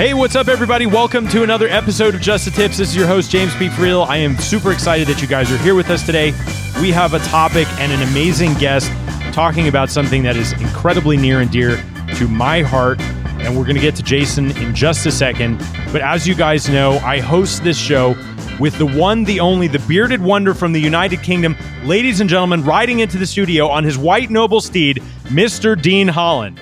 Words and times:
Hey, 0.00 0.14
what's 0.14 0.34
up, 0.34 0.48
everybody? 0.48 0.86
Welcome 0.86 1.28
to 1.28 1.42
another 1.42 1.68
episode 1.68 2.14
of 2.14 2.22
Just 2.22 2.46
the 2.46 2.50
Tips. 2.50 2.78
This 2.78 2.88
is 2.88 2.96
your 2.96 3.06
host, 3.06 3.30
James 3.30 3.54
P. 3.56 3.68
Friel. 3.68 4.06
I 4.08 4.16
am 4.16 4.34
super 4.38 4.72
excited 4.72 5.06
that 5.08 5.20
you 5.20 5.28
guys 5.28 5.52
are 5.52 5.58
here 5.58 5.74
with 5.74 5.90
us 5.90 6.06
today. 6.06 6.32
We 6.80 6.90
have 6.90 7.12
a 7.12 7.18
topic 7.18 7.68
and 7.78 7.92
an 7.92 8.00
amazing 8.08 8.54
guest 8.54 8.90
talking 9.34 9.68
about 9.68 9.90
something 9.90 10.22
that 10.22 10.36
is 10.36 10.54
incredibly 10.54 11.18
near 11.18 11.40
and 11.40 11.50
dear 11.50 11.84
to 12.16 12.28
my 12.28 12.62
heart. 12.62 12.98
And 13.42 13.54
we're 13.54 13.64
going 13.64 13.74
to 13.74 13.82
get 13.82 13.94
to 13.96 14.02
Jason 14.02 14.56
in 14.56 14.74
just 14.74 15.04
a 15.04 15.12
second. 15.12 15.58
But 15.92 16.00
as 16.00 16.26
you 16.26 16.34
guys 16.34 16.66
know, 16.70 16.92
I 17.00 17.18
host 17.18 17.62
this 17.62 17.76
show 17.76 18.16
with 18.58 18.78
the 18.78 18.86
one, 18.86 19.24
the 19.24 19.40
only, 19.40 19.68
the 19.68 19.80
bearded 19.80 20.22
wonder 20.22 20.54
from 20.54 20.72
the 20.72 20.80
United 20.80 21.22
Kingdom. 21.22 21.54
Ladies 21.84 22.22
and 22.22 22.30
gentlemen, 22.30 22.64
riding 22.64 23.00
into 23.00 23.18
the 23.18 23.26
studio 23.26 23.68
on 23.68 23.84
his 23.84 23.98
white 23.98 24.30
noble 24.30 24.62
steed, 24.62 25.02
Mr. 25.24 25.78
Dean 25.78 26.08
Holland. 26.08 26.58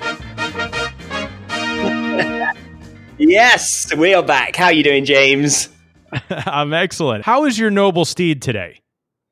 Yes, 3.19 3.93
we 3.93 4.13
are 4.13 4.23
back. 4.23 4.55
How 4.55 4.65
are 4.65 4.73
you 4.73 4.81
doing, 4.81 5.03
James? 5.03 5.67
I'm 6.29 6.73
excellent. 6.73 7.25
How 7.25 7.43
is 7.43 7.59
your 7.59 7.69
noble 7.69 8.05
steed 8.05 8.41
today? 8.41 8.79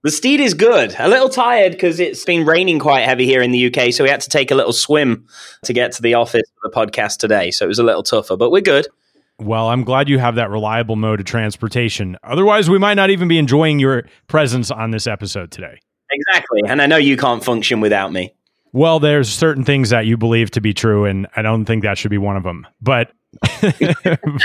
The 0.03 0.11
steed 0.11 0.41
is 0.41 0.53
good. 0.53 0.93
A 0.99 1.07
little 1.07 1.29
tired 1.29 1.71
because 1.71 2.01
it's 2.01 2.25
been 2.25 2.45
raining 2.45 2.79
quite 2.79 3.05
heavy 3.05 3.25
here 3.25 3.41
in 3.41 3.51
the 3.51 3.67
UK, 3.67 3.93
so 3.93 4.03
we 4.03 4.09
had 4.09 4.19
to 4.21 4.29
take 4.29 4.51
a 4.51 4.55
little 4.55 4.73
swim 4.73 5.25
to 5.63 5.71
get 5.71 5.93
to 5.93 6.01
the 6.01 6.15
office 6.15 6.43
for 6.61 6.69
the 6.69 6.75
podcast 6.75 7.19
today. 7.19 7.49
So 7.49 7.63
it 7.63 7.69
was 7.69 7.79
a 7.79 7.83
little 7.83 8.03
tougher, 8.03 8.35
but 8.35 8.51
we're 8.51 8.61
good. 8.61 8.87
Well, 9.39 9.69
I'm 9.69 9.85
glad 9.85 10.09
you 10.09 10.19
have 10.19 10.35
that 10.35 10.49
reliable 10.49 10.97
mode 10.97 11.21
of 11.21 11.25
transportation. 11.25 12.17
Otherwise, 12.23 12.69
we 12.69 12.77
might 12.77 12.95
not 12.95 13.09
even 13.09 13.29
be 13.29 13.37
enjoying 13.37 13.79
your 13.79 14.03
presence 14.27 14.69
on 14.69 14.91
this 14.91 15.07
episode 15.07 15.49
today. 15.49 15.79
Exactly. 16.11 16.61
And 16.67 16.81
I 16.81 16.87
know 16.87 16.97
you 16.97 17.15
can't 17.15 17.43
function 17.43 17.79
without 17.79 18.11
me. 18.11 18.33
Well, 18.77 18.99
there's 18.99 19.27
certain 19.27 19.63
things 19.63 19.89
that 19.89 20.05
you 20.05 20.17
believe 20.17 20.51
to 20.51 20.61
be 20.61 20.71
true, 20.71 21.05
and 21.05 21.25
I 21.35 21.41
don't 21.41 21.65
think 21.65 21.81
that 21.81 21.97
should 21.97 22.11
be 22.11 22.19
one 22.19 22.37
of 22.37 22.43
them. 22.43 22.67
But 22.79 23.11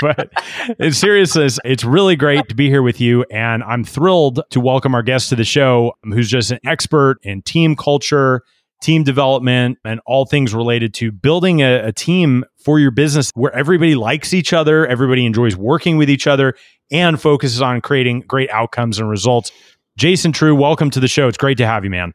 but 0.01 0.31
in 0.79 0.91
seriousness, 0.91 1.59
it's 1.63 1.83
really 1.83 2.15
great 2.15 2.49
to 2.49 2.55
be 2.55 2.67
here 2.67 2.81
with 2.81 2.99
you. 2.99 3.25
And 3.29 3.63
I'm 3.63 3.83
thrilled 3.83 4.41
to 4.49 4.59
welcome 4.59 4.95
our 4.95 5.03
guest 5.03 5.29
to 5.29 5.35
the 5.35 5.43
show, 5.43 5.93
who's 6.03 6.31
just 6.31 6.49
an 6.49 6.57
expert 6.65 7.19
in 7.21 7.43
team 7.43 7.75
culture, 7.75 8.41
team 8.81 9.03
development, 9.03 9.77
and 9.85 10.01
all 10.07 10.25
things 10.25 10.51
related 10.55 10.95
to 10.95 11.11
building 11.11 11.61
a, 11.61 11.89
a 11.89 11.91
team 11.91 12.43
for 12.65 12.79
your 12.79 12.89
business 12.89 13.29
where 13.35 13.55
everybody 13.55 13.93
likes 13.93 14.33
each 14.33 14.51
other, 14.51 14.87
everybody 14.87 15.27
enjoys 15.27 15.55
working 15.55 15.97
with 15.97 16.09
each 16.09 16.25
other, 16.25 16.55
and 16.91 17.21
focuses 17.21 17.61
on 17.61 17.81
creating 17.81 18.21
great 18.21 18.49
outcomes 18.49 18.97
and 18.97 19.07
results. 19.07 19.51
Jason 19.95 20.31
Treu, 20.31 20.55
welcome 20.55 20.89
to 20.89 20.99
the 20.99 21.07
show. 21.07 21.27
It's 21.27 21.37
great 21.37 21.59
to 21.59 21.67
have 21.67 21.83
you, 21.83 21.91
man. 21.91 22.13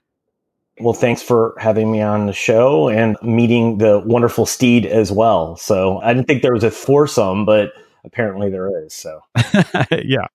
Well, 0.81 0.95
thanks 0.95 1.23
for 1.23 1.55
having 1.59 1.91
me 1.91 2.01
on 2.01 2.27
the 2.27 2.33
show 2.33 2.89
and 2.89 3.17
meeting 3.23 3.79
the 3.79 4.01
wonderful 4.01 4.47
Steed 4.47 4.87
as 4.87 5.11
well. 5.11 5.57
So 5.57 6.01
I 6.01 6.13
didn't 6.13 6.27
think 6.27 6.43
there 6.43 6.53
was 6.53 6.65
a 6.65 6.71
foursome, 6.71 7.45
but 7.45 7.73
apparently 8.05 8.51
there 8.51 8.85
is. 8.85 8.95
So, 8.95 9.21
yeah. 9.91 10.27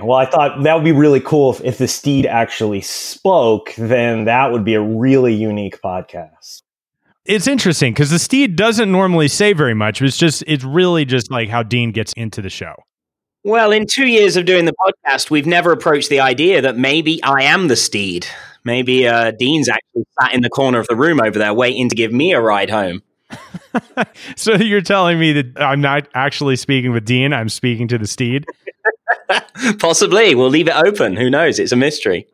Well, 0.00 0.18
I 0.18 0.26
thought 0.26 0.62
that 0.62 0.74
would 0.74 0.84
be 0.84 0.92
really 0.92 1.20
cool 1.20 1.50
if, 1.50 1.60
if 1.62 1.78
the 1.78 1.88
Steed 1.88 2.24
actually 2.24 2.80
spoke, 2.80 3.74
then 3.76 4.26
that 4.26 4.52
would 4.52 4.64
be 4.64 4.74
a 4.74 4.80
really 4.80 5.34
unique 5.34 5.80
podcast. 5.82 6.62
It's 7.24 7.46
interesting 7.46 7.92
because 7.92 8.10
the 8.10 8.18
Steed 8.18 8.56
doesn't 8.56 8.90
normally 8.90 9.28
say 9.28 9.52
very 9.52 9.74
much. 9.74 10.00
It's 10.00 10.16
just, 10.16 10.44
it's 10.46 10.64
really 10.64 11.04
just 11.04 11.30
like 11.30 11.48
how 11.48 11.62
Dean 11.62 11.90
gets 11.90 12.12
into 12.14 12.40
the 12.40 12.48
show. 12.48 12.74
Well, 13.48 13.72
in 13.72 13.86
two 13.86 14.06
years 14.06 14.36
of 14.36 14.44
doing 14.44 14.66
the 14.66 14.74
podcast, 14.74 15.30
we've 15.30 15.46
never 15.46 15.72
approached 15.72 16.10
the 16.10 16.20
idea 16.20 16.60
that 16.60 16.76
maybe 16.76 17.18
I 17.22 17.44
am 17.44 17.68
the 17.68 17.76
Steed. 17.76 18.26
Maybe 18.62 19.08
uh, 19.08 19.30
Dean's 19.30 19.70
actually 19.70 20.04
sat 20.20 20.34
in 20.34 20.42
the 20.42 20.50
corner 20.50 20.78
of 20.80 20.86
the 20.86 20.94
room 20.94 21.18
over 21.18 21.38
there 21.38 21.54
waiting 21.54 21.88
to 21.88 21.96
give 21.96 22.12
me 22.12 22.34
a 22.34 22.42
ride 22.42 22.68
home. 22.68 23.02
so 24.36 24.52
you're 24.52 24.82
telling 24.82 25.18
me 25.18 25.32
that 25.32 25.62
I'm 25.62 25.80
not 25.80 26.08
actually 26.12 26.56
speaking 26.56 26.92
with 26.92 27.06
Dean, 27.06 27.32
I'm 27.32 27.48
speaking 27.48 27.88
to 27.88 27.96
the 27.96 28.06
steed? 28.06 28.44
Possibly. 29.78 30.34
We'll 30.34 30.50
leave 30.50 30.68
it 30.68 30.76
open. 30.76 31.16
Who 31.16 31.30
knows? 31.30 31.58
It's 31.58 31.72
a 31.72 31.76
mystery. 31.76 32.26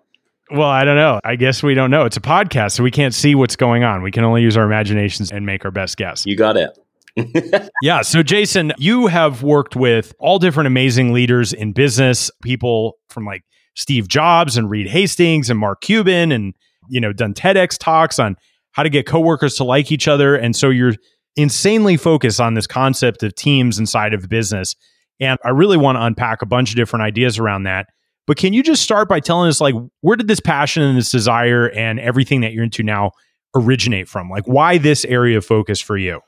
Well, 0.51 0.69
I 0.69 0.85
don't 0.85 0.97
know. 0.97 1.21
I 1.23 1.37
guess 1.37 1.63
we 1.63 1.75
don't 1.75 1.93
know. 1.93 2.07
It's 2.07 2.17
a 2.17 2.21
podcast, 2.21 2.73
so 2.73 2.83
we 2.83 2.91
can't 2.91 3.15
see 3.15 3.37
what's 3.37 3.55
going 3.55 3.85
on. 3.85 4.03
We 4.03 4.11
can 4.11 4.25
only 4.25 4.43
use 4.43 4.57
our 4.57 4.65
imaginations 4.65 5.31
and 5.31 5.47
make 5.47 5.65
our 5.65 5.71
best 5.71 5.97
guess. 5.97 6.27
You 6.27 6.37
got 6.37 6.57
it. 6.57 6.77
yeah. 7.83 8.03
So, 8.03 8.23
Jason, 8.23 8.73
you 8.77 9.07
have 9.07 9.43
worked 9.43 9.77
with 9.77 10.13
all 10.19 10.39
different 10.39 10.67
amazing 10.67 11.13
leaders 11.13 11.53
in 11.53 11.73
business, 11.73 12.31
people 12.43 12.99
from 13.09 13.25
like 13.25 13.43
Steve 13.77 14.09
Jobs 14.09 14.57
and 14.57 14.69
Reed 14.69 14.89
Hastings 14.89 15.51
and 15.51 15.59
Mark 15.59 15.81
Cuban 15.81 16.33
and 16.33 16.55
you 16.89 17.01
know 17.01 17.13
done 17.13 17.35
TEDx 17.35 17.79
talks 17.79 18.19
on 18.19 18.37
how 18.73 18.83
to 18.83 18.91
get 18.91 19.07
coworkers 19.07 19.55
to 19.57 19.65
like 19.65 19.93
each 19.93 20.09
other. 20.09 20.35
And 20.35 20.57
so 20.57 20.71
you're 20.71 20.95
insanely 21.37 21.97
focused 21.97 22.41
on 22.41 22.55
this 22.55 22.67
concept 22.67 23.23
of 23.23 23.35
teams 23.35 23.79
inside 23.79 24.15
of 24.15 24.29
business. 24.29 24.75
And 25.21 25.39
I 25.45 25.51
really 25.51 25.77
want 25.77 25.97
to 25.97 26.03
unpack 26.03 26.43
a 26.43 26.47
bunch 26.47 26.71
of 26.71 26.77
different 26.77 27.05
ideas 27.05 27.39
around 27.39 27.65
that. 27.65 27.87
But 28.27 28.37
can 28.37 28.53
you 28.53 28.63
just 28.63 28.83
start 28.83 29.09
by 29.09 29.21
telling 29.21 29.49
us 29.49 29.61
like 29.61 29.75
where 30.01 30.17
did 30.17 30.27
this 30.27 30.41
passion 30.41 30.83
and 30.83 30.99
this 30.99 31.11
desire 31.11 31.71
and 31.71 32.01
everything 32.01 32.41
that 32.41 32.53
you're 32.53 32.65
into 32.65 32.83
now 32.83 33.13
originate 33.55 34.09
from? 34.09 34.29
Like 34.29 34.49
why 34.49 34.79
this 34.79 35.05
area 35.05 35.39
of 35.39 35.45
focus 35.45 35.81
for 35.81 35.97
you 35.97 36.21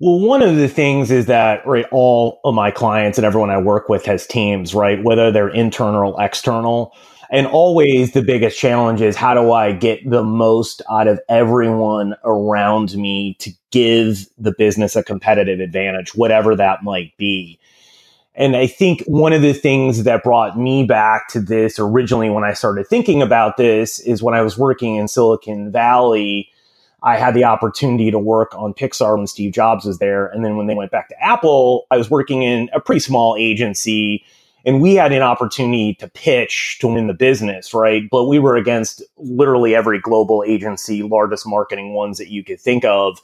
well, 0.00 0.18
one 0.20 0.42
of 0.42 0.56
the 0.56 0.68
things 0.68 1.10
is 1.10 1.26
that 1.26 1.66
right, 1.66 1.86
all 1.90 2.40
of 2.44 2.54
my 2.54 2.70
clients 2.70 3.18
and 3.18 3.24
everyone 3.24 3.50
I 3.50 3.58
work 3.58 3.88
with 3.88 4.04
has 4.06 4.26
teams, 4.26 4.74
right? 4.74 5.02
Whether 5.02 5.30
they're 5.30 5.48
internal, 5.48 6.14
or 6.14 6.24
external. 6.24 6.92
And 7.30 7.46
always 7.46 8.12
the 8.12 8.22
biggest 8.22 8.58
challenge 8.58 9.00
is 9.00 9.16
how 9.16 9.34
do 9.34 9.52
I 9.52 9.72
get 9.72 10.08
the 10.08 10.22
most 10.22 10.82
out 10.90 11.08
of 11.08 11.20
everyone 11.28 12.14
around 12.24 12.94
me 12.96 13.34
to 13.40 13.50
give 13.70 14.28
the 14.38 14.52
business 14.52 14.94
a 14.94 15.02
competitive 15.02 15.58
advantage, 15.60 16.14
whatever 16.14 16.54
that 16.54 16.82
might 16.82 17.16
be. 17.16 17.58
And 18.36 18.56
I 18.56 18.66
think 18.66 19.02
one 19.06 19.32
of 19.32 19.42
the 19.42 19.54
things 19.54 20.04
that 20.04 20.24
brought 20.24 20.58
me 20.58 20.84
back 20.84 21.28
to 21.28 21.40
this 21.40 21.78
originally 21.78 22.30
when 22.30 22.44
I 22.44 22.52
started 22.52 22.88
thinking 22.88 23.22
about 23.22 23.56
this 23.56 24.00
is 24.00 24.22
when 24.22 24.34
I 24.34 24.42
was 24.42 24.58
working 24.58 24.96
in 24.96 25.08
Silicon 25.08 25.70
Valley 25.70 26.50
I 27.04 27.18
had 27.18 27.34
the 27.34 27.44
opportunity 27.44 28.10
to 28.10 28.18
work 28.18 28.54
on 28.56 28.74
Pixar 28.74 29.16
when 29.16 29.26
Steve 29.26 29.52
Jobs 29.52 29.84
was 29.84 29.98
there. 29.98 30.26
And 30.26 30.44
then 30.44 30.56
when 30.56 30.66
they 30.66 30.74
went 30.74 30.90
back 30.90 31.08
to 31.10 31.22
Apple, 31.22 31.86
I 31.90 31.98
was 31.98 32.10
working 32.10 32.42
in 32.42 32.70
a 32.72 32.80
pretty 32.80 33.00
small 33.00 33.36
agency 33.38 34.24
and 34.66 34.80
we 34.80 34.94
had 34.94 35.12
an 35.12 35.22
opportunity 35.22 35.94
to 35.94 36.08
pitch 36.08 36.78
to 36.80 36.88
win 36.88 37.06
the 37.06 37.14
business, 37.14 37.74
right? 37.74 38.08
But 38.10 38.24
we 38.24 38.38
were 38.38 38.56
against 38.56 39.02
literally 39.18 39.74
every 39.74 40.00
global 40.00 40.42
agency, 40.46 41.02
largest 41.02 41.46
marketing 41.46 41.92
ones 41.92 42.16
that 42.16 42.28
you 42.28 42.42
could 42.42 42.58
think 42.58 42.84
of. 42.84 43.20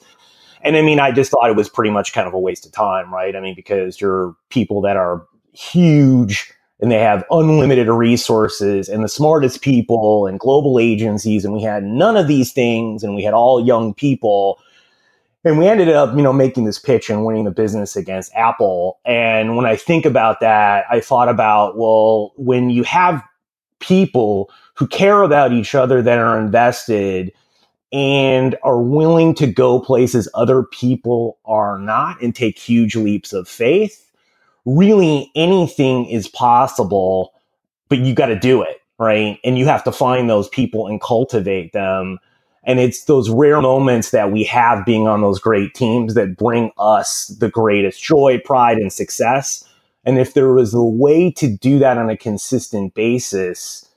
And 0.61 0.77
I 0.77 0.83
mean, 0.83 0.99
I 0.99 1.11
just 1.11 1.31
thought 1.31 1.49
it 1.49 1.55
was 1.55 1.67
pretty 1.67 1.89
much 1.89 2.13
kind 2.13 2.27
of 2.27 2.35
a 2.35 2.39
waste 2.39 2.67
of 2.67 2.71
time, 2.71 3.11
right? 3.11 3.35
I 3.35 3.39
mean, 3.39 3.55
because 3.55 3.99
you're 3.99 4.35
people 4.49 4.81
that 4.81 4.95
are 4.95 5.25
huge 5.53 6.53
and 6.81 6.91
they 6.91 6.99
have 6.99 7.23
unlimited 7.29 7.87
resources 7.87 8.89
and 8.89 9.03
the 9.03 9.09
smartest 9.09 9.61
people 9.61 10.25
and 10.25 10.39
global 10.39 10.79
agencies 10.79 11.45
and 11.45 11.53
we 11.53 11.61
had 11.61 11.83
none 11.83 12.17
of 12.17 12.27
these 12.27 12.51
things 12.51 13.03
and 13.03 13.15
we 13.15 13.23
had 13.23 13.33
all 13.33 13.65
young 13.65 13.93
people. 13.93 14.59
And 15.43 15.57
we 15.57 15.67
ended 15.67 15.89
up 15.89 16.15
you 16.15 16.21
know 16.21 16.33
making 16.33 16.65
this 16.65 16.79
pitch 16.79 17.09
and 17.09 17.25
winning 17.25 17.45
the 17.45 17.51
business 17.51 17.95
against 17.95 18.33
apple. 18.35 18.99
And 19.05 19.55
when 19.55 19.65
i 19.65 19.75
think 19.75 20.05
about 20.05 20.39
that 20.39 20.85
i 20.89 20.99
thought 20.99 21.29
about 21.29 21.77
well 21.77 22.33
when 22.35 22.69
you 22.69 22.83
have 22.83 23.23
people 23.79 24.51
who 24.75 24.87
care 24.87 25.21
about 25.23 25.51
each 25.51 25.75
other 25.75 26.01
that 26.01 26.19
are 26.19 26.39
invested 26.39 27.31
and 27.91 28.55
are 28.63 28.81
willing 28.81 29.33
to 29.35 29.47
go 29.47 29.79
places 29.79 30.29
other 30.33 30.63
people 30.63 31.37
are 31.45 31.77
not 31.77 32.21
and 32.21 32.35
take 32.35 32.57
huge 32.57 32.95
leaps 32.95 33.33
of 33.33 33.47
faith 33.47 34.10
really 34.65 35.31
anything 35.35 36.05
is 36.05 36.27
possible, 36.27 37.33
but 37.89 37.99
you 37.99 38.13
got 38.13 38.27
to 38.27 38.39
do 38.39 38.61
it, 38.61 38.81
right? 38.99 39.39
And 39.43 39.57
you 39.57 39.65
have 39.65 39.83
to 39.85 39.91
find 39.91 40.29
those 40.29 40.49
people 40.49 40.87
and 40.87 41.01
cultivate 41.01 41.73
them. 41.73 42.19
And 42.63 42.79
it's 42.79 43.05
those 43.05 43.29
rare 43.29 43.61
moments 43.61 44.11
that 44.11 44.31
we 44.31 44.43
have 44.43 44.85
being 44.85 45.07
on 45.07 45.21
those 45.21 45.39
great 45.39 45.73
teams 45.73 46.13
that 46.13 46.37
bring 46.37 46.71
us 46.77 47.27
the 47.39 47.49
greatest 47.49 48.03
joy, 48.03 48.39
pride, 48.45 48.77
and 48.77 48.93
success. 48.93 49.67
And 50.05 50.19
if 50.19 50.33
there 50.33 50.53
was 50.53 50.73
a 50.73 50.83
way 50.83 51.31
to 51.31 51.47
do 51.47 51.79
that 51.79 51.97
on 51.97 52.09
a 52.09 52.17
consistent 52.17 52.93
basis, 52.93 53.87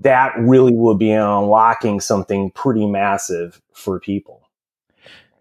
that 0.00 0.32
really 0.38 0.72
would 0.72 0.98
be 0.98 1.10
unlocking 1.10 2.00
something 2.00 2.50
pretty 2.52 2.86
massive 2.86 3.60
for 3.72 4.00
people. 4.00 4.47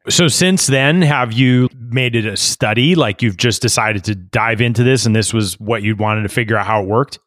So 0.09 0.27
since 0.27 0.67
then, 0.67 1.01
have 1.01 1.33
you 1.33 1.69
made 1.77 2.15
it 2.15 2.25
a 2.25 2.37
study? 2.37 2.95
Like 2.95 3.21
you've 3.21 3.37
just 3.37 3.61
decided 3.61 4.03
to 4.05 4.15
dive 4.15 4.61
into 4.61 4.83
this 4.83 5.05
and 5.05 5.15
this 5.15 5.33
was 5.33 5.59
what 5.59 5.83
you 5.83 5.95
wanted 5.95 6.23
to 6.23 6.29
figure 6.29 6.57
out 6.57 6.65
how 6.65 6.81
it 6.83 6.87
worked? 6.87 7.19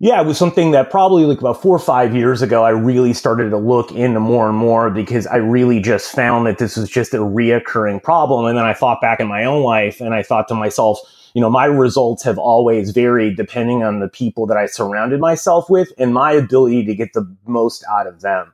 Yeah, 0.00 0.20
it 0.20 0.26
was 0.26 0.38
something 0.38 0.70
that 0.72 0.90
probably 0.90 1.24
like 1.24 1.40
about 1.40 1.60
four 1.60 1.74
or 1.74 1.80
five 1.80 2.14
years 2.14 2.40
ago, 2.40 2.64
I 2.64 2.70
really 2.70 3.12
started 3.12 3.50
to 3.50 3.56
look 3.56 3.90
into 3.90 4.20
more 4.20 4.48
and 4.48 4.56
more 4.56 4.90
because 4.90 5.26
I 5.26 5.36
really 5.36 5.80
just 5.80 6.12
found 6.12 6.46
that 6.46 6.58
this 6.58 6.76
was 6.76 6.88
just 6.88 7.14
a 7.14 7.18
reoccurring 7.18 8.02
problem. 8.02 8.46
And 8.46 8.56
then 8.56 8.64
I 8.64 8.74
thought 8.74 9.00
back 9.00 9.18
in 9.18 9.26
my 9.26 9.44
own 9.44 9.64
life 9.64 10.00
and 10.00 10.14
I 10.14 10.22
thought 10.22 10.46
to 10.48 10.54
myself, 10.54 11.00
you 11.34 11.40
know, 11.40 11.50
my 11.50 11.64
results 11.64 12.22
have 12.22 12.38
always 12.38 12.90
varied 12.90 13.36
depending 13.36 13.82
on 13.82 13.98
the 13.98 14.08
people 14.08 14.46
that 14.46 14.56
I 14.56 14.66
surrounded 14.66 15.18
myself 15.18 15.68
with 15.68 15.92
and 15.98 16.14
my 16.14 16.32
ability 16.32 16.84
to 16.84 16.94
get 16.94 17.12
the 17.12 17.36
most 17.46 17.84
out 17.90 18.06
of 18.06 18.20
them 18.20 18.52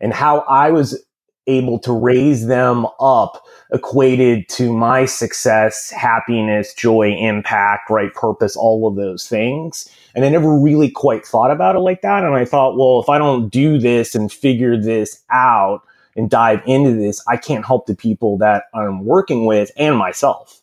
and 0.00 0.12
how 0.12 0.40
I 0.40 0.72
was 0.72 1.00
able 1.46 1.78
to 1.80 1.92
raise 1.92 2.46
them 2.46 2.86
up 3.00 3.44
equated 3.72 4.48
to 4.48 4.72
my 4.72 5.04
success, 5.04 5.90
happiness, 5.90 6.74
joy, 6.74 7.12
impact, 7.12 7.90
right 7.90 8.12
purpose, 8.14 8.56
all 8.56 8.86
of 8.86 8.96
those 8.96 9.26
things. 9.26 9.88
And 10.14 10.24
I 10.24 10.28
never 10.28 10.56
really 10.56 10.90
quite 10.90 11.26
thought 11.26 11.50
about 11.50 11.74
it 11.74 11.80
like 11.80 12.02
that. 12.02 12.24
And 12.24 12.34
I 12.34 12.44
thought, 12.44 12.76
well, 12.76 13.00
if 13.00 13.08
I 13.08 13.18
don't 13.18 13.48
do 13.48 13.78
this 13.78 14.14
and 14.14 14.30
figure 14.32 14.80
this 14.80 15.22
out 15.30 15.82
and 16.14 16.30
dive 16.30 16.62
into 16.66 16.92
this, 16.94 17.22
I 17.26 17.36
can't 17.36 17.64
help 17.64 17.86
the 17.86 17.96
people 17.96 18.38
that 18.38 18.64
I'm 18.74 19.04
working 19.04 19.46
with 19.46 19.70
and 19.76 19.96
myself. 19.96 20.60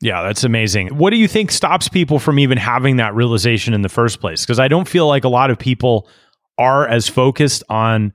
Yeah, 0.00 0.22
that's 0.22 0.44
amazing. 0.44 0.96
What 0.96 1.10
do 1.10 1.16
you 1.16 1.28
think 1.28 1.50
stops 1.50 1.88
people 1.88 2.18
from 2.18 2.38
even 2.38 2.56
having 2.56 2.96
that 2.96 3.14
realization 3.14 3.74
in 3.74 3.82
the 3.82 3.90
first 3.90 4.20
place? 4.20 4.46
Because 4.46 4.58
I 4.58 4.68
don't 4.68 4.88
feel 4.88 5.06
like 5.06 5.24
a 5.24 5.28
lot 5.28 5.50
of 5.50 5.58
people 5.58 6.08
are 6.56 6.88
as 6.88 7.06
focused 7.06 7.62
on 7.68 8.14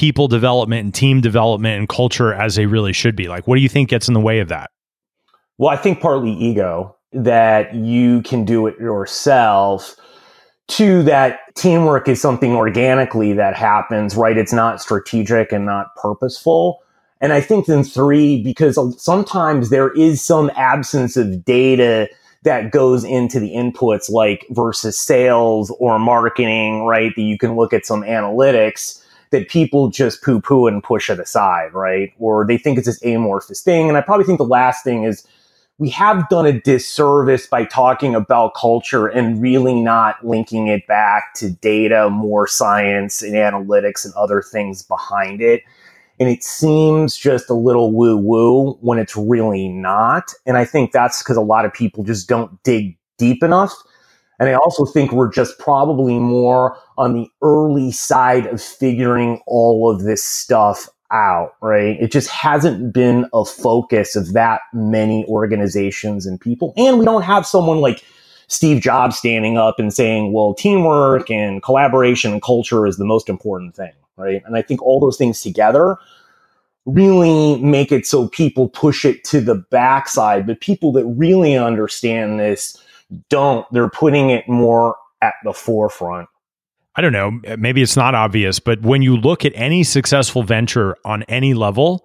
people 0.00 0.28
development 0.28 0.82
and 0.82 0.94
team 0.94 1.20
development 1.20 1.78
and 1.78 1.86
culture 1.86 2.32
as 2.32 2.54
they 2.54 2.64
really 2.64 2.92
should 2.92 3.14
be. 3.14 3.28
Like, 3.28 3.46
what 3.46 3.56
do 3.56 3.60
you 3.60 3.68
think 3.68 3.90
gets 3.90 4.08
in 4.08 4.14
the 4.14 4.20
way 4.20 4.38
of 4.40 4.48
that? 4.48 4.70
Well, 5.58 5.68
I 5.68 5.76
think 5.76 6.00
partly 6.00 6.32
ego 6.32 6.96
that 7.12 7.74
you 7.74 8.22
can 8.22 8.46
do 8.46 8.66
it 8.66 8.78
yourself. 8.78 9.94
Two, 10.68 11.02
that 11.02 11.40
teamwork 11.54 12.08
is 12.08 12.18
something 12.18 12.54
organically 12.54 13.34
that 13.34 13.54
happens, 13.54 14.16
right? 14.16 14.38
It's 14.38 14.54
not 14.54 14.80
strategic 14.80 15.52
and 15.52 15.66
not 15.66 15.94
purposeful. 15.96 16.78
And 17.20 17.34
I 17.34 17.42
think 17.42 17.66
then 17.66 17.84
three, 17.84 18.42
because 18.42 18.78
sometimes 19.02 19.68
there 19.68 19.90
is 19.90 20.22
some 20.22 20.50
absence 20.56 21.18
of 21.18 21.44
data 21.44 22.08
that 22.44 22.70
goes 22.70 23.04
into 23.04 23.38
the 23.38 23.50
inputs 23.50 24.10
like 24.10 24.46
versus 24.48 24.96
sales 24.96 25.70
or 25.78 25.98
marketing, 25.98 26.86
right? 26.86 27.12
That 27.14 27.22
you 27.22 27.36
can 27.36 27.54
look 27.54 27.74
at 27.74 27.84
some 27.84 28.00
analytics 28.00 28.99
that 29.30 29.48
people 29.48 29.90
just 29.90 30.22
poo 30.22 30.40
poo 30.40 30.66
and 30.66 30.82
push 30.82 31.08
it 31.10 31.20
aside, 31.20 31.72
right? 31.72 32.12
Or 32.18 32.46
they 32.46 32.58
think 32.58 32.78
it's 32.78 32.86
this 32.86 33.02
amorphous 33.04 33.62
thing. 33.62 33.88
And 33.88 33.96
I 33.96 34.00
probably 34.00 34.24
think 34.24 34.38
the 34.38 34.44
last 34.44 34.84
thing 34.84 35.04
is 35.04 35.26
we 35.78 35.88
have 35.90 36.28
done 36.28 36.46
a 36.46 36.60
disservice 36.60 37.46
by 37.46 37.64
talking 37.64 38.14
about 38.14 38.54
culture 38.54 39.06
and 39.06 39.40
really 39.40 39.80
not 39.80 40.26
linking 40.26 40.66
it 40.66 40.86
back 40.86 41.34
to 41.36 41.50
data, 41.50 42.10
more 42.10 42.46
science 42.46 43.22
and 43.22 43.34
analytics 43.34 44.04
and 44.04 44.12
other 44.14 44.42
things 44.42 44.82
behind 44.82 45.40
it 45.40 45.62
and 46.20 46.28
it 46.28 46.44
seems 46.44 47.16
just 47.16 47.48
a 47.48 47.54
little 47.54 47.92
woo 47.92 48.16
woo 48.18 48.72
when 48.82 48.98
it's 48.98 49.16
really 49.16 49.68
not. 49.68 50.34
And 50.44 50.58
I 50.58 50.66
think 50.66 50.92
that's 50.92 51.22
because 51.22 51.38
a 51.38 51.42
lot 51.42 51.64
of 51.64 51.72
people 51.72 52.04
just 52.04 52.28
don't 52.28 52.62
dig 52.62 52.98
deep 53.16 53.42
enough. 53.42 53.74
And 54.40 54.48
I 54.48 54.54
also 54.54 54.84
think 54.84 55.12
we're 55.12 55.30
just 55.30 55.58
probably 55.60 56.18
more 56.18 56.76
on 56.98 57.14
the 57.14 57.28
early 57.42 57.92
side 57.92 58.46
of 58.46 58.60
figuring 58.60 59.40
all 59.46 59.88
of 59.88 60.02
this 60.02 60.24
stuff 60.24 60.88
out, 61.12 61.52
right? 61.62 61.96
It 62.00 62.10
just 62.10 62.28
hasn't 62.28 62.92
been 62.92 63.26
a 63.32 63.44
focus 63.44 64.16
of 64.16 64.32
that 64.32 64.62
many 64.72 65.24
organizations 65.26 66.26
and 66.26 66.40
people. 66.40 66.72
And 66.76 66.98
we 66.98 67.04
don't 67.04 67.22
have 67.22 67.46
someone 67.46 67.78
like 67.78 68.02
Steve 68.48 68.82
Jobs 68.82 69.16
standing 69.16 69.56
up 69.56 69.78
and 69.78 69.92
saying, 69.92 70.32
well, 70.32 70.54
teamwork 70.54 71.30
and 71.30 71.62
collaboration 71.62 72.32
and 72.32 72.42
culture 72.42 72.86
is 72.86 72.96
the 72.96 73.04
most 73.04 73.28
important 73.28 73.76
thing 73.76 73.92
right? 74.20 74.42
And 74.44 74.56
I 74.56 74.62
think 74.62 74.82
all 74.82 75.00
those 75.00 75.16
things 75.16 75.40
together 75.40 75.96
really 76.86 77.60
make 77.62 77.90
it 77.90 78.06
so 78.06 78.28
people 78.28 78.68
push 78.68 79.04
it 79.04 79.24
to 79.24 79.40
the 79.40 79.54
backside, 79.54 80.46
but 80.46 80.60
people 80.60 80.92
that 80.92 81.04
really 81.06 81.56
understand 81.56 82.38
this 82.38 82.76
don't. 83.28 83.66
They're 83.72 83.90
putting 83.90 84.30
it 84.30 84.48
more 84.48 84.96
at 85.22 85.34
the 85.44 85.52
forefront. 85.52 86.28
I 86.96 87.02
don't 87.02 87.12
know, 87.12 87.40
uh, 87.46 87.56
maybe 87.56 87.82
it's 87.82 87.96
not 87.96 88.14
obvious, 88.14 88.58
but 88.58 88.82
when 88.82 89.00
you 89.00 89.16
look 89.16 89.44
at 89.44 89.52
any 89.54 89.84
successful 89.84 90.42
venture 90.42 90.96
on 91.04 91.22
any 91.24 91.54
level, 91.54 92.04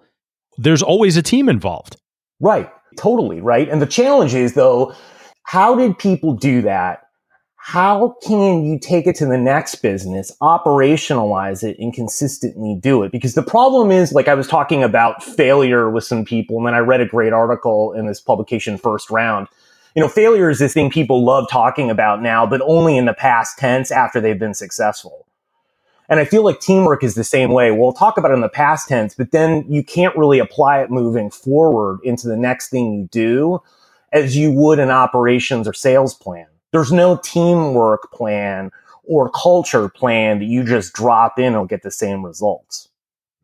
there's 0.58 0.82
always 0.82 1.16
a 1.16 1.22
team 1.22 1.48
involved. 1.48 1.96
Right. 2.40 2.70
Totally. 2.96 3.40
Right. 3.40 3.68
And 3.68 3.82
the 3.82 3.86
challenge 3.86 4.34
is, 4.34 4.54
though, 4.54 4.94
how 5.42 5.74
did 5.74 5.98
people 5.98 6.34
do 6.34 6.62
that 6.62 7.06
how 7.66 8.14
can 8.22 8.64
you 8.64 8.78
take 8.78 9.08
it 9.08 9.16
to 9.16 9.26
the 9.26 9.36
next 9.36 9.74
business, 9.82 10.30
operationalize 10.40 11.64
it, 11.64 11.76
and 11.80 11.92
consistently 11.92 12.78
do 12.80 13.02
it? 13.02 13.10
Because 13.10 13.34
the 13.34 13.42
problem 13.42 13.90
is, 13.90 14.12
like 14.12 14.28
I 14.28 14.34
was 14.34 14.46
talking 14.46 14.84
about 14.84 15.20
failure 15.20 15.90
with 15.90 16.04
some 16.04 16.24
people, 16.24 16.58
and 16.58 16.66
then 16.68 16.74
I 16.74 16.78
read 16.78 17.00
a 17.00 17.06
great 17.06 17.32
article 17.32 17.92
in 17.92 18.06
this 18.06 18.20
publication, 18.20 18.78
First 18.78 19.10
Round. 19.10 19.48
You 19.96 20.02
know, 20.02 20.08
failure 20.10 20.50
is 20.50 20.58
this 20.58 20.74
thing 20.74 20.90
people 20.90 21.24
love 21.24 21.48
talking 21.50 21.88
about 21.88 22.20
now, 22.20 22.44
but 22.44 22.60
only 22.60 22.98
in 22.98 23.06
the 23.06 23.14
past 23.14 23.56
tense 23.56 23.90
after 23.90 24.20
they've 24.20 24.38
been 24.38 24.52
successful. 24.52 25.26
And 26.10 26.20
I 26.20 26.26
feel 26.26 26.44
like 26.44 26.60
teamwork 26.60 27.02
is 27.02 27.14
the 27.14 27.24
same 27.24 27.50
way. 27.50 27.70
We'll 27.70 27.94
talk 27.94 28.18
about 28.18 28.30
it 28.30 28.34
in 28.34 28.42
the 28.42 28.50
past 28.50 28.88
tense, 28.88 29.14
but 29.14 29.30
then 29.30 29.64
you 29.72 29.82
can't 29.82 30.14
really 30.14 30.38
apply 30.38 30.82
it 30.82 30.90
moving 30.90 31.30
forward 31.30 32.00
into 32.04 32.28
the 32.28 32.36
next 32.36 32.68
thing 32.68 32.92
you 32.92 33.08
do 33.10 33.62
as 34.12 34.36
you 34.36 34.52
would 34.52 34.78
an 34.78 34.90
operations 34.90 35.66
or 35.66 35.72
sales 35.72 36.12
plan. 36.12 36.46
There's 36.72 36.92
no 36.92 37.16
teamwork 37.16 38.12
plan 38.12 38.72
or 39.04 39.30
culture 39.30 39.88
plan 39.88 40.40
that 40.40 40.44
you 40.44 40.62
just 40.62 40.92
drop 40.92 41.38
in 41.38 41.54
and 41.54 41.70
get 41.70 41.82
the 41.82 41.90
same 41.90 42.22
results. 42.22 42.90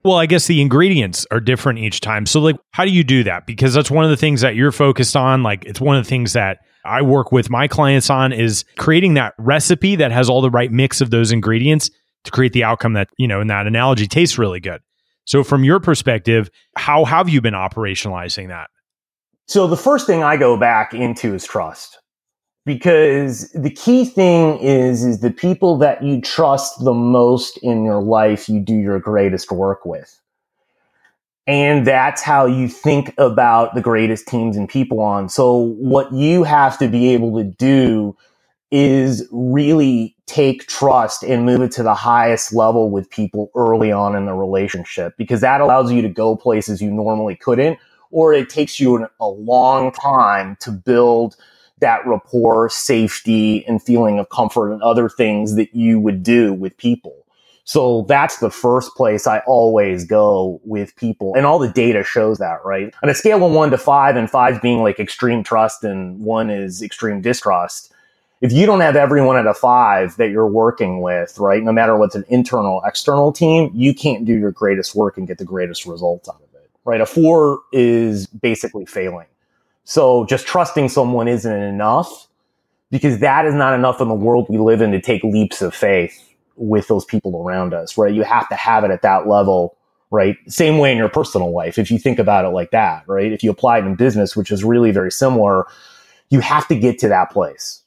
Well, 0.05 0.17
I 0.17 0.27
guess 0.27 0.47
the 0.47 0.61
ingredients 0.61 1.27
are 1.31 1.41
different 1.41 1.79
each 1.79 2.01
time. 2.01 2.27
So, 2.27 2.41
like, 2.41 2.57
how 2.73 2.85
do 2.85 2.91
you 2.91 3.05
do 3.05 3.23
that? 3.25 3.47
Because 3.47 3.75
that's 3.75 3.91
one 3.91 4.05
of 4.05 4.11
the 4.11 4.17
things 4.17 4.41
that 4.41 4.57
you're 4.57 4.73
focused 4.73 5.15
on. 5.15 5.43
Like, 5.43 5.65
it's 5.65 5.81
one 5.81 5.97
of 5.97 6.05
the 6.05 6.09
things 6.09 6.33
that 6.33 6.59
I 6.85 7.03
work 7.03 7.31
with 7.31 7.51
my 7.51 7.69
clients 7.69 8.11
on 8.11 8.33
is 8.33 8.65
creating 8.79 9.15
that 9.15 9.35
recipe 9.39 9.95
that 9.97 10.11
has 10.11 10.29
all 10.29 10.41
the 10.41 10.51
right 10.51 10.73
mix 10.73 11.01
of 11.01 11.11
those 11.11 11.31
ingredients 11.31 11.89
to 12.25 12.31
create 12.33 12.53
the 12.53 12.65
outcome 12.65 12.95
that, 12.95 13.09
you 13.17 13.29
know, 13.29 13.41
in 13.41 13.47
that 13.47 13.67
analogy 13.67 14.09
tastes 14.09 14.39
really 14.39 14.61
good. 14.61 14.81
So, 15.25 15.45
from 15.45 15.63
your 15.63 15.79
perspective, 15.79 16.51
how 16.77 17.05
have 17.05 17.29
you 17.29 17.41
been 17.41 17.55
operationalizing 17.55 18.49
that? 18.49 18.71
So, 19.47 19.69
the 19.69 19.77
first 19.77 20.07
thing 20.07 20.25
I 20.25 20.37
go 20.37 20.57
back 20.57 20.95
into 20.95 21.33
is 21.35 21.45
trust 21.45 21.99
because 22.65 23.51
the 23.53 23.71
key 23.71 24.05
thing 24.05 24.59
is 24.59 25.05
is 25.05 25.21
the 25.21 25.31
people 25.31 25.79
that 25.79 26.03
you 26.03 26.21
trust 26.21 26.85
the 26.85 26.95
most 26.95 27.59
in 27.59 27.85
your 27.85 28.03
life 28.03 28.49
you 28.49 28.61
do 28.61 28.75
your 28.75 29.01
greatest 29.01 29.51
work 29.51 29.85
with. 29.85 30.21
And 31.47 31.87
that's 31.87 32.23
how 32.23 32.47
you 32.47 32.69
think 32.69 33.15
about 33.19 33.75
the 33.75 33.81
greatest 33.81 34.29
teams 34.29 34.57
and 34.57 34.69
people 34.69 35.01
on. 35.01 35.29
So 35.29 35.75
what 35.79 36.13
you 36.13 36.45
have 36.45 36.79
to 36.79 36.89
be 36.89 37.13
able 37.15 37.37
to 37.39 37.45
do 37.45 38.17
is 38.71 39.29
really 39.33 40.17
take 40.27 40.67
trust 40.67 41.23
and 41.23 41.45
move 41.45 41.61
it 41.61 41.73
to 41.73 41.83
the 41.83 41.95
highest 41.95 42.55
level 42.55 42.91
with 42.91 43.11
people 43.11 43.51
early 43.55 43.93
on 43.93 44.17
in 44.17 44.25
the 44.25 44.35
relationship 44.35 45.15
because 45.19 45.43
that 45.43 45.61
allows 45.61 45.93
you 45.93 46.01
to 46.01 46.09
go 46.09 46.37
places 46.37 46.81
you 46.81 46.91
normally 46.91 47.37
couldn't 47.37 47.79
or 48.11 48.33
it 48.33 48.49
takes 48.49 48.81
you 48.81 49.07
a 49.21 49.29
long 49.29 49.93
time 49.93 50.57
to 50.61 50.71
build 50.71 51.37
that 51.83 52.07
rapport, 52.07 52.71
safety, 52.71 53.65
and 53.67 53.83
feeling 53.83 54.19
of 54.19 54.31
comfort 54.31 54.73
and 54.73 54.83
other 54.83 55.09
things 55.09 55.55
that 55.57 55.75
you 55.75 56.01
would 56.01 56.23
do 56.23 56.55
with 56.55 56.77
people. 56.79 57.15
So 57.65 58.03
that's 58.09 58.39
the 58.39 58.51
first 58.51 58.97
place 58.97 59.27
I 59.27 59.39
always 59.47 60.05
go 60.05 60.61
with 60.65 60.97
people. 60.97 61.35
And 61.37 61.47
all 61.47 61.61
the 61.61 61.69
data 61.69 62.03
shows 62.03 62.39
that, 62.39 62.65
right? 62.65 62.93
On 63.05 63.09
a 63.09 63.15
scale 63.15 63.45
of 63.47 63.53
one 63.53 63.71
to 63.71 63.79
five, 63.79 64.17
and 64.17 64.29
five 64.29 64.61
being 64.61 64.83
like 64.83 64.99
extreme 64.99 65.45
trust 65.45 65.85
and 65.85 66.19
one 66.21 66.51
is 66.51 66.83
extreme 66.83 67.21
distrust. 67.21 67.93
If 68.41 68.53
you 68.53 68.67
don't 68.67 68.81
have 68.81 68.97
everyone 68.97 69.37
at 69.37 69.47
a 69.47 69.55
five 69.55 70.17
that 70.17 70.31
you're 70.31 70.49
working 70.49 71.03
with, 71.03 71.39
right? 71.39 71.63
No 71.63 71.71
matter 71.71 71.97
what's 71.97 72.17
an 72.17 72.25
internal, 72.29 72.83
external 72.85 73.33
team, 73.33 73.71
you 73.73 73.95
can't 73.95 74.25
do 74.25 74.37
your 74.37 74.51
greatest 74.51 74.97
work 74.97 75.17
and 75.17 75.29
get 75.29 75.39
the 75.39 75.45
greatest 75.45 75.87
results 75.87 76.29
out 76.29 76.43
of 76.43 76.55
it, 76.61 76.69
right? 76.85 77.01
A 77.01 77.07
four 77.07 77.61
is 77.71 78.27
basically 78.27 78.87
failing. 78.87 79.29
So 79.85 80.25
just 80.27 80.47
trusting 80.47 80.89
someone 80.89 81.29
isn't 81.29 81.53
enough 81.53 82.29
because 82.91 83.19
that 83.21 83.47
is 83.47 83.55
not 83.55 83.75
enough 83.75 84.01
in 84.01 84.09
the 84.09 84.15
world 84.15 84.47
we 84.49 84.59
live 84.59 84.81
in 84.81 84.93
to 84.93 85.01
take 85.01 85.25
leaps 85.25 85.63
of 85.63 85.75
faith 85.75 86.29
with 86.57 86.89
those 86.89 87.05
people 87.05 87.43
around 87.43 87.75
us, 87.75 87.97
right? 87.97 88.15
You 88.15 88.23
have 88.23 88.49
to 88.51 88.55
have 88.55 88.85
it 88.85 88.91
at 88.91 89.03
that 89.03 89.27
level, 89.27 89.77
right? 90.11 90.37
Same 90.47 90.79
way 90.79 90.93
in 90.93 90.99
your 90.99 91.09
personal 91.09 91.53
life. 91.53 91.79
If 91.79 91.91
you 91.91 91.99
think 91.99 92.19
about 92.19 92.45
it 92.45 92.51
like 92.51 92.71
that, 92.71 93.05
right? 93.09 93.33
If 93.33 93.43
you 93.43 93.51
apply 93.51 93.79
it 93.79 93.85
in 93.85 93.97
business, 93.97 94.37
which 94.37 94.53
is 94.53 94.63
really 94.63 94.91
very 94.91 95.11
similar, 95.11 95.67
you 96.31 96.41
have 96.41 96.69
to 96.69 96.75
get 96.75 96.99
to 97.01 97.09
that 97.09 97.31
place. 97.31 97.83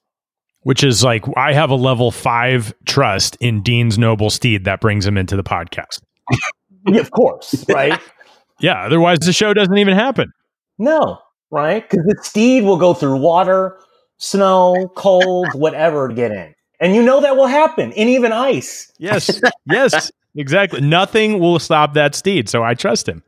Which 0.62 0.84
is 0.84 1.04
like, 1.04 1.24
I 1.38 1.54
have 1.54 1.70
a 1.70 1.76
level 1.76 2.10
five 2.10 2.74
trust 2.86 3.38
in 3.40 3.62
Dean's 3.62 4.00
noble 4.00 4.32
steed 4.32 4.66
that 4.66 4.82
brings 4.82 5.06
him 5.06 5.18
into 5.18 5.36
the 5.36 5.44
podcast. 5.44 6.02
yeah, 6.88 7.00
of 7.00 7.12
course, 7.12 7.64
right? 7.70 8.02
yeah, 8.60 8.84
otherwise 8.84 9.20
the 9.20 9.32
show 9.32 9.54
doesn't 9.54 9.78
even 9.78 9.94
happen. 9.94 10.32
No, 10.80 11.20
right? 11.56 11.90
Because 11.90 12.06
the 12.06 12.18
steed 12.22 12.64
will 12.64 12.78
go 12.78 12.94
through 12.94 13.18
water, 13.18 13.78
snow, 14.18 14.92
cold, 14.96 15.48
whatever 15.54 16.10
to 16.10 16.14
get 16.14 16.32
in. 16.32 16.54
And 16.80 16.94
you 16.94 17.02
know 17.02 17.22
that 17.22 17.38
will 17.38 17.48
happen, 17.48 17.94
and 17.94 18.10
even 18.10 18.34
ice. 18.34 18.92
Yes, 19.00 19.42
yes, 19.66 20.12
exactly. 20.36 20.82
Nothing 20.82 21.40
will 21.40 21.58
stop 21.58 21.94
that 21.94 22.14
steed, 22.16 22.50
so 22.50 22.64
I 22.64 22.74
trust 22.74 23.08
him. 23.08 23.24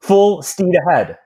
Full 0.00 0.42
steed 0.42 0.74
ahead. 0.86 1.18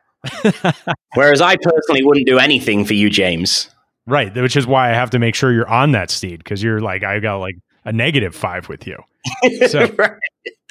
Whereas 1.15 1.43
I 1.43 1.57
personally 1.57 2.03
wouldn't 2.03 2.27
do 2.27 2.39
anything 2.39 2.87
for 2.87 2.95
you, 2.95 3.11
James. 3.11 3.69
Right, 4.07 4.35
which 4.35 4.57
is 4.57 4.67
why 4.67 4.91
I 4.91 4.95
have 4.95 5.11
to 5.11 5.19
make 5.19 5.35
sure 5.35 5.53
you're 5.53 5.69
on 5.69 5.93
that 5.93 6.11
steed 6.11 6.39
because 6.39 6.63
you're 6.63 6.81
like 6.81 7.05
I 7.05 7.21
got 7.21 7.37
like 7.37 7.57
a 7.85 7.93
negative 7.93 8.35
five 8.35 8.69
with 8.69 8.87
you. 8.87 8.99
So 9.69 9.87
right. 9.99 10.13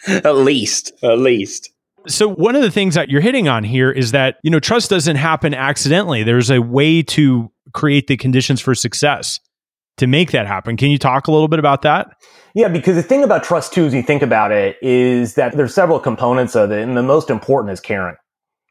at 0.08 0.36
least, 0.36 0.94
at 1.04 1.20
least. 1.20 1.70
So 2.08 2.30
one 2.30 2.56
of 2.56 2.62
the 2.62 2.72
things 2.72 2.96
that 2.96 3.10
you're 3.10 3.22
hitting 3.22 3.48
on 3.48 3.64
here 3.64 3.92
is 3.92 4.12
that 4.12 4.38
you 4.44 4.50
know 4.50 4.60
trust 4.60 4.90
doesn't 4.90 5.16
happen 5.16 5.54
accidentally. 5.54 6.24
There's 6.24 6.50
a 6.50 6.62
way 6.62 7.04
to 7.04 7.52
create 7.74 8.08
the 8.08 8.18
conditions 8.18 8.62
for 8.62 8.74
success 8.74 9.40
to 9.98 10.08
make 10.08 10.32
that 10.32 10.48
happen. 10.48 10.78
Can 10.78 10.90
you 10.90 10.98
talk 10.98 11.28
a 11.28 11.32
little 11.32 11.48
bit 11.48 11.60
about 11.60 11.82
that? 11.82 12.10
Yeah, 12.54 12.70
because 12.70 12.96
the 12.96 13.04
thing 13.04 13.24
about 13.24 13.44
trust 13.44 13.74
too, 13.74 13.86
as 13.86 13.94
you 13.94 14.02
think 14.02 14.22
about 14.22 14.52
it, 14.52 14.78
is 14.82 15.36
that 15.36 15.56
there's 15.58 15.74
several 15.74 16.00
components 16.00 16.56
of 16.56 16.72
it, 16.72 16.82
and 16.82 16.96
the 16.96 17.04
most 17.04 17.30
important 17.30 17.74
is 17.74 17.80
caring. 17.80 18.16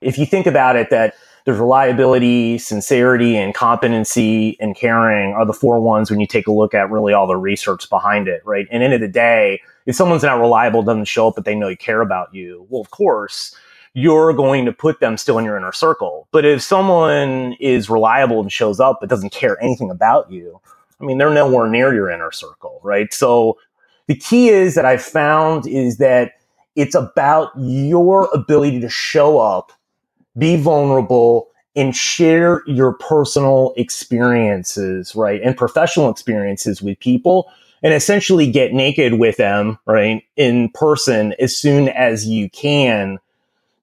If 0.00 0.18
you 0.18 0.26
think 0.26 0.46
about 0.46 0.76
it, 0.76 0.90
that 0.90 1.14
there's 1.44 1.58
reliability, 1.58 2.58
sincerity, 2.58 3.36
and 3.36 3.54
competency 3.54 4.56
and 4.60 4.76
caring 4.76 5.32
are 5.32 5.46
the 5.46 5.52
four 5.52 5.80
ones 5.80 6.10
when 6.10 6.18
you 6.18 6.26
take 6.26 6.48
a 6.48 6.52
look 6.52 6.74
at 6.74 6.90
really 6.90 7.12
all 7.12 7.28
the 7.28 7.36
research 7.36 7.88
behind 7.88 8.26
it, 8.26 8.42
right? 8.44 8.66
And 8.70 8.82
end 8.82 8.92
of 8.92 9.00
the 9.00 9.08
day, 9.08 9.60
if 9.86 9.94
someone's 9.94 10.22
not 10.22 10.40
reliable, 10.40 10.82
doesn't 10.82 11.06
show 11.06 11.28
up, 11.28 11.36
but 11.36 11.44
they 11.44 11.54
know 11.54 11.68
you 11.68 11.76
care 11.76 12.00
about 12.00 12.34
you, 12.34 12.66
well, 12.68 12.80
of 12.80 12.90
course, 12.90 13.56
you're 13.94 14.34
going 14.34 14.66
to 14.66 14.72
put 14.72 15.00
them 15.00 15.16
still 15.16 15.38
in 15.38 15.44
your 15.44 15.56
inner 15.56 15.72
circle. 15.72 16.28
But 16.30 16.44
if 16.44 16.60
someone 16.60 17.54
is 17.60 17.88
reliable 17.88 18.40
and 18.40 18.52
shows 18.52 18.78
up 18.78 18.98
but 19.00 19.08
doesn't 19.08 19.32
care 19.32 19.60
anything 19.62 19.90
about 19.90 20.30
you, 20.30 20.60
I 21.00 21.04
mean, 21.04 21.18
they're 21.18 21.32
nowhere 21.32 21.68
near 21.68 21.94
your 21.94 22.10
inner 22.10 22.30
circle, 22.32 22.80
right? 22.82 23.12
So 23.14 23.58
the 24.06 24.14
key 24.14 24.48
is 24.48 24.74
that 24.74 24.84
I've 24.84 25.02
found 25.02 25.66
is 25.66 25.96
that 25.98 26.32
it's 26.74 26.94
about 26.94 27.52
your 27.56 28.28
ability 28.34 28.80
to 28.80 28.88
show 28.88 29.38
up, 29.38 29.72
be 30.36 30.56
vulnerable, 30.56 31.48
and 31.74 31.94
share 31.96 32.62
your 32.66 32.94
personal 32.94 33.72
experiences, 33.76 35.14
right? 35.14 35.40
And 35.42 35.56
professional 35.56 36.10
experiences 36.10 36.82
with 36.82 36.98
people 37.00 37.50
and 37.86 37.94
essentially 37.94 38.50
get 38.50 38.72
naked 38.72 39.14
with 39.14 39.36
them, 39.36 39.78
right? 39.86 40.24
In 40.34 40.70
person 40.70 41.36
as 41.38 41.56
soon 41.56 41.88
as 41.88 42.26
you 42.26 42.50
can 42.50 43.20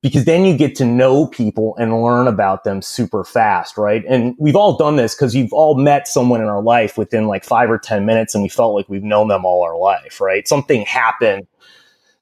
because 0.01 0.25
then 0.25 0.43
you 0.43 0.57
get 0.57 0.75
to 0.75 0.83
know 0.83 1.27
people 1.27 1.73
and 1.77 2.03
learn 2.03 2.27
about 2.27 2.65
them 2.65 2.81
super 2.81 3.23
fast, 3.23 3.77
right? 3.77 4.03
And 4.05 4.35
we've 4.37 4.57
all 4.57 4.75
done 4.75 4.97
this 4.97 5.15
because 5.15 5.33
you've 5.33 5.53
all 5.53 5.75
met 5.75 6.09
someone 6.09 6.41
in 6.41 6.47
our 6.47 6.61
life 6.61 6.97
within 6.97 7.27
like 7.27 7.45
five 7.45 7.71
or 7.71 7.77
10 7.77 8.05
minutes 8.05 8.35
and 8.35 8.43
we 8.43 8.49
felt 8.49 8.75
like 8.75 8.89
we've 8.89 9.05
known 9.05 9.29
them 9.29 9.45
all 9.45 9.63
our 9.63 9.77
life, 9.77 10.19
right? 10.19 10.45
Something 10.49 10.81
happened 10.81 11.47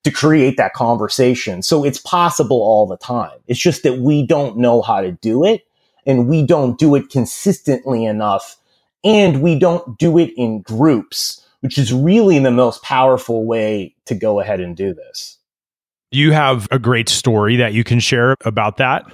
to 0.04 0.12
create 0.12 0.58
that 0.58 0.74
conversation. 0.74 1.64
So 1.64 1.84
it's 1.84 1.98
possible 1.98 2.62
all 2.62 2.86
the 2.86 2.98
time. 2.98 3.40
It's 3.48 3.60
just 3.60 3.82
that 3.82 3.98
we 3.98 4.24
don't 4.24 4.58
know 4.58 4.84
how 4.84 5.02
to 5.02 5.14
do 5.14 5.44
it 5.44 5.66
and 6.06 6.28
we 6.28 6.46
don't 6.46 6.78
do 6.78 6.94
it 6.94 7.10
consistently 7.10 8.06
enough 8.06 8.58
and 9.04 9.42
we 9.42 9.58
don't 9.58 9.98
do 9.98 10.20
it 10.20 10.32
in 10.38 10.62
groups, 10.62 11.44
which 11.62 11.78
is 11.78 11.94
really 11.94 12.40
the 12.40 12.52
most 12.52 12.84
powerful 12.84 13.46
way 13.46 13.96
to 14.06 14.16
go 14.16 14.40
ahead 14.40 14.60
and 14.60 14.76
do 14.76 14.94
this. 14.94 15.38
Do 16.12 16.20
you 16.20 16.32
have 16.34 16.68
a 16.72 16.78
great 16.78 17.08
story 17.08 17.56
that 17.56 17.74
you 17.74 17.84
can 17.84 18.00
share 18.00 18.36
about 18.44 18.78
that? 18.78 19.06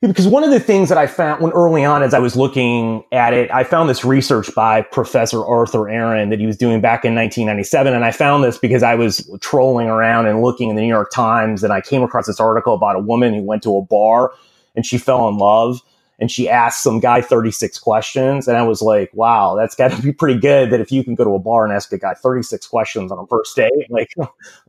Because 0.00 0.26
one 0.26 0.42
of 0.42 0.50
the 0.50 0.60
things 0.60 0.88
that 0.88 0.96
I 0.96 1.06
found 1.06 1.42
when 1.42 1.52
early 1.52 1.84
on, 1.84 2.02
as 2.02 2.14
I 2.14 2.20
was 2.20 2.34
looking 2.34 3.04
at 3.12 3.34
it, 3.34 3.50
I 3.52 3.64
found 3.64 3.90
this 3.90 4.02
research 4.02 4.48
by 4.54 4.80
Professor 4.80 5.44
Arthur 5.44 5.90
Aron 5.90 6.30
that 6.30 6.40
he 6.40 6.46
was 6.46 6.56
doing 6.56 6.80
back 6.80 7.04
in 7.04 7.14
1997. 7.14 7.92
And 7.92 8.02
I 8.02 8.10
found 8.10 8.42
this 8.42 8.56
because 8.56 8.82
I 8.82 8.94
was 8.94 9.30
trolling 9.42 9.88
around 9.88 10.24
and 10.24 10.40
looking 10.40 10.70
in 10.70 10.76
the 10.76 10.80
New 10.80 10.88
York 10.88 11.10
Times 11.10 11.62
and 11.62 11.70
I 11.70 11.82
came 11.82 12.02
across 12.02 12.26
this 12.26 12.40
article 12.40 12.72
about 12.72 12.96
a 12.96 13.00
woman 13.00 13.34
who 13.34 13.42
went 13.42 13.62
to 13.64 13.76
a 13.76 13.82
bar 13.82 14.32
and 14.74 14.86
she 14.86 14.96
fell 14.96 15.28
in 15.28 15.36
love 15.36 15.82
and 16.20 16.30
she 16.30 16.48
asked 16.48 16.82
some 16.82 17.00
guy 17.00 17.22
36 17.22 17.78
questions. 17.78 18.46
And 18.46 18.56
I 18.56 18.62
was 18.62 18.82
like, 18.82 19.10
wow, 19.14 19.56
that's 19.56 19.74
got 19.74 19.90
to 19.92 20.02
be 20.02 20.12
pretty 20.12 20.38
good 20.38 20.70
that 20.70 20.80
if 20.80 20.92
you 20.92 21.02
can 21.02 21.14
go 21.14 21.24
to 21.24 21.34
a 21.34 21.38
bar 21.38 21.64
and 21.64 21.72
ask 21.72 21.92
a 21.92 21.98
guy 21.98 22.14
36 22.14 22.66
questions 22.66 23.10
on 23.10 23.18
a 23.18 23.26
first 23.26 23.56
date, 23.56 23.72
like 23.90 24.12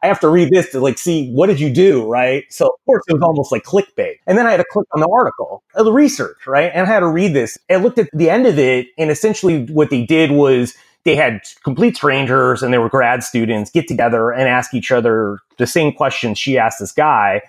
I 0.02 0.08
have 0.08 0.20
to 0.22 0.30
read 0.30 0.50
this 0.52 0.72
to 0.72 0.80
like 0.80 0.98
see 0.98 1.32
what 1.32 1.48
did 1.48 1.60
you 1.60 1.70
do, 1.70 2.08
right? 2.10 2.46
So 2.50 2.68
of 2.68 2.86
course 2.86 3.04
it 3.08 3.14
was 3.14 3.22
almost 3.22 3.52
like 3.52 3.64
clickbait. 3.64 4.20
And 4.26 4.38
then 4.38 4.48
I 4.48 4.52
had 4.52 4.58
to 4.58 4.66
click 4.72 4.88
on 4.94 5.02
the 5.02 5.10
article, 5.10 5.64
uh, 5.76 5.84
the 5.84 5.92
research, 5.92 6.48
right? 6.48 6.72
And 6.74 6.88
I 6.88 6.90
had 6.90 7.02
to 7.02 7.08
read 7.08 7.34
this. 7.34 7.58
I 7.70 7.76
looked 7.76 7.98
at 7.98 8.10
the 8.14 8.30
end 8.30 8.48
of 8.48 8.58
it 8.58 8.88
and 8.98 9.12
essentially 9.12 9.66
what 9.66 9.90
they 9.90 10.06
did 10.06 10.32
was 10.32 10.76
they 11.04 11.16
had 11.16 11.42
complete 11.64 11.98
strangers 11.98 12.64
and 12.64 12.74
they 12.74 12.78
were 12.78 12.90
grad 12.90 13.24
students 13.24 13.72
get 13.72 13.88
together 13.88 14.32
and 14.32 14.48
ask 14.48 14.74
each 14.74 14.92
other 14.92 15.40
the 15.58 15.68
same 15.68 15.92
questions 15.92 16.38
she 16.38 16.58
asked 16.58 16.80
this 16.80 16.92
guy 16.92 17.42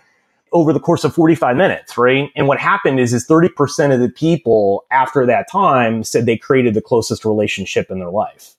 over 0.53 0.73
the 0.73 0.81
course 0.81 1.05
of 1.05 1.15
45 1.15 1.57
minutes, 1.57 1.97
right? 1.97 2.31
And 2.37 2.47
what 2.49 2.59
happened 2.59 3.01
is, 3.01 3.13
is 3.13 3.27
30% 3.27 3.95
of 3.95 4.01
the 4.01 4.09
people 4.09 4.85
after 4.91 5.27
that 5.27 5.47
time 5.51 6.05
said 6.05 6.27
they 6.27 6.37
created 6.37 6.75
the 6.75 6.83
closest 6.83 7.25
relationship 7.25 7.91
in 7.91 7.99
their 7.99 8.11
life, 8.11 8.55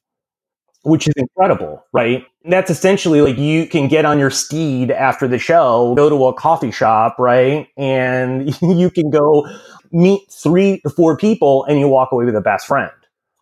which 0.83 1.07
is 1.07 1.13
incredible, 1.17 1.85
right? 1.93 2.25
And 2.43 2.53
that's 2.53 2.71
essentially 2.71 3.21
like 3.21 3.37
you 3.37 3.67
can 3.67 3.87
get 3.87 4.05
on 4.05 4.19
your 4.19 4.31
steed 4.31 4.91
after 4.91 5.27
the 5.27 5.39
show, 5.39 5.93
go 5.95 6.09
to 6.09 6.25
a 6.27 6.33
coffee 6.33 6.71
shop, 6.71 7.17
right? 7.19 7.67
And 7.77 8.55
you 8.61 8.89
can 8.89 9.09
go 9.09 9.47
meet 9.91 10.21
three 10.31 10.81
or 10.85 10.91
four 10.91 11.17
people 11.17 11.63
and 11.65 11.79
you 11.79 11.87
walk 11.87 12.11
away 12.11 12.25
with 12.25 12.35
a 12.35 12.41
best 12.41 12.67
friend. 12.67 12.91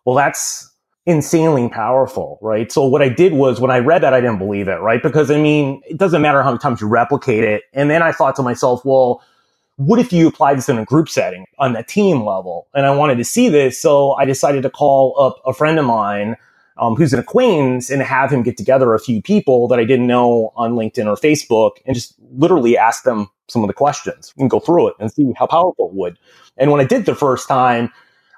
Well, 0.04 0.16
that's 0.16 0.71
insanely 1.06 1.68
powerful, 1.68 2.38
right? 2.40 2.70
So 2.70 2.86
what 2.86 3.02
I 3.02 3.08
did 3.08 3.32
was 3.32 3.60
when 3.60 3.70
I 3.70 3.78
read 3.78 4.02
that, 4.02 4.14
I 4.14 4.20
didn't 4.20 4.38
believe 4.38 4.68
it, 4.68 4.76
right? 4.76 5.02
Because 5.02 5.30
I 5.30 5.40
mean, 5.40 5.82
it 5.88 5.98
doesn't 5.98 6.22
matter 6.22 6.42
how 6.42 6.50
many 6.50 6.58
times 6.58 6.80
you 6.80 6.86
replicate 6.86 7.44
it. 7.44 7.64
And 7.72 7.90
then 7.90 8.02
I 8.02 8.12
thought 8.12 8.36
to 8.36 8.42
myself, 8.42 8.84
well, 8.84 9.22
what 9.76 9.98
if 9.98 10.12
you 10.12 10.28
apply 10.28 10.54
this 10.54 10.68
in 10.68 10.78
a 10.78 10.84
group 10.84 11.08
setting 11.08 11.46
on 11.58 11.72
the 11.72 11.82
team 11.82 12.24
level? 12.24 12.68
And 12.74 12.86
I 12.86 12.90
wanted 12.90 13.16
to 13.16 13.24
see 13.24 13.48
this. 13.48 13.80
So 13.80 14.12
I 14.12 14.24
decided 14.24 14.62
to 14.62 14.70
call 14.70 15.18
up 15.20 15.40
a 15.44 15.52
friend 15.52 15.78
of 15.78 15.84
mine 15.84 16.36
um, 16.78 16.94
who's 16.94 17.12
an 17.12 17.18
acquaintance 17.18 17.90
and 17.90 18.00
have 18.02 18.30
him 18.30 18.42
get 18.42 18.56
together 18.56 18.94
a 18.94 19.00
few 19.00 19.20
people 19.20 19.68
that 19.68 19.78
I 19.78 19.84
didn't 19.84 20.06
know 20.06 20.52
on 20.56 20.72
LinkedIn 20.72 21.06
or 21.06 21.16
Facebook 21.16 21.72
and 21.84 21.94
just 21.94 22.14
literally 22.36 22.76
ask 22.76 23.02
them 23.02 23.28
some 23.48 23.62
of 23.62 23.68
the 23.68 23.74
questions 23.74 24.32
and 24.38 24.48
go 24.48 24.60
through 24.60 24.88
it 24.88 24.94
and 25.00 25.12
see 25.12 25.32
how 25.36 25.46
powerful 25.46 25.88
it 25.88 25.94
would. 25.94 26.18
And 26.56 26.70
when 26.70 26.80
I 26.80 26.84
did 26.84 27.06
the 27.06 27.14
first 27.14 27.48
time, 27.48 27.92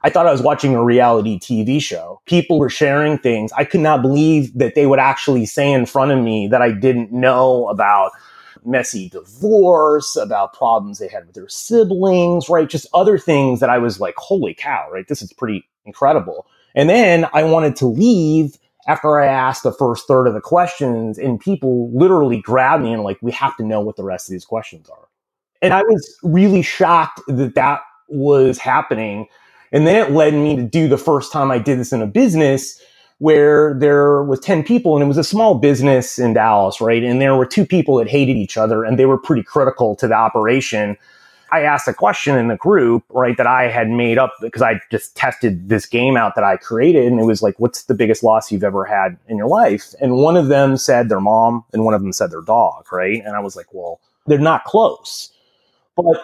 I 0.05 0.11
thought 0.11 0.27
I 0.27 0.33
was 0.33 0.43
watching 0.43 0.75
a 0.75 0.85
reality 0.85 1.39
TV 1.39 1.81
show. 1.81 2.21
People 2.27 2.59
were 2.59 2.69
sharing 2.69 3.17
things. 3.17 3.51
I 3.53 3.65
could 3.65 3.81
not 3.81 4.03
believe 4.03 4.57
that 4.59 4.75
they 4.75 4.85
would 4.85 4.99
actually 4.99 5.47
say 5.47 5.73
in 5.73 5.87
front 5.87 6.13
of 6.13 6.23
me 6.23 6.47
that 6.49 6.61
I 6.61 6.73
didn't 6.73 7.11
know 7.11 7.67
about 7.69 8.13
messy 8.67 9.09
divorce, 9.09 10.15
about 10.15 10.53
problems 10.53 10.99
they 10.99 11.09
had 11.09 11.25
with 11.27 11.35
their 11.35 11.49
siblings, 11.49 12.51
right? 12.51 12.69
Just 12.69 12.87
other 12.93 13.17
things 13.17 13.61
that 13.61 13.71
I 13.71 13.79
was 13.79 13.99
like, 13.99 14.15
holy 14.19 14.53
cow, 14.53 14.89
right? 14.93 15.09
This 15.09 15.23
is 15.23 15.33
pretty 15.33 15.67
incredible. 15.87 16.47
And 16.75 16.91
then 16.91 17.27
I 17.33 17.43
wanted 17.45 17.75
to 17.77 17.87
leave 17.87 18.59
after 18.87 19.19
I 19.19 19.27
asked 19.27 19.63
the 19.63 19.73
first 19.73 20.07
third 20.07 20.27
of 20.27 20.35
the 20.35 20.41
questions, 20.43 21.17
and 21.17 21.41
people 21.41 21.91
literally 21.97 22.43
grabbed 22.43 22.83
me 22.83 22.93
and 22.93 23.03
like, 23.03 23.17
we 23.23 23.33
have 23.33 23.57
to 23.57 23.65
know 23.65 23.81
what 23.81 23.97
the 23.97 24.05
rest 24.05 24.29
of 24.29 24.33
these 24.33 24.45
questions 24.45 24.91
are. 24.91 25.09
And 25.63 25.73
I 25.73 25.83
was 25.83 26.19
really 26.23 26.61
shocked 26.61 27.23
that 27.27 27.55
that 27.55 27.81
was 28.09 28.59
happening 28.59 29.29
and 29.75 29.89
then 29.89 29.97
it 29.97 30.13
led 30.13 30.35
me 30.35 30.55
to 30.55 30.63
do 30.63 30.87
the 30.87 30.97
first 30.97 31.33
time 31.33 31.51
I 31.51 31.59
did 31.59 31.81
this 31.81 31.93
in 31.93 32.01
a 32.01 32.07
business 32.07 32.81
where 33.19 33.75
there 33.75 34.23
was 34.23 34.39
10 34.39 34.63
people 34.63 34.95
and 34.95 35.03
it 35.03 35.09
was 35.09 35.19
a 35.19 35.25
small 35.25 35.57
business 35.57 36.17
in 36.17 36.35
Dallas, 36.35 36.81
right? 36.81 37.03
And 37.03 37.21
there 37.21 37.35
were 37.35 37.45
two 37.45 37.67
people 37.67 37.97
that 37.97 38.09
hated 38.09 38.37
each 38.37 38.57
other 38.57 38.85
and 38.85 38.99
they 38.99 39.05
were 39.05 39.19
pretty 39.19 39.43
critical 39.43 39.97
to 39.97 40.07
the 40.07 40.15
operation. 40.15 40.97
I 41.51 41.63
asked 41.63 41.89
a 41.89 41.95
question 41.95 42.37
in 42.37 42.47
the 42.47 42.57
group, 42.57 43.03
right, 43.11 43.37
that 43.37 43.49
I 43.49 43.69
had 43.69 43.89
made 43.91 44.17
up 44.17 44.35
because 44.41 44.63
I 44.63 44.81
just 44.93 45.17
tested 45.17 45.69
this 45.69 45.87
game 45.87 46.17
out 46.17 46.37
that 46.37 46.45
I 46.45 46.57
created. 46.57 47.07
And 47.07 47.21
it 47.21 47.25
was 47.25 47.43
like, 47.43 47.59
what's 47.59 47.85
the 47.85 47.95
biggest 47.95 48.23
loss 48.23 48.53
you've 48.53 48.65
ever 48.65 48.85
had 48.85 49.17
in 49.27 49.39
your 49.39 49.49
life? 49.49 49.93
And 50.01 50.19
one 50.19 50.37
of 50.37 50.47
them 50.47 50.77
said 50.77 51.09
their 51.09 51.21
mom 51.21 51.65
and 51.73 51.85
one 51.85 51.95
of 51.95 52.03
them 52.03 52.13
said 52.13 52.31
their 52.31 52.43
dog, 52.43 52.93
right? 52.93 53.23
And 53.25 53.35
I 53.35 53.41
was 53.41 53.57
like, 53.57 53.67
well, 53.73 54.01
they're 54.27 54.39
not 54.39 54.65
close. 54.65 55.31
But 55.97 56.17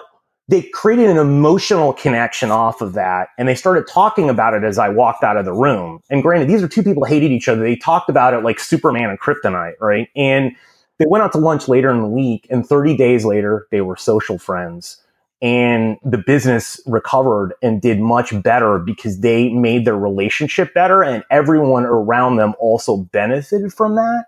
they 0.50 0.62
created 0.62 1.10
an 1.10 1.18
emotional 1.18 1.94
connection 1.94 2.50
off 2.50 2.82
of 2.82 2.94
that 2.94 3.28
and 3.38 3.48
they 3.48 3.54
started 3.56 3.86
talking 3.88 4.30
about 4.30 4.54
it 4.54 4.64
as 4.64 4.78
I 4.78 4.90
walked 4.90 5.24
out 5.24 5.38
of 5.38 5.46
the 5.46 5.54
room. 5.54 6.00
And 6.10 6.22
granted, 6.22 6.48
these 6.48 6.62
are 6.62 6.68
two 6.68 6.82
people 6.84 7.04
hated 7.04 7.32
each 7.32 7.48
other. 7.48 7.62
They 7.62 7.76
talked 7.76 8.10
about 8.10 8.34
it 8.34 8.44
like 8.44 8.60
Superman 8.60 9.10
and 9.10 9.20
Kryptonite, 9.20 9.74
right? 9.80 10.08
And 10.16 10.52
they 10.98 11.06
went 11.08 11.24
out 11.24 11.32
to 11.32 11.38
lunch 11.38 11.68
later 11.68 11.90
in 11.90 12.02
the 12.02 12.08
week 12.08 12.48
and 12.50 12.66
30 12.66 12.96
days 12.96 13.24
later, 13.24 13.68
they 13.72 13.82
were 13.82 13.96
social 13.96 14.38
friends. 14.38 15.02
and 15.42 15.98
the 16.04 16.18
business 16.18 16.80
recovered 16.86 17.54
and 17.62 17.80
did 17.80 18.00
much 18.00 18.40
better 18.42 18.78
because 18.78 19.20
they 19.20 19.48
made 19.50 19.84
their 19.86 19.96
relationship 19.98 20.74
better 20.74 21.02
and 21.02 21.24
everyone 21.30 21.84
around 21.86 22.36
them 22.36 22.54
also 22.60 22.98
benefited 22.98 23.72
from 23.72 23.94
that. 23.96 24.26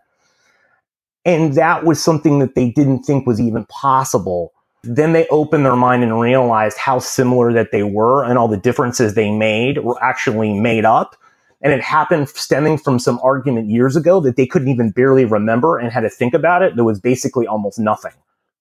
And 1.25 1.55
that 1.55 1.85
was 1.85 2.03
something 2.03 2.41
that 2.41 2.55
they 2.55 2.71
didn't 2.71 3.05
think 3.05 3.27
was 3.27 3.41
even 3.41 3.67
possible. 3.67 4.53
Then 4.85 5.13
they 5.13 5.29
opened 5.29 5.65
their 5.65 5.77
mind 5.77 6.03
and 6.03 6.19
realized 6.21 6.77
how 6.77 6.99
similar 6.99 7.53
that 7.53 7.71
they 7.71 7.85
were 7.85 8.25
and 8.25 8.37
all 8.37 8.49
the 8.49 8.57
differences 8.57 9.15
they 9.15 9.31
made 9.31 9.79
were 9.79 10.03
actually 10.03 10.53
made 10.53 10.85
up. 10.85 11.17
And 11.61 11.73
it 11.73 11.81
happened 11.81 12.29
stemming 12.29 12.79
from 12.79 12.99
some 12.99 13.21
argument 13.23 13.69
years 13.71 13.95
ago 13.95 14.21
that 14.21 14.37
they 14.37 14.47
couldn't 14.47 14.69
even 14.69 14.91
barely 14.91 15.25
remember 15.25 15.79
and 15.79 15.93
had 15.93 16.01
to 16.01 16.11
think 16.11 16.35
about 16.35 16.63
it. 16.63 16.75
There 16.75 16.85
was 16.85 16.99
basically 16.99 17.47
almost 17.47 17.79
nothing. 17.79 18.13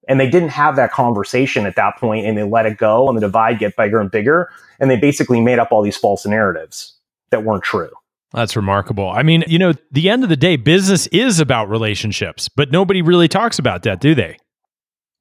And 0.08 0.20
they 0.20 0.30
didn't 0.30 0.50
have 0.50 0.76
that 0.76 0.92
conversation 0.92 1.66
at 1.66 1.76
that 1.76 1.98
point 1.98 2.28
and 2.28 2.38
they 2.38 2.44
let 2.44 2.68
it 2.68 2.78
go 2.78 3.08
and 3.08 3.18
the 3.18 3.22
divide 3.22 3.58
get 3.58 3.76
bigger 3.76 4.00
and 4.00 4.12
bigger. 4.12 4.52
And 4.80 4.92
they 4.92 4.98
basically 4.98 5.42
made 5.42 5.58
up 5.58 5.72
all 5.72 5.82
these 5.82 5.98
false 5.98 6.26
narratives 6.26 6.96
that 7.32 7.44
weren't 7.44 7.64
true. 7.64 7.90
That's 8.34 8.56
remarkable. 8.56 9.10
I 9.10 9.24
mean, 9.24 9.44
you 9.48 9.58
know, 9.58 9.74
the 9.92 10.10
end 10.10 10.24
of 10.24 10.30
the 10.30 10.38
day, 10.38 10.56
business 10.56 11.08
is 11.08 11.40
about 11.40 11.70
relationships, 11.70 12.48
but 12.50 12.72
nobody 12.72 13.02
really 13.02 13.28
talks 13.28 13.58
about 13.58 13.84
that, 13.84 14.00
do 14.00 14.14
they? 14.16 14.38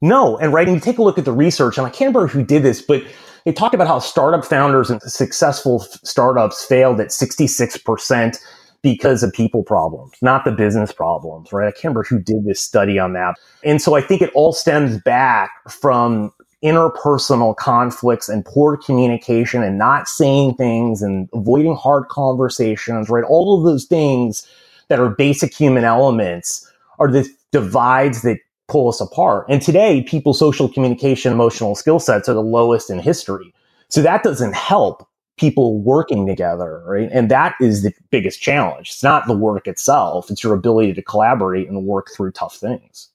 No. 0.00 0.38
And 0.38 0.52
right, 0.52 0.66
and 0.66 0.74
you 0.74 0.80
take 0.80 0.98
a 0.98 1.02
look 1.02 1.18
at 1.18 1.24
the 1.24 1.32
research, 1.32 1.78
and 1.78 1.86
I 1.86 1.90
can't 1.90 2.14
remember 2.14 2.26
who 2.26 2.42
did 2.42 2.62
this, 2.62 2.82
but 2.82 3.02
they 3.44 3.52
talked 3.52 3.74
about 3.74 3.86
how 3.86 3.98
startup 3.98 4.44
founders 4.44 4.90
and 4.90 5.00
successful 5.02 5.80
startups 5.80 6.64
failed 6.64 7.00
at 7.00 7.08
66% 7.08 8.38
because 8.82 9.22
of 9.22 9.32
people 9.32 9.62
problems, 9.62 10.12
not 10.22 10.44
the 10.44 10.52
business 10.52 10.92
problems, 10.92 11.52
right? 11.52 11.68
I 11.68 11.70
can't 11.70 11.84
remember 11.84 12.04
who 12.04 12.18
did 12.18 12.44
this 12.44 12.60
study 12.60 12.98
on 12.98 13.12
that. 13.12 13.34
And 13.62 13.80
so 13.80 13.94
I 13.94 14.00
think 14.00 14.22
it 14.22 14.30
all 14.34 14.52
stems 14.52 14.98
back 14.98 15.50
from 15.68 16.32
interpersonal 16.64 17.56
conflicts 17.56 18.28
and 18.28 18.44
poor 18.44 18.76
communication 18.76 19.62
and 19.62 19.78
not 19.78 20.08
saying 20.08 20.54
things 20.54 21.02
and 21.02 21.28
avoiding 21.32 21.74
hard 21.74 22.08
conversations, 22.08 23.08
right? 23.08 23.24
All 23.24 23.58
of 23.58 23.64
those 23.64 23.84
things 23.84 24.46
that 24.88 24.98
are 24.98 25.08
basic 25.08 25.54
human 25.54 25.84
elements 25.84 26.70
are 26.98 27.10
the 27.10 27.28
divides 27.50 28.22
that 28.22 28.38
pull 28.70 28.88
us 28.88 29.00
apart. 29.00 29.46
And 29.48 29.60
today, 29.60 30.02
people's 30.02 30.38
social 30.38 30.68
communication, 30.68 31.32
emotional 31.32 31.74
skill 31.74 31.98
sets 31.98 32.28
are 32.28 32.34
the 32.34 32.42
lowest 32.42 32.88
in 32.88 32.98
history. 32.98 33.52
So 33.88 34.00
that 34.02 34.22
doesn't 34.22 34.54
help 34.54 35.06
people 35.36 35.80
working 35.80 36.26
together, 36.26 36.82
right? 36.86 37.08
And 37.12 37.30
that 37.30 37.54
is 37.60 37.82
the 37.82 37.92
biggest 38.10 38.40
challenge. 38.40 38.88
It's 38.88 39.02
not 39.02 39.26
the 39.26 39.36
work 39.36 39.66
itself, 39.66 40.30
it's 40.30 40.44
your 40.44 40.54
ability 40.54 40.94
to 40.94 41.02
collaborate 41.02 41.68
and 41.68 41.84
work 41.84 42.08
through 42.14 42.32
tough 42.32 42.56
things. 42.56 43.08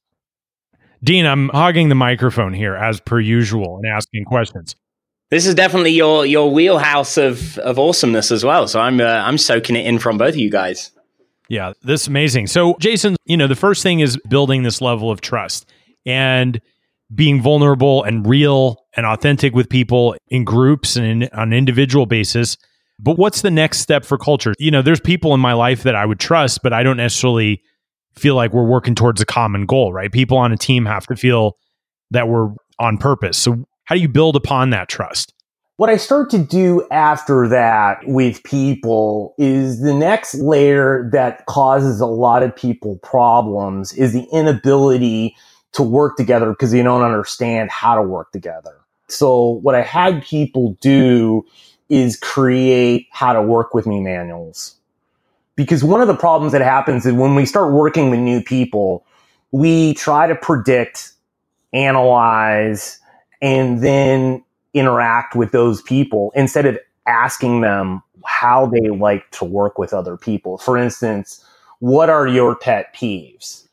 Dean, 1.04 1.26
I'm 1.26 1.50
hogging 1.50 1.90
the 1.90 1.96
microphone 1.96 2.54
here 2.54 2.76
as 2.76 3.00
per 3.00 3.20
usual 3.20 3.78
and 3.78 3.86
asking 3.86 4.26
questions. 4.26 4.76
This 5.30 5.46
is 5.46 5.56
definitely 5.56 5.92
your 5.92 6.26
your 6.26 6.52
wheelhouse 6.52 7.18
of 7.18 7.58
of 7.60 7.78
awesomeness 7.78 8.32
as 8.32 8.44
well. 8.44 8.68
So 8.68 8.80
I'm 8.80 9.00
uh, 9.00 9.04
I'm 9.04 9.38
soaking 9.38 9.76
it 9.76 9.86
in 9.86 10.00
from 10.00 10.18
both 10.18 10.30
of 10.30 10.38
you 10.38 10.50
guys. 10.50 10.92
Yeah, 11.50 11.74
this 11.84 12.08
amazing. 12.08 12.48
So, 12.48 12.76
Jason, 12.80 13.16
you 13.26 13.38
know, 13.38 13.48
the 13.48 13.56
first 13.56 13.84
thing 13.84 14.00
is 14.00 14.18
building 14.30 14.64
this 14.64 14.82
level 14.82 15.12
of 15.12 15.22
trust 15.22 15.70
and 16.06 16.60
being 17.14 17.42
vulnerable 17.42 18.04
and 18.04 18.28
real 18.28 18.84
and 18.96 19.06
authentic 19.06 19.54
with 19.54 19.70
people 19.70 20.16
in 20.30 20.44
groups 20.44 20.96
and 20.96 21.24
in, 21.24 21.30
on 21.34 21.50
an 21.50 21.54
individual 21.54 22.06
basis. 22.06 22.58
But 23.00 23.18
what's 23.18 23.42
the 23.42 23.52
next 23.52 23.80
step 23.80 24.06
for 24.06 24.18
culture? 24.18 24.54
You 24.58 24.72
know, 24.72 24.82
there's 24.82 25.00
people 25.00 25.34
in 25.34 25.40
my 25.40 25.54
life 25.54 25.84
that 25.84 25.96
I 25.96 26.06
would 26.06 26.20
trust, 26.20 26.64
but 26.64 26.74
I 26.74 26.82
don't 26.82 26.98
necessarily 26.98 27.62
feel 28.16 28.36
like 28.36 28.54
we're 28.54 28.66
working 28.66 28.96
towards 28.96 29.22
a 29.22 29.26
common 29.26 29.66
goal, 29.66 29.94
right? 29.94 30.12
People 30.12 30.38
on 30.38 30.52
a 30.52 30.58
team 30.58 30.86
have 30.86 31.06
to 31.08 31.16
feel 31.16 31.58
that 32.12 32.28
we're 32.28 32.52
on 32.80 32.98
purpose. 32.98 33.38
So, 33.38 33.66
how 33.84 33.96
do 33.96 34.02
you 34.02 34.10
build 34.10 34.36
upon 34.36 34.72
that 34.72 34.90
trust? 34.90 35.35
What 35.78 35.90
I 35.90 35.98
start 35.98 36.30
to 36.30 36.38
do 36.38 36.88
after 36.90 37.50
that 37.50 38.00
with 38.08 38.42
people 38.44 39.36
is 39.38 39.82
the 39.82 39.94
next 39.94 40.36
layer 40.36 41.10
that 41.12 41.46
causes 41.48 42.00
a 42.00 42.06
lot 42.06 42.44
of 42.44 42.56
people 42.56 42.98
problems 43.00 43.92
is 43.92 44.14
the 44.14 44.26
inability 44.32 45.36
to 45.74 45.84
work 45.84 46.16
together 46.16 46.52
because 46.52 46.72
they 46.72 46.82
don't 46.82 47.02
understand 47.02 47.72
how 47.72 47.94
to 47.96 48.02
work 48.02 48.32
together. 48.32 48.78
So 49.10 49.60
what 49.64 49.76
I 49.76 49.82
had 49.82 50.24
people 50.24 50.78
do 50.80 51.46
is 51.90 52.18
create 52.18 53.08
how 53.12 53.34
to 53.34 53.42
work 53.42 53.74
with 53.74 53.86
me 53.86 54.00
manuals. 54.00 54.76
Because 55.58 55.84
one 55.84 56.00
of 56.00 56.08
the 56.08 56.16
problems 56.16 56.54
that 56.54 56.62
happens 56.62 57.06
is 57.06 57.12
when 57.12 57.36
we 57.36 57.46
start 57.46 57.74
working 57.74 58.10
with 58.10 58.22
new 58.22 58.42
people, 58.42 59.06
we 59.52 59.94
try 59.96 60.26
to 60.26 60.36
predict, 60.36 61.12
analyze, 61.74 62.98
and 63.42 63.84
then 63.84 64.42
interact 64.76 65.36
with 65.36 65.52
those 65.52 65.82
people 65.82 66.32
instead 66.36 66.66
of 66.68 66.78
asking 67.08 67.62
them 67.62 68.04
how 68.26 68.68
they 68.68 68.90
like 68.90 69.30
to 69.32 69.46
work 69.46 69.80
with 69.80 69.94
other 69.94 70.18
people. 70.18 70.58
For 70.58 70.78
instance, 70.78 71.44
what 71.80 72.10
are 72.10 72.28
your 72.28 72.56
pet 72.56 72.94
peeves? 72.96 73.66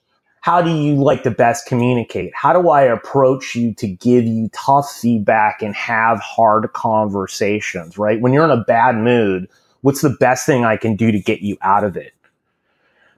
how 0.43 0.61
do 0.61 0.71
you 0.71 0.97
like 0.97 1.23
to 1.23 1.31
best 1.31 1.67
communicate? 1.67 2.33
How 2.35 2.53
do 2.53 2.69
I 2.69 2.83
approach 2.83 3.55
you 3.55 3.73
to 3.75 3.87
give 3.87 4.25
you 4.25 4.51
tough 4.53 4.91
feedback 4.93 5.63
and 5.63 5.73
have 5.77 6.19
hard 6.19 6.73
conversations, 6.73 7.97
right? 7.97 8.21
When 8.21 8.33
you're 8.33 8.45
in 8.45 8.51
a 8.51 8.65
bad 8.65 8.97
mood, 8.97 9.49
what's 9.83 10.01
the 10.01 10.11
best 10.11 10.45
thing 10.45 10.65
I 10.65 10.77
can 10.77 10.97
do 10.97 11.13
to 11.13 11.21
get 11.21 11.43
you 11.43 11.57
out 11.63 11.85
of 11.85 11.97
it? 11.97 12.13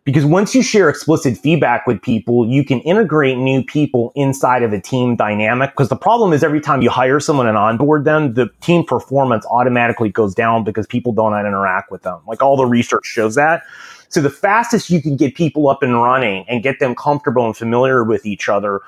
Because 0.05 0.27
once 0.27 0.55
you 0.55 0.63
share 0.63 0.91
explicit 0.91 1.39
feedback 1.39 1.87
with 1.87 2.03
people, 2.03 2.47
you 2.47 2.63
can 2.63 2.81
integrate 2.81 3.39
new 3.39 3.65
people 3.65 4.13
inside 4.15 4.63
of 4.63 4.75
a 4.75 4.81
team 4.81 5.17
dynamic. 5.17 5.71
Because 5.71 5.89
the 5.89 5.97
problem 5.97 6.35
is 6.35 6.45
every 6.45 6.61
time 6.61 6.83
you 6.83 6.91
hire 6.91 7.21
someone 7.21 7.47
and 7.47 7.57
onboard 7.57 8.05
them, 8.05 8.35
the 8.35 8.51
team 8.61 8.85
performance 8.85 9.47
automatically 9.47 10.11
goes 10.11 10.35
down 10.35 10.63
because 10.63 10.87
people 10.87 11.13
don't 11.13 11.33
interact 11.33 11.91
with 11.91 12.03
them. 12.03 12.21
Like 12.27 12.43
all 12.43 12.59
the 12.59 12.67
research 12.67 13.07
shows 13.07 13.35
that. 13.37 13.63
So 14.11 14.21
the 14.21 14.29
fastest 14.31 14.91
you 14.91 15.01
can 15.01 15.17
get 15.17 15.35
people 15.35 15.69
up 15.69 15.83
and 15.83 15.95
running 15.95 16.45
and 16.49 16.63
get 16.63 16.81
them 16.81 16.95
comfortable 16.95 17.47
and 17.47 17.57
familiar 17.57 18.05
with 18.05 18.27
each 18.27 18.49
other. 18.51 18.83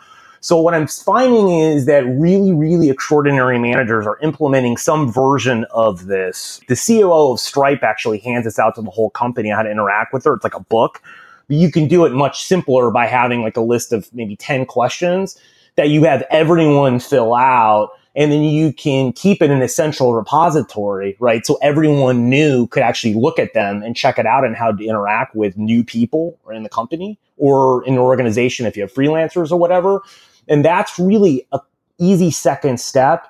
So 0.47 0.61
what 0.61 0.75
I'm 0.75 0.87
finding 0.87 1.49
is 1.49 1.87
that 1.87 2.07
really, 2.07 2.53
really 2.53 2.89
extraordinary 2.89 3.59
managers 3.59 4.07
are 4.07 4.17
implementing 4.21 4.77
some 4.77 5.13
version 5.13 5.67
of 5.73 6.07
this. 6.07 6.61
The 6.69 6.77
COO 6.77 7.33
of 7.33 7.41
Stripe 7.41 7.83
actually 7.83 8.19
hands 8.19 8.45
this 8.45 8.57
out 8.57 8.77
to 8.77 8.83
the 8.83 8.91
whole 8.91 9.11
company 9.11 9.49
how 9.49 9.65
to 9.65 9.69
interact 9.69 10.13
with 10.13 10.25
her. 10.25 10.35
It's 10.35 10.45
like 10.45 10.55
a 10.55 10.61
book. 10.61 11.03
But 11.49 11.57
you 11.57 11.73
can 11.73 11.89
do 11.89 12.05
it 12.05 12.13
much 12.13 12.45
simpler 12.45 12.93
by 12.93 13.07
having 13.07 13.43
like 13.43 13.57
a 13.57 13.61
list 13.61 13.93
of 13.93 14.09
maybe 14.15 14.37
10 14.37 14.67
questions 14.67 15.37
that 15.75 15.89
you 15.89 16.05
have 16.05 16.23
everyone 16.31 17.01
fill 17.01 17.35
out 17.35 17.91
and 18.15 18.31
then 18.31 18.45
you 18.45 18.73
can 18.73 19.13
keep 19.13 19.43
it 19.43 19.51
in 19.51 19.61
a 19.61 19.69
central 19.69 20.15
repository, 20.15 21.17
right? 21.19 21.45
So 21.45 21.59
everyone 21.61 22.31
new 22.31 22.69
could 22.69 22.85
actually 22.85 23.15
look 23.15 23.41
at 23.41 23.53
them 23.53 23.83
and 23.83 23.97
check 23.97 24.17
it 24.17 24.27
out 24.27 24.45
and 24.45 24.55
how 24.55 24.71
to 24.71 24.85
interact 24.85 25.35
with 25.35 25.59
new 25.59 25.83
people 25.83 26.39
in 26.53 26.63
the 26.63 26.69
company 26.69 27.19
or 27.37 27.85
in 27.85 27.95
an 27.95 27.99
organization 27.99 28.65
if 28.65 28.77
you 28.77 28.83
have 28.83 28.95
freelancers 28.95 29.51
or 29.51 29.59
whatever. 29.59 30.03
And 30.49 30.65
that's 30.65 30.99
really 30.99 31.47
a 31.53 31.61
easy 31.99 32.31
second 32.31 32.79
step 32.79 33.27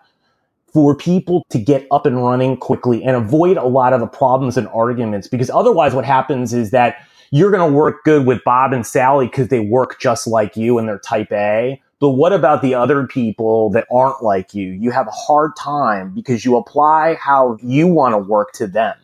for 0.73 0.95
people 0.95 1.45
to 1.51 1.59
get 1.59 1.87
up 1.91 2.05
and 2.05 2.23
running 2.23 2.57
quickly 2.57 3.03
and 3.03 3.17
avoid 3.17 3.57
a 3.57 3.67
lot 3.67 3.93
of 3.93 4.01
the 4.01 4.07
problems 4.07 4.57
and 4.57 4.69
arguments 4.69 5.29
because 5.29 5.49
otherwise 5.51 5.95
what 5.95 6.05
happens 6.05 6.53
is 6.53 6.71
that 6.73 6.97
you're 7.31 7.51
going 7.51 7.71
to 7.71 7.77
work 7.77 8.05
good 8.05 8.27
with 8.27 8.43
Bob 8.45 8.73
and 8.73 8.87
Sally 8.87 9.27
because 9.27 9.49
they 9.49 9.61
work 9.61 9.99
just 10.01 10.27
like 10.27 10.57
you 10.57 10.79
and 10.79 10.89
they're 10.89 10.99
type 10.99 11.33
A 11.33 11.81
but 11.99 12.11
what 12.11 12.33
about 12.33 12.61
the 12.61 12.75
other 12.75 13.07
people 13.07 13.71
that 13.71 13.87
aren't 13.91 14.23
like 14.23 14.55
you? 14.55 14.69
You 14.69 14.91
have 14.91 15.07
a 15.07 15.13
hard 15.13 15.57
time 15.57 16.13
because 16.15 16.45
you 16.45 16.57
apply 16.57 17.15
how 17.15 17.57
you 17.63 17.87
want 17.87 18.13
to 18.13 18.19
work 18.19 18.53
to 18.55 18.67
them, 18.67 18.97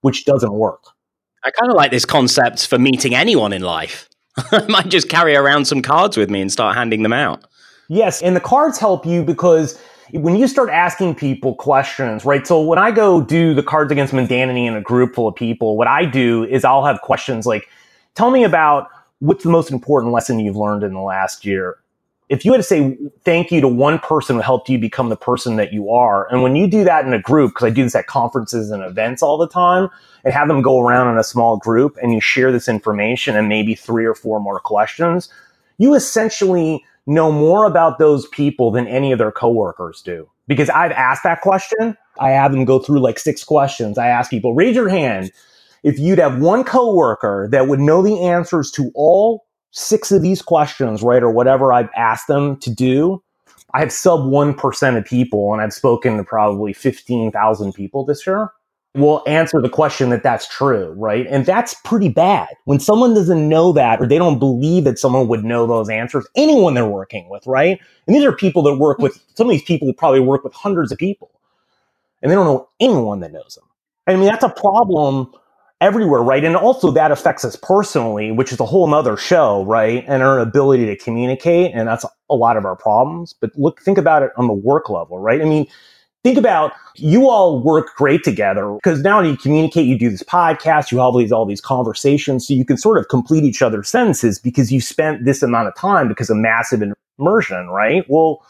which 0.00 0.24
doesn't 0.24 0.52
work. 0.52 0.82
I 1.44 1.50
kind 1.50 1.70
of 1.70 1.76
like 1.76 1.92
this 1.92 2.04
concept 2.04 2.66
for 2.66 2.78
meeting 2.78 3.14
anyone 3.14 3.52
in 3.52 3.62
life. 3.62 4.08
I 4.50 4.66
might 4.68 4.88
just 4.88 5.08
carry 5.08 5.36
around 5.36 5.66
some 5.66 5.82
cards 5.82 6.16
with 6.16 6.30
me 6.30 6.40
and 6.40 6.50
start 6.50 6.74
handing 6.76 7.02
them 7.02 7.12
out. 7.12 7.44
Yes, 7.92 8.22
and 8.22 8.34
the 8.34 8.40
cards 8.40 8.78
help 8.78 9.04
you 9.04 9.22
because 9.22 9.78
when 10.12 10.34
you 10.36 10.48
start 10.48 10.70
asking 10.70 11.14
people 11.14 11.54
questions, 11.54 12.24
right? 12.24 12.46
So 12.46 12.62
when 12.62 12.78
I 12.78 12.90
go 12.90 13.20
do 13.20 13.52
the 13.52 13.62
Cards 13.62 13.92
Against 13.92 14.14
Mundanity 14.14 14.66
in 14.66 14.74
a 14.74 14.80
group 14.80 15.14
full 15.14 15.28
of 15.28 15.34
people, 15.34 15.76
what 15.76 15.88
I 15.88 16.06
do 16.06 16.44
is 16.44 16.64
I'll 16.64 16.86
have 16.86 17.02
questions 17.02 17.44
like, 17.44 17.68
tell 18.14 18.30
me 18.30 18.44
about 18.44 18.88
what's 19.18 19.44
the 19.44 19.50
most 19.50 19.70
important 19.70 20.12
lesson 20.12 20.40
you've 20.40 20.56
learned 20.56 20.82
in 20.82 20.94
the 20.94 21.00
last 21.00 21.44
year? 21.44 21.76
if 22.32 22.46
you 22.46 22.52
had 22.52 22.56
to 22.56 22.62
say 22.62 22.96
thank 23.24 23.52
you 23.52 23.60
to 23.60 23.68
one 23.68 23.98
person 23.98 24.36
who 24.36 24.40
helped 24.40 24.70
you 24.70 24.78
become 24.78 25.10
the 25.10 25.16
person 25.16 25.56
that 25.56 25.70
you 25.70 25.90
are, 25.90 26.26
and 26.32 26.42
when 26.42 26.56
you 26.56 26.66
do 26.66 26.82
that 26.82 27.04
in 27.04 27.12
a 27.12 27.20
group, 27.20 27.50
because 27.50 27.66
I 27.66 27.70
do 27.70 27.82
this 27.82 27.94
at 27.94 28.06
conferences 28.06 28.70
and 28.70 28.82
events 28.82 29.22
all 29.22 29.36
the 29.36 29.46
time, 29.46 29.90
and 30.24 30.32
have 30.32 30.48
them 30.48 30.62
go 30.62 30.80
around 30.80 31.12
in 31.12 31.18
a 31.18 31.24
small 31.24 31.58
group 31.58 31.98
and 32.02 32.14
you 32.14 32.22
share 32.22 32.50
this 32.50 32.68
information 32.68 33.36
and 33.36 33.50
maybe 33.50 33.74
three 33.74 34.06
or 34.06 34.14
four 34.14 34.40
more 34.40 34.60
questions, 34.60 35.28
you 35.76 35.94
essentially 35.94 36.82
know 37.06 37.32
more 37.32 37.64
about 37.64 37.98
those 37.98 38.26
people 38.28 38.70
than 38.70 38.86
any 38.86 39.12
of 39.12 39.18
their 39.18 39.32
coworkers 39.32 40.02
do. 40.02 40.28
Because 40.46 40.70
I've 40.70 40.92
asked 40.92 41.22
that 41.24 41.40
question. 41.40 41.96
I 42.20 42.30
have 42.30 42.52
them 42.52 42.64
go 42.64 42.78
through 42.78 43.00
like 43.00 43.18
six 43.18 43.42
questions. 43.42 43.98
I 43.98 44.08
ask 44.08 44.30
people, 44.30 44.54
raise 44.54 44.76
your 44.76 44.88
hand 44.88 45.32
if 45.82 45.98
you'd 45.98 46.18
have 46.18 46.40
one 46.40 46.64
coworker 46.64 47.48
that 47.50 47.68
would 47.68 47.80
know 47.80 48.02
the 48.02 48.20
answers 48.20 48.70
to 48.72 48.90
all 48.94 49.44
six 49.72 50.12
of 50.12 50.22
these 50.22 50.42
questions, 50.42 51.02
right, 51.02 51.22
or 51.22 51.30
whatever 51.30 51.72
I've 51.72 51.90
asked 51.96 52.28
them 52.28 52.56
to 52.58 52.70
do, 52.70 53.22
I 53.74 53.80
have 53.80 53.90
sub 53.90 54.20
1% 54.20 54.96
of 54.96 55.04
people, 55.04 55.52
and 55.52 55.62
I've 55.62 55.72
spoken 55.72 56.18
to 56.18 56.24
probably 56.24 56.72
15,000 56.72 57.72
people 57.72 58.04
this 58.04 58.26
year, 58.26 58.52
will 58.94 59.22
answer 59.26 59.60
the 59.60 59.70
question 59.70 60.10
that 60.10 60.22
that's 60.22 60.46
true, 60.48 60.94
right? 60.98 61.26
And 61.28 61.46
that's 61.46 61.74
pretty 61.82 62.10
bad. 62.10 62.48
When 62.64 62.78
someone 62.78 63.14
doesn't 63.14 63.48
know 63.48 63.72
that 63.72 64.00
or 64.00 64.06
they 64.06 64.18
don't 64.18 64.38
believe 64.38 64.84
that 64.84 64.98
someone 64.98 65.28
would 65.28 65.44
know 65.44 65.66
those 65.66 65.88
answers, 65.88 66.26
anyone 66.36 66.74
they're 66.74 66.86
working 66.86 67.28
with, 67.30 67.46
right? 67.46 67.80
And 68.06 68.14
these 68.14 68.24
are 68.24 68.32
people 68.32 68.62
that 68.64 68.76
work 68.76 68.98
with, 68.98 69.22
some 69.34 69.46
of 69.46 69.50
these 69.50 69.62
people 69.62 69.90
probably 69.94 70.20
work 70.20 70.44
with 70.44 70.52
hundreds 70.52 70.92
of 70.92 70.98
people, 70.98 71.30
and 72.20 72.30
they 72.30 72.34
don't 72.34 72.44
know 72.44 72.68
anyone 72.80 73.20
that 73.20 73.32
knows 73.32 73.54
them. 73.54 73.64
I 74.06 74.16
mean, 74.16 74.26
that's 74.26 74.44
a 74.44 74.50
problem 74.50 75.32
everywhere, 75.80 76.22
right? 76.22 76.44
And 76.44 76.54
also 76.54 76.90
that 76.92 77.10
affects 77.10 77.44
us 77.44 77.56
personally, 77.56 78.30
which 78.30 78.52
is 78.52 78.60
a 78.60 78.66
whole 78.66 78.86
nother 78.86 79.16
show, 79.16 79.64
right? 79.64 80.04
And 80.06 80.22
our 80.22 80.38
ability 80.38 80.86
to 80.86 80.96
communicate. 80.96 81.72
And 81.74 81.88
that's 81.88 82.04
a 82.30 82.34
lot 82.34 82.56
of 82.56 82.64
our 82.64 82.76
problems. 82.76 83.32
But 83.32 83.50
look, 83.56 83.80
think 83.80 83.98
about 83.98 84.22
it 84.22 84.30
on 84.36 84.46
the 84.46 84.52
work 84.52 84.88
level, 84.90 85.18
right? 85.18 85.40
I 85.40 85.44
mean, 85.44 85.66
think 86.22 86.38
about 86.38 86.72
you 86.96 87.28
all 87.28 87.60
work 87.60 87.94
great 87.96 88.22
together 88.22 88.72
because 88.74 89.02
now 89.02 89.20
you 89.20 89.36
communicate, 89.36 89.86
you 89.86 89.98
do 89.98 90.10
this 90.10 90.22
podcast, 90.22 90.90
you 90.90 90.98
have 90.98 91.06
all 91.06 91.18
these, 91.18 91.32
all 91.32 91.46
these 91.46 91.60
conversations. 91.60 92.46
So 92.46 92.54
you 92.54 92.64
can 92.64 92.76
sort 92.76 92.98
of 92.98 93.08
complete 93.08 93.44
each 93.44 93.62
other's 93.62 93.88
sentences 93.88 94.38
because 94.38 94.70
you 94.70 94.80
spent 94.80 95.24
this 95.24 95.42
amount 95.42 95.68
of 95.68 95.74
time 95.74 96.08
because 96.08 96.30
of 96.30 96.36
massive 96.36 96.82
immersion, 97.18 97.68
right? 97.68 98.04
Well, 98.08 98.44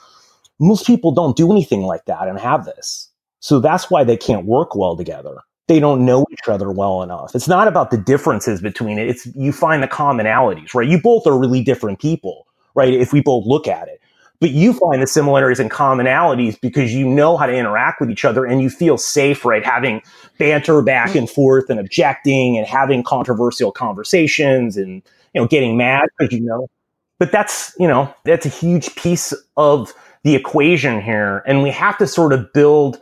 most 0.58 0.86
people 0.86 1.12
don't 1.12 1.36
do 1.36 1.50
anything 1.50 1.82
like 1.82 2.04
that 2.06 2.28
and 2.28 2.38
have 2.38 2.64
this. 2.64 3.08
So 3.40 3.58
that's 3.58 3.90
why 3.90 4.04
they 4.04 4.16
can't 4.16 4.46
work 4.46 4.76
well 4.76 4.96
together 4.96 5.38
they 5.72 5.80
don't 5.80 6.04
know 6.04 6.26
each 6.30 6.48
other 6.48 6.70
well 6.70 7.02
enough. 7.02 7.34
It's 7.34 7.48
not 7.48 7.66
about 7.66 7.90
the 7.90 7.96
differences 7.96 8.60
between 8.60 8.98
it. 8.98 9.08
It's 9.08 9.26
you 9.34 9.52
find 9.52 9.82
the 9.82 9.88
commonalities, 9.88 10.74
right? 10.74 10.86
You 10.86 11.00
both 11.00 11.26
are 11.26 11.38
really 11.38 11.62
different 11.62 11.98
people, 11.98 12.46
right? 12.74 12.92
If 12.92 13.14
we 13.14 13.22
both 13.22 13.46
look 13.46 13.66
at 13.66 13.88
it. 13.88 14.01
But 14.42 14.50
you 14.50 14.72
find 14.72 15.00
the 15.00 15.06
similarities 15.06 15.60
and 15.60 15.70
commonalities 15.70 16.60
because 16.60 16.92
you 16.92 17.06
know 17.08 17.36
how 17.36 17.46
to 17.46 17.54
interact 17.54 18.00
with 18.00 18.10
each 18.10 18.24
other 18.24 18.44
and 18.44 18.60
you 18.60 18.68
feel 18.70 18.98
safe, 18.98 19.44
right? 19.44 19.64
Having 19.64 20.02
banter 20.36 20.82
back 20.82 21.14
and 21.14 21.30
forth 21.30 21.70
and 21.70 21.78
objecting 21.78 22.58
and 22.58 22.66
having 22.66 23.04
controversial 23.04 23.70
conversations 23.70 24.76
and, 24.76 25.00
you 25.32 25.40
know, 25.40 25.46
getting 25.46 25.76
mad 25.76 26.08
because 26.18 26.34
you 26.34 26.40
know. 26.40 26.66
But 27.20 27.30
that's, 27.30 27.72
you 27.78 27.86
know, 27.86 28.12
that's 28.24 28.44
a 28.44 28.48
huge 28.48 28.96
piece 28.96 29.32
of 29.56 29.94
the 30.24 30.34
equation 30.34 31.00
here. 31.00 31.44
And 31.46 31.62
we 31.62 31.70
have 31.70 31.96
to 31.98 32.08
sort 32.08 32.32
of 32.32 32.52
build 32.52 33.00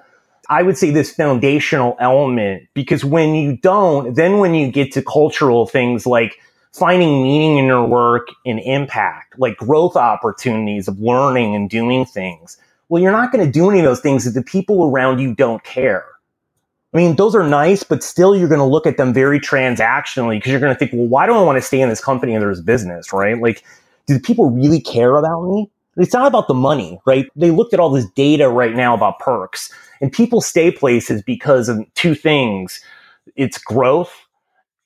I 0.50 0.62
would 0.62 0.76
say 0.76 0.90
this 0.90 1.14
foundational 1.14 1.96
element 2.00 2.64
because 2.74 3.04
when 3.04 3.34
you 3.36 3.56
don't, 3.56 4.14
then 4.14 4.38
when 4.38 4.52
you 4.52 4.70
get 4.70 4.92
to 4.92 5.02
cultural 5.02 5.64
things 5.64 6.06
like 6.06 6.38
finding 6.72 7.22
meaning 7.22 7.58
in 7.58 7.64
your 7.66 7.86
work 7.86 8.28
and 8.46 8.60
impact, 8.60 9.38
like 9.38 9.56
growth 9.56 9.96
opportunities 9.96 10.88
of 10.88 10.98
learning 11.00 11.54
and 11.54 11.68
doing 11.68 12.04
things, 12.04 12.56
well, 12.88 13.02
you're 13.02 13.12
not 13.12 13.32
going 13.32 13.44
to 13.44 13.50
do 13.50 13.70
any 13.70 13.80
of 13.80 13.84
those 13.84 14.00
things 14.00 14.26
if 14.26 14.34
the 14.34 14.42
people 14.42 14.84
around 14.84 15.18
you 15.18 15.34
don't 15.34 15.62
care. 15.64 16.04
I 16.92 16.96
mean, 16.96 17.14
those 17.16 17.36
are 17.36 17.46
nice, 17.46 17.84
but 17.84 18.02
still 18.02 18.36
you're 18.36 18.48
going 18.48 18.60
to 18.60 18.64
look 18.64 18.86
at 18.86 18.96
them 18.96 19.14
very 19.14 19.38
transactionally 19.38 20.38
because 20.38 20.50
you're 20.50 20.60
going 20.60 20.74
to 20.74 20.78
think, 20.78 20.92
well, 20.92 21.06
why 21.06 21.26
do 21.26 21.34
I 21.34 21.42
want 21.42 21.56
to 21.56 21.62
stay 21.62 21.80
in 21.80 21.88
this 21.88 22.02
company 22.02 22.34
and 22.34 22.42
there's 22.42 22.60
business, 22.60 23.12
right? 23.12 23.40
Like, 23.40 23.64
do 24.06 24.18
people 24.18 24.50
really 24.50 24.80
care 24.80 25.16
about 25.16 25.44
me? 25.44 25.70
It's 25.96 26.12
not 26.12 26.26
about 26.26 26.48
the 26.48 26.54
money, 26.54 27.00
right? 27.06 27.26
They 27.36 27.50
looked 27.50 27.74
at 27.74 27.80
all 27.80 27.90
this 27.90 28.08
data 28.10 28.48
right 28.48 28.74
now 28.74 28.94
about 28.94 29.20
perks 29.20 29.72
and 30.00 30.12
people 30.12 30.40
stay 30.40 30.70
places 30.70 31.22
because 31.22 31.68
of 31.68 31.84
two 31.94 32.14
things 32.14 32.80
it's 33.36 33.58
growth 33.58 34.12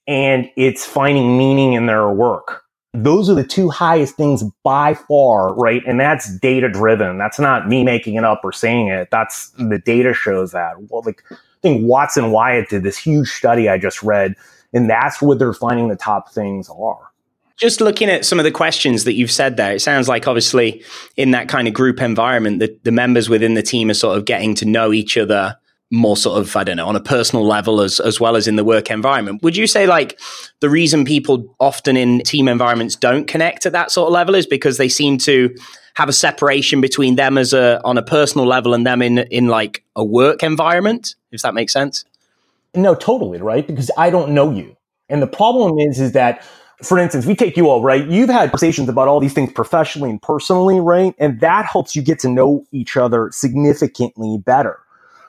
and 0.07 0.51
it's 0.57 0.85
finding 0.85 1.38
meaning 1.38 1.73
in 1.73 1.87
their 1.87 2.09
work. 2.11 2.62
Those 2.93 3.29
are 3.29 3.35
the 3.35 3.45
two 3.45 3.71
highest 3.71 4.14
things 4.14 4.45
by 4.62 4.95
far, 4.95 5.53
right? 5.55 5.83
And 5.87 5.99
that's 5.99 6.38
data 6.38 6.69
driven. 6.69 7.19
That's 7.19 7.40
not 7.40 7.69
me 7.69 7.83
making 7.83 8.14
it 8.14 8.25
up 8.25 8.43
or 8.45 8.53
saying 8.53 8.88
it. 8.88 9.09
That's 9.11 9.51
the 9.51 9.81
data 9.85 10.14
shows 10.14 10.53
that. 10.53 10.75
Well, 10.88 11.03
like 11.05 11.23
I 11.31 11.37
think 11.61 11.88
Watson 11.88 12.31
Wyatt 12.31 12.69
did 12.69 12.85
this 12.85 12.97
huge 12.97 13.31
study 13.31 13.69
I 13.69 13.79
just 13.79 14.03
read, 14.03 14.37
and 14.73 14.88
that's 14.88 15.21
what 15.21 15.40
they're 15.40 15.53
finding 15.53 15.88
the 15.88 15.97
top 15.97 16.33
things 16.33 16.69
are. 16.71 17.11
Just 17.57 17.81
looking 17.81 18.11
at 18.11 18.25
some 18.25 18.38
of 18.38 18.45
the 18.45 18.51
questions 18.51 19.05
that 19.05 19.14
you've 19.14 19.31
said 19.31 19.57
there, 19.57 19.73
it 19.73 19.81
sounds 19.81 20.09
like 20.09 20.27
obviously 20.29 20.85
in 21.17 21.33
that 21.33 21.49
kind 21.49 21.67
of 21.67 21.75
group 21.75 22.01
environment, 22.01 22.59
the, 22.59 22.77
the 22.83 22.93
members 22.93 23.29
within 23.29 23.55
the 23.55 23.62
team 23.62 23.90
are 23.90 23.95
sort 23.95 24.19
of 24.19 24.25
getting 24.25 24.55
to 24.57 24.64
know 24.64 24.93
each 24.93 25.17
other 25.17 25.57
more 25.94 26.16
sort 26.16 26.40
of, 26.40 26.57
I 26.57 26.64
don't 26.64 26.76
know, 26.76 26.87
on 26.87 26.96
a 26.96 27.00
personal 27.00 27.46
level 27.46 27.80
as, 27.80 28.00
as 28.00 28.20
well 28.20 28.37
as 28.37 28.48
in 28.48 28.57
the 28.57 28.64
work 28.64 28.90
environment. 28.90 29.42
Would 29.42 29.57
you 29.57 29.66
say 29.66 29.87
like 29.87 30.18
the 30.61 30.68
reason 30.68 31.04
people 31.04 31.54
often 31.61 31.96
in 31.96 32.20
team 32.20 32.48
environments 32.48 32.96
don't 32.96 33.26
connect 33.26 33.64
at 33.66 33.72
that 33.72 33.90
sort 33.90 34.09
of 34.09 34.12
level 34.12 34.35
is 34.35 34.46
because 34.46 34.76
they 34.76 34.88
seem 34.88 35.18
to 35.18 35.54
have 35.94 36.09
a 36.09 36.12
separation 36.12 36.80
between 36.80 37.14
them 37.16 37.38
as 37.38 37.52
a 37.52 37.80
on 37.85 37.96
a 37.96 38.02
personal 38.02 38.46
level 38.46 38.74
and 38.74 38.87
them 38.87 39.00
in 39.00 39.18
in 39.18 39.46
like 39.46 39.85
a 39.94 40.04
work 40.04 40.42
environment, 40.42 41.14
if 41.30 41.42
that 41.42 41.54
makes 41.54 41.72
sense? 41.72 42.04
No, 42.74 42.94
totally, 42.94 43.38
right? 43.38 43.66
Because 43.66 43.90
I 43.96 44.11
don't 44.11 44.33
know 44.33 44.50
you. 44.50 44.76
And 45.09 45.22
the 45.22 45.28
problem 45.28 45.78
is 45.78 46.00
is 46.00 46.12
that 46.12 46.44
for 46.83 46.98
instance, 46.98 47.24
we 47.24 47.35
take 47.35 47.57
you 47.57 47.68
all, 47.70 47.83
right? 47.83 48.07
You've 48.09 48.28
had 48.28 48.50
conversations 48.50 48.88
about 48.88 49.09
all 49.09 49.20
these 49.20 49.33
things 49.33 49.52
professionally 49.52 50.11
and 50.11 50.20
personally, 50.20 50.80
right? 50.80 51.14
And 51.18 51.40
that 51.40 51.66
helps 51.66 51.94
you 51.94 52.02
get 52.02 52.18
to 52.20 52.28
know 52.28 52.66
each 52.72 52.96
other 52.96 53.30
significantly 53.33 54.38
better. 54.44 54.78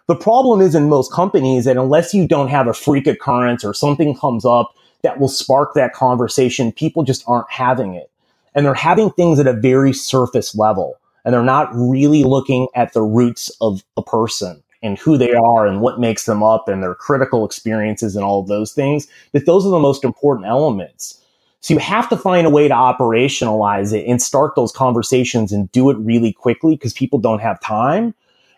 The 0.07 0.15
problem 0.15 0.61
is 0.61 0.75
in 0.75 0.89
most 0.89 1.11
companies 1.11 1.65
that 1.65 1.77
unless 1.77 2.13
you 2.13 2.27
don't 2.27 2.49
have 2.49 2.67
a 2.67 2.73
freak 2.73 3.07
occurrence 3.07 3.65
or 3.65 3.73
something 3.73 4.15
comes 4.15 4.45
up 4.45 4.73
that 5.01 5.19
will 5.19 5.27
spark 5.27 5.73
that 5.73 5.93
conversation, 5.93 6.71
people 6.71 7.03
just 7.03 7.23
aren't 7.27 7.49
having 7.49 7.95
it. 7.95 8.11
And 8.53 8.65
they're 8.65 8.73
having 8.75 9.11
things 9.11 9.39
at 9.39 9.47
a 9.47 9.53
very 9.53 9.93
surface 9.93 10.55
level 10.55 10.97
and 11.25 11.33
they're 11.33 11.43
not 11.43 11.69
really 11.73 12.23
looking 12.23 12.67
at 12.75 12.93
the 12.93 13.01
roots 13.01 13.51
of 13.61 13.83
a 13.97 14.03
person 14.03 14.61
and 14.83 14.99
who 14.99 15.17
they 15.17 15.33
are 15.33 15.65
and 15.65 15.81
what 15.81 15.99
makes 15.99 16.25
them 16.25 16.43
up 16.43 16.67
and 16.67 16.83
their 16.83 16.93
critical 16.93 17.43
experiences 17.43 18.15
and 18.15 18.23
all 18.23 18.39
of 18.41 18.47
those 18.47 18.73
things. 18.73 19.07
That 19.33 19.47
those 19.47 19.65
are 19.65 19.71
the 19.71 19.79
most 19.79 20.03
important 20.03 20.45
elements. 20.47 21.19
So 21.61 21.73
you 21.73 21.79
have 21.79 22.07
to 22.09 22.17
find 22.17 22.45
a 22.45 22.51
way 22.51 22.67
to 22.67 22.73
operationalize 22.75 23.91
it 23.91 24.05
and 24.05 24.21
start 24.21 24.53
those 24.55 24.71
conversations 24.71 25.51
and 25.51 25.71
do 25.71 25.89
it 25.89 25.97
really 25.97 26.31
quickly 26.31 26.75
because 26.75 26.93
people 26.93 27.17
don't 27.17 27.39
have 27.39 27.59
time 27.59 28.13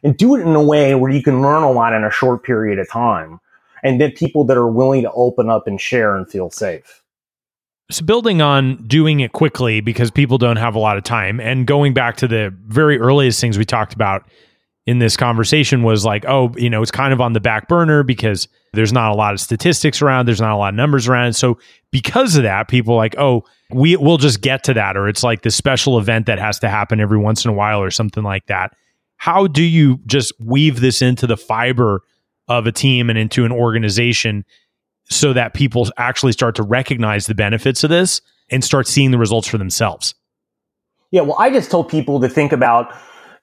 and 0.08 0.16
do 0.16 0.38
it 0.38 0.40
in 0.40 0.56
a 0.56 0.64
way 0.64 0.96
where 0.96 1.12
you 1.12 1.22
can 1.22 1.42
learn 1.42 1.64
a 1.64 1.70
lot 1.70 1.92
in 1.92 2.06
a 2.06 2.10
short 2.10 2.42
period 2.42 2.80
of 2.80 2.90
time 2.90 3.42
and 3.84 4.00
then 4.00 4.10
people 4.14 4.46
that 4.46 4.56
are 4.56 4.72
willing 4.72 5.02
to 5.02 5.12
open 5.12 5.50
up 5.50 5.68
and 5.68 5.82
share 5.82 6.16
and 6.16 6.30
feel 6.30 6.50
safe. 6.50 7.04
So 7.92 8.06
building 8.06 8.42
on 8.42 8.88
doing 8.88 9.20
it 9.20 9.34
quickly 9.34 9.82
because 9.82 10.10
people 10.10 10.38
don't 10.38 10.56
have 10.56 10.76
a 10.76 10.80
lot 10.80 10.96
of 10.96 11.04
time 11.04 11.42
and 11.42 11.68
going 11.68 11.94
back 11.94 12.16
to 12.18 12.28
the 12.28 12.56
very 12.68 12.98
earliest 12.98 13.42
things 13.42 13.58
we 13.58 13.66
talked 13.66 13.94
about 13.94 14.26
in 14.86 15.00
this 15.00 15.18
conversation 15.18 15.84
was 15.84 16.06
like, 16.06 16.24
oh, 16.26 16.54
you 16.56 16.70
know, 16.70 16.82
it's 16.82 16.90
kind 16.90 17.12
of 17.12 17.20
on 17.20 17.34
the 17.34 17.42
back 17.42 17.68
burner 17.68 18.02
because 18.02 18.48
there's 18.72 18.94
not 18.94 19.12
a 19.12 19.14
lot 19.14 19.34
of 19.34 19.42
statistics 19.42 20.02
around, 20.02 20.26
there's 20.26 20.40
not 20.40 20.54
a 20.54 20.56
lot 20.56 20.70
of 20.70 20.76
numbers 20.76 21.10
around. 21.10 21.34
So 21.34 21.60
because 21.92 22.38
of 22.38 22.44
that, 22.44 22.70
people 22.70 22.96
like, 22.96 23.18
oh, 23.18 23.44
we 23.74 23.98
will 23.98 24.18
just 24.18 24.40
get 24.40 24.64
to 24.64 24.74
that, 24.76 24.96
or 24.96 25.10
it's 25.10 25.24
like 25.24 25.42
the 25.42 25.52
special 25.52 26.00
event 26.00 26.28
that 26.28 26.40
has 26.40 26.60
to 26.60 26.70
happen 26.70 27.02
every 27.02 27.18
once 27.18 27.44
in 27.44 27.52
a 27.52 27.54
while, 27.54 27.82
or 27.82 27.92
something 27.92 28.24
like 28.24 28.46
that. 28.46 28.72
How 29.18 29.48
do 29.48 29.64
you 29.64 30.00
just 30.06 30.34
weave 30.40 30.80
this 30.80 31.02
into 31.02 31.28
the 31.28 31.38
fiber 31.38 32.02
of 32.48 32.66
a 32.68 32.72
team 32.72 33.10
and 33.10 33.20
into 33.20 33.46
an 33.46 33.52
organization 33.52 34.46
so 35.10 35.34
that 35.34 35.54
people 35.54 35.88
actually 35.98 36.32
start 36.32 36.56
to 36.56 36.64
recognize 36.64 37.28
the 37.28 37.36
benefits 37.36 37.84
of 37.84 37.90
this 37.90 38.22
and 38.50 38.64
start 38.64 38.88
seeing 38.88 39.12
the 39.12 39.18
results 39.18 39.48
for 39.48 39.58
themselves? 39.58 40.16
Yeah, 41.12 41.22
well, 41.22 41.38
I 41.40 41.50
just 41.50 41.72
told 41.72 41.90
people 41.90 42.20
to 42.20 42.30
think 42.30 42.52
about 42.52 42.94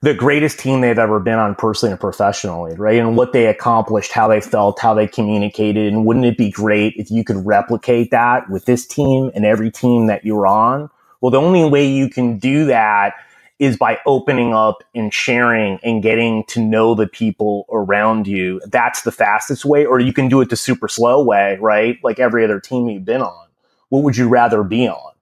the 0.01 0.13
greatest 0.13 0.59
team 0.59 0.81
they've 0.81 0.99
ever 0.99 1.19
been 1.19 1.39
on 1.39 1.55
personally 1.55 1.91
and 1.91 1.99
professionally, 1.99 2.75
right? 2.75 2.99
And 2.99 3.17
what 3.17 3.33
they 3.33 3.47
accomplished, 3.47 4.11
how 4.11 4.27
they 4.27 4.39
felt, 4.41 4.79
how 4.79 4.93
they 4.93 5.07
communicated. 5.07 5.91
And 5.91 6.05
wouldn't 6.05 6.25
it 6.25 6.37
be 6.37 6.51
great 6.51 6.93
if 6.97 7.09
you 7.09 7.23
could 7.23 7.43
replicate 7.43 8.11
that 8.11 8.49
with 8.49 8.65
this 8.65 8.85
team 8.85 9.31
and 9.33 9.45
every 9.45 9.71
team 9.71 10.05
that 10.07 10.23
you're 10.23 10.45
on? 10.45 10.89
Well, 11.21 11.31
the 11.31 11.41
only 11.41 11.67
way 11.67 11.87
you 11.87 12.09
can 12.09 12.37
do 12.37 12.65
that 12.65 13.15
is 13.59 13.77
by 13.77 13.99
opening 14.05 14.53
up 14.53 14.83
and 14.93 15.13
sharing 15.13 15.79
and 15.83 16.03
getting 16.03 16.43
to 16.45 16.59
know 16.59 16.93
the 16.93 17.07
people 17.07 17.65
around 17.71 18.27
you. 18.27 18.61
That's 18.65 19.03
the 19.03 19.11
fastest 19.11 19.65
way, 19.65 19.85
or 19.85 19.99
you 19.99 20.13
can 20.13 20.27
do 20.27 20.41
it 20.41 20.49
the 20.49 20.57
super 20.57 20.87
slow 20.87 21.23
way, 21.23 21.57
right? 21.61 21.97
Like 22.03 22.19
every 22.19 22.43
other 22.43 22.59
team 22.59 22.89
you've 22.89 23.05
been 23.05 23.21
on. 23.21 23.47
What 23.89 24.03
would 24.03 24.17
you 24.17 24.27
rather 24.27 24.63
be 24.63 24.87
on? 24.87 25.15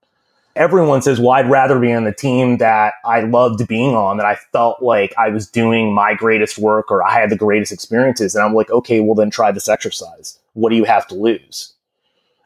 everyone 0.56 1.02
says, 1.02 1.19
well, 1.19 1.32
I'd 1.32 1.50
rather 1.50 1.80
be 1.80 1.91
on 1.93 2.04
the 2.04 2.13
team 2.13 2.58
that 2.58 2.96
I 3.06 3.22
loved 3.22 3.67
being 3.67 3.96
on, 3.96 4.17
that 4.17 4.26
I 4.26 4.36
felt 4.36 4.82
like 4.82 5.13
I 5.17 5.30
was 5.30 5.48
doing 5.48 5.93
my 5.93 6.13
greatest 6.13 6.58
work 6.58 6.91
or 6.91 7.04
I 7.04 7.12
had 7.12 7.30
the 7.30 7.36
greatest 7.36 7.72
experiences. 7.72 8.36
And 8.36 8.43
I'm 8.43 8.54
like, 8.54 8.69
okay, 8.69 9.00
well, 9.00 9.15
then 9.15 9.30
try 9.30 9.52
this 9.52 9.67
exercise. 9.67 10.39
What 10.54 10.69
do 10.69 10.76
you 10.76 10.84
have 10.84 11.08
to 11.08 11.15
lose? 11.15 11.73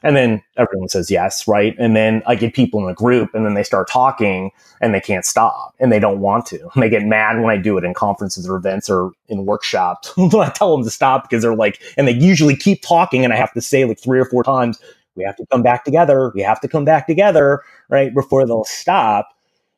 And 0.03 0.15
then 0.15 0.43
everyone 0.57 0.89
says 0.89 1.10
yes, 1.10 1.47
right? 1.47 1.75
And 1.79 1.95
then 1.95 2.21
I 2.27 2.36
get 2.36 2.53
people 2.53 2.83
in 2.83 2.89
a 2.89 2.93
group 2.93 3.33
and 3.33 3.45
then 3.45 3.55
they 3.55 3.63
start 3.63 3.89
talking 3.89 4.51
and 4.79 4.93
they 4.93 5.01
can't 5.01 5.25
stop 5.25 5.73
and 5.79 5.91
they 5.91 5.99
don't 5.99 6.19
want 6.19 6.45
to. 6.47 6.62
And 6.75 6.83
they 6.83 6.89
get 6.89 7.03
mad 7.03 7.41
when 7.41 7.49
I 7.49 7.57
do 7.57 7.77
it 7.77 7.83
in 7.83 7.93
conferences 7.93 8.47
or 8.47 8.55
events 8.55 8.89
or 8.89 9.12
in 9.27 9.45
workshops 9.45 10.13
I 10.17 10.49
tell 10.49 10.75
them 10.75 10.86
to 10.86 10.91
stop 10.91 11.23
because 11.27 11.41
they're 11.43 11.55
like, 11.55 11.81
and 11.97 12.07
they 12.07 12.13
usually 12.13 12.55
keep 12.55 12.81
talking 12.83 13.23
and 13.23 13.33
I 13.33 13.38
have 13.38 13.53
to 13.53 13.62
say 13.62 13.86
like 13.86 13.99
three 13.99 14.19
or 14.19 14.25
four 14.25 14.43
times, 14.43 14.79
we 15.15 15.23
have 15.23 15.36
to 15.38 15.45
come 15.47 15.63
back 15.63 15.83
together. 15.83 16.31
We 16.36 16.41
have 16.43 16.62
to 16.62 16.67
come 16.67 16.86
back 16.86 17.07
together, 17.07 17.62
right? 17.89 18.13
Before 18.13 18.45
they'll 18.45 18.65
stop. 18.65 19.29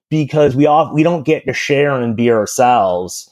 because 0.09 0.55
we 0.55 0.65
all 0.65 0.93
we 0.93 1.03
don't 1.03 1.23
get 1.23 1.45
to 1.45 1.53
share 1.53 1.99
and 1.99 2.15
be 2.15 2.31
ourselves 2.31 3.29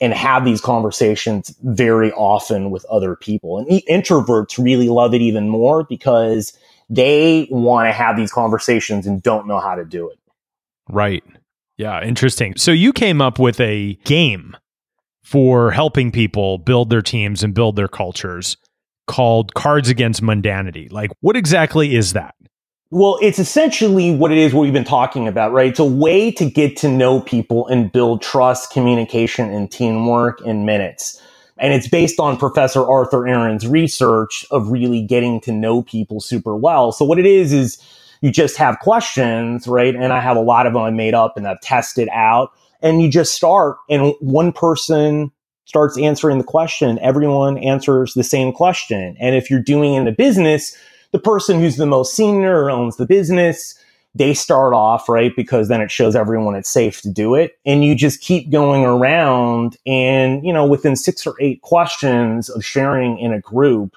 and 0.00 0.12
have 0.12 0.44
these 0.44 0.60
conversations 0.60 1.54
very 1.62 2.12
often 2.12 2.70
with 2.70 2.84
other 2.86 3.16
people. 3.16 3.58
And 3.58 3.66
introverts 3.88 4.62
really 4.62 4.88
love 4.88 5.14
it 5.14 5.22
even 5.22 5.48
more 5.48 5.84
because 5.84 6.56
they 6.90 7.48
want 7.50 7.88
to 7.88 7.92
have 7.92 8.16
these 8.16 8.30
conversations 8.30 9.06
and 9.06 9.22
don't 9.22 9.46
know 9.46 9.58
how 9.58 9.74
to 9.74 9.84
do 9.84 10.10
it. 10.10 10.18
Right. 10.88 11.24
Yeah, 11.78 12.02
interesting. 12.02 12.54
So 12.56 12.70
you 12.72 12.92
came 12.92 13.20
up 13.20 13.38
with 13.38 13.60
a 13.60 13.94
game 14.04 14.56
for 15.24 15.70
helping 15.72 16.12
people 16.12 16.58
build 16.58 16.90
their 16.90 17.02
teams 17.02 17.42
and 17.42 17.54
build 17.54 17.76
their 17.76 17.88
cultures 17.88 18.56
called 19.06 19.54
Cards 19.54 19.88
Against 19.88 20.22
Mundanity. 20.22 20.90
Like, 20.90 21.10
what 21.20 21.36
exactly 21.36 21.94
is 21.94 22.12
that? 22.12 22.34
Well, 22.92 23.18
it's 23.20 23.40
essentially 23.40 24.14
what 24.14 24.30
it 24.30 24.38
is 24.38 24.54
what 24.54 24.62
we've 24.62 24.72
been 24.72 24.84
talking 24.84 25.26
about, 25.26 25.52
right? 25.52 25.68
It's 25.68 25.80
a 25.80 25.84
way 25.84 26.30
to 26.30 26.48
get 26.48 26.76
to 26.78 26.88
know 26.88 27.20
people 27.20 27.66
and 27.66 27.90
build 27.90 28.22
trust, 28.22 28.70
communication, 28.70 29.50
and 29.50 29.70
teamwork 29.70 30.40
in 30.42 30.64
minutes. 30.64 31.20
And 31.58 31.72
it's 31.72 31.88
based 31.88 32.20
on 32.20 32.36
Professor 32.36 32.88
Arthur 32.88 33.26
Aron's 33.26 33.66
research 33.66 34.46
of 34.52 34.68
really 34.68 35.02
getting 35.02 35.40
to 35.40 35.52
know 35.52 35.82
people 35.82 36.20
super 36.20 36.54
well. 36.54 36.92
So 36.92 37.04
what 37.04 37.18
it 37.18 37.26
is 37.26 37.52
is 37.52 37.82
you 38.20 38.30
just 38.30 38.56
have 38.56 38.78
questions, 38.78 39.66
right? 39.66 39.94
And 39.94 40.12
I 40.12 40.20
have 40.20 40.36
a 40.36 40.40
lot 40.40 40.66
of 40.66 40.74
them 40.74 40.82
I 40.82 40.90
made 40.90 41.14
up 41.14 41.36
and 41.36 41.48
I've 41.48 41.60
tested 41.62 42.08
out. 42.12 42.52
And 42.82 43.02
you 43.02 43.10
just 43.10 43.34
start 43.34 43.78
and 43.90 44.14
one 44.20 44.52
person 44.52 45.32
starts 45.64 45.98
answering 45.98 46.38
the 46.38 46.44
question. 46.44 47.00
Everyone 47.00 47.58
answers 47.58 48.14
the 48.14 48.22
same 48.22 48.52
question. 48.52 49.16
And 49.18 49.34
if 49.34 49.50
you're 49.50 49.60
doing 49.60 49.94
in 49.94 50.04
the 50.04 50.12
business, 50.12 50.76
the 51.16 51.22
person 51.22 51.58
who's 51.58 51.76
the 51.76 51.86
most 51.86 52.14
senior 52.14 52.68
owns 52.68 52.96
the 52.96 53.06
business, 53.06 53.74
they 54.14 54.34
start 54.34 54.74
off, 54.74 55.08
right? 55.08 55.34
Because 55.34 55.68
then 55.68 55.80
it 55.80 55.90
shows 55.90 56.14
everyone 56.14 56.54
it's 56.54 56.68
safe 56.68 57.00
to 57.00 57.10
do 57.10 57.34
it. 57.34 57.58
And 57.64 57.82
you 57.82 57.94
just 57.94 58.20
keep 58.20 58.50
going 58.50 58.84
around. 58.84 59.78
And, 59.86 60.44
you 60.44 60.52
know, 60.52 60.66
within 60.66 60.94
six 60.94 61.26
or 61.26 61.34
eight 61.40 61.62
questions 61.62 62.50
of 62.50 62.62
sharing 62.62 63.18
in 63.18 63.32
a 63.32 63.40
group, 63.40 63.96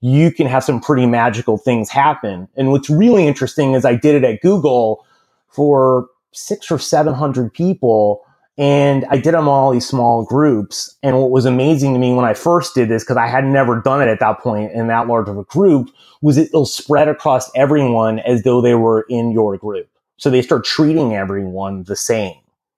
you 0.00 0.32
can 0.32 0.48
have 0.48 0.64
some 0.64 0.80
pretty 0.80 1.06
magical 1.06 1.58
things 1.58 1.88
happen. 1.88 2.48
And 2.56 2.72
what's 2.72 2.90
really 2.90 3.28
interesting 3.28 3.74
is 3.74 3.84
I 3.84 3.94
did 3.94 4.16
it 4.16 4.24
at 4.24 4.40
Google 4.40 5.06
for 5.46 6.08
six 6.32 6.72
or 6.72 6.78
700 6.80 7.54
people 7.54 8.26
and 8.58 9.04
I 9.10 9.16
did 9.16 9.34
them 9.34 9.48
all 9.48 9.72
these 9.72 9.88
small 9.88 10.24
groups. 10.24 10.96
And 11.02 11.18
what 11.18 11.30
was 11.30 11.44
amazing 11.44 11.94
to 11.94 11.98
me 11.98 12.12
when 12.12 12.24
I 12.24 12.34
first 12.34 12.74
did 12.74 12.88
this, 12.88 13.02
because 13.02 13.16
I 13.16 13.26
had 13.26 13.44
never 13.44 13.80
done 13.80 14.02
it 14.02 14.08
at 14.08 14.20
that 14.20 14.40
point 14.40 14.72
in 14.72 14.88
that 14.88 15.08
large 15.08 15.28
of 15.28 15.38
a 15.38 15.44
group, 15.44 15.90
was 16.20 16.38
it, 16.38 16.48
it'll 16.48 16.66
spread 16.66 17.08
across 17.08 17.50
everyone 17.54 18.18
as 18.20 18.42
though 18.42 18.60
they 18.60 18.74
were 18.74 19.06
in 19.08 19.30
your 19.30 19.56
group. 19.56 19.88
So 20.18 20.30
they 20.30 20.42
start 20.42 20.64
treating 20.64 21.14
everyone 21.14 21.84
the 21.84 21.96
same 21.96 22.34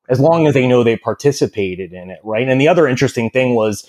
as 0.08 0.20
long 0.20 0.46
as 0.46 0.54
they 0.54 0.66
know 0.66 0.82
they 0.82 0.96
participated 0.96 1.92
in 1.92 2.10
it, 2.10 2.20
right? 2.22 2.48
And 2.48 2.60
the 2.60 2.68
other 2.68 2.87
interesting 2.87 3.30
thing 3.30 3.54
was 3.54 3.88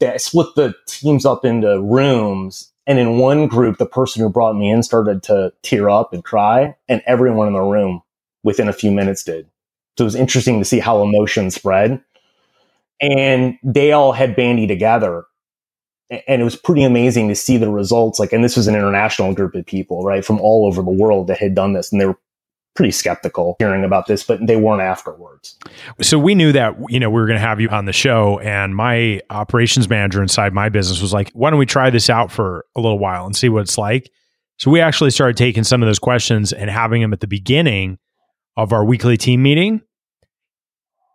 that 0.00 0.14
I 0.14 0.16
split 0.18 0.48
the 0.54 0.74
teams 0.86 1.24
up 1.24 1.44
into 1.44 1.80
rooms. 1.80 2.72
And 2.86 2.98
in 2.98 3.18
one 3.18 3.48
group, 3.48 3.78
the 3.78 3.86
person 3.86 4.22
who 4.22 4.28
brought 4.28 4.54
me 4.54 4.70
in 4.70 4.82
started 4.82 5.22
to 5.24 5.52
tear 5.62 5.90
up 5.90 6.12
and 6.12 6.22
cry, 6.22 6.76
and 6.88 7.02
everyone 7.06 7.48
in 7.48 7.54
the 7.54 7.60
room 7.60 8.02
within 8.44 8.68
a 8.68 8.72
few 8.72 8.92
minutes 8.92 9.24
did. 9.24 9.48
So 9.96 10.04
it 10.04 10.06
was 10.06 10.14
interesting 10.14 10.58
to 10.58 10.64
see 10.64 10.78
how 10.78 11.02
emotion 11.02 11.50
spread. 11.50 12.02
And 13.00 13.58
they 13.62 13.92
all 13.92 14.12
had 14.12 14.36
bandy 14.36 14.66
together. 14.66 15.24
And 16.10 16.40
it 16.40 16.44
was 16.44 16.56
pretty 16.56 16.84
amazing 16.84 17.28
to 17.28 17.34
see 17.34 17.56
the 17.56 17.70
results. 17.70 18.20
Like, 18.20 18.32
and 18.32 18.44
this 18.44 18.56
was 18.56 18.68
an 18.68 18.74
international 18.74 19.34
group 19.34 19.54
of 19.54 19.66
people, 19.66 20.04
right, 20.04 20.24
from 20.24 20.40
all 20.40 20.66
over 20.66 20.82
the 20.82 20.90
world 20.90 21.26
that 21.26 21.38
had 21.38 21.54
done 21.54 21.72
this. 21.72 21.90
And 21.90 22.00
they 22.00 22.06
were 22.06 22.18
pretty 22.74 22.92
skeptical 22.92 23.56
hearing 23.58 23.84
about 23.84 24.06
this, 24.06 24.22
but 24.22 24.46
they 24.46 24.56
weren't 24.56 24.82
afterwards. 24.82 25.58
So 26.02 26.18
we 26.18 26.34
knew 26.34 26.52
that, 26.52 26.76
you 26.88 27.00
know, 27.00 27.08
we 27.08 27.20
were 27.20 27.26
going 27.26 27.38
to 27.38 27.46
have 27.46 27.58
you 27.60 27.70
on 27.70 27.86
the 27.86 27.92
show. 27.92 28.38
And 28.40 28.76
my 28.76 29.22
operations 29.30 29.88
manager 29.88 30.22
inside 30.22 30.52
my 30.52 30.68
business 30.68 31.00
was 31.00 31.12
like, 31.12 31.32
why 31.32 31.50
don't 31.50 31.58
we 31.58 31.66
try 31.66 31.88
this 31.90 32.10
out 32.10 32.30
for 32.30 32.66
a 32.76 32.80
little 32.80 32.98
while 32.98 33.24
and 33.24 33.34
see 33.34 33.48
what 33.48 33.62
it's 33.62 33.78
like? 33.78 34.10
So 34.58 34.70
we 34.70 34.80
actually 34.80 35.10
started 35.10 35.36
taking 35.36 35.64
some 35.64 35.82
of 35.82 35.88
those 35.88 35.98
questions 35.98 36.52
and 36.52 36.70
having 36.70 37.00
them 37.00 37.12
at 37.12 37.20
the 37.20 37.26
beginning 37.26 37.98
of 38.56 38.72
our 38.72 38.84
weekly 38.84 39.16
team 39.16 39.42
meeting. 39.42 39.82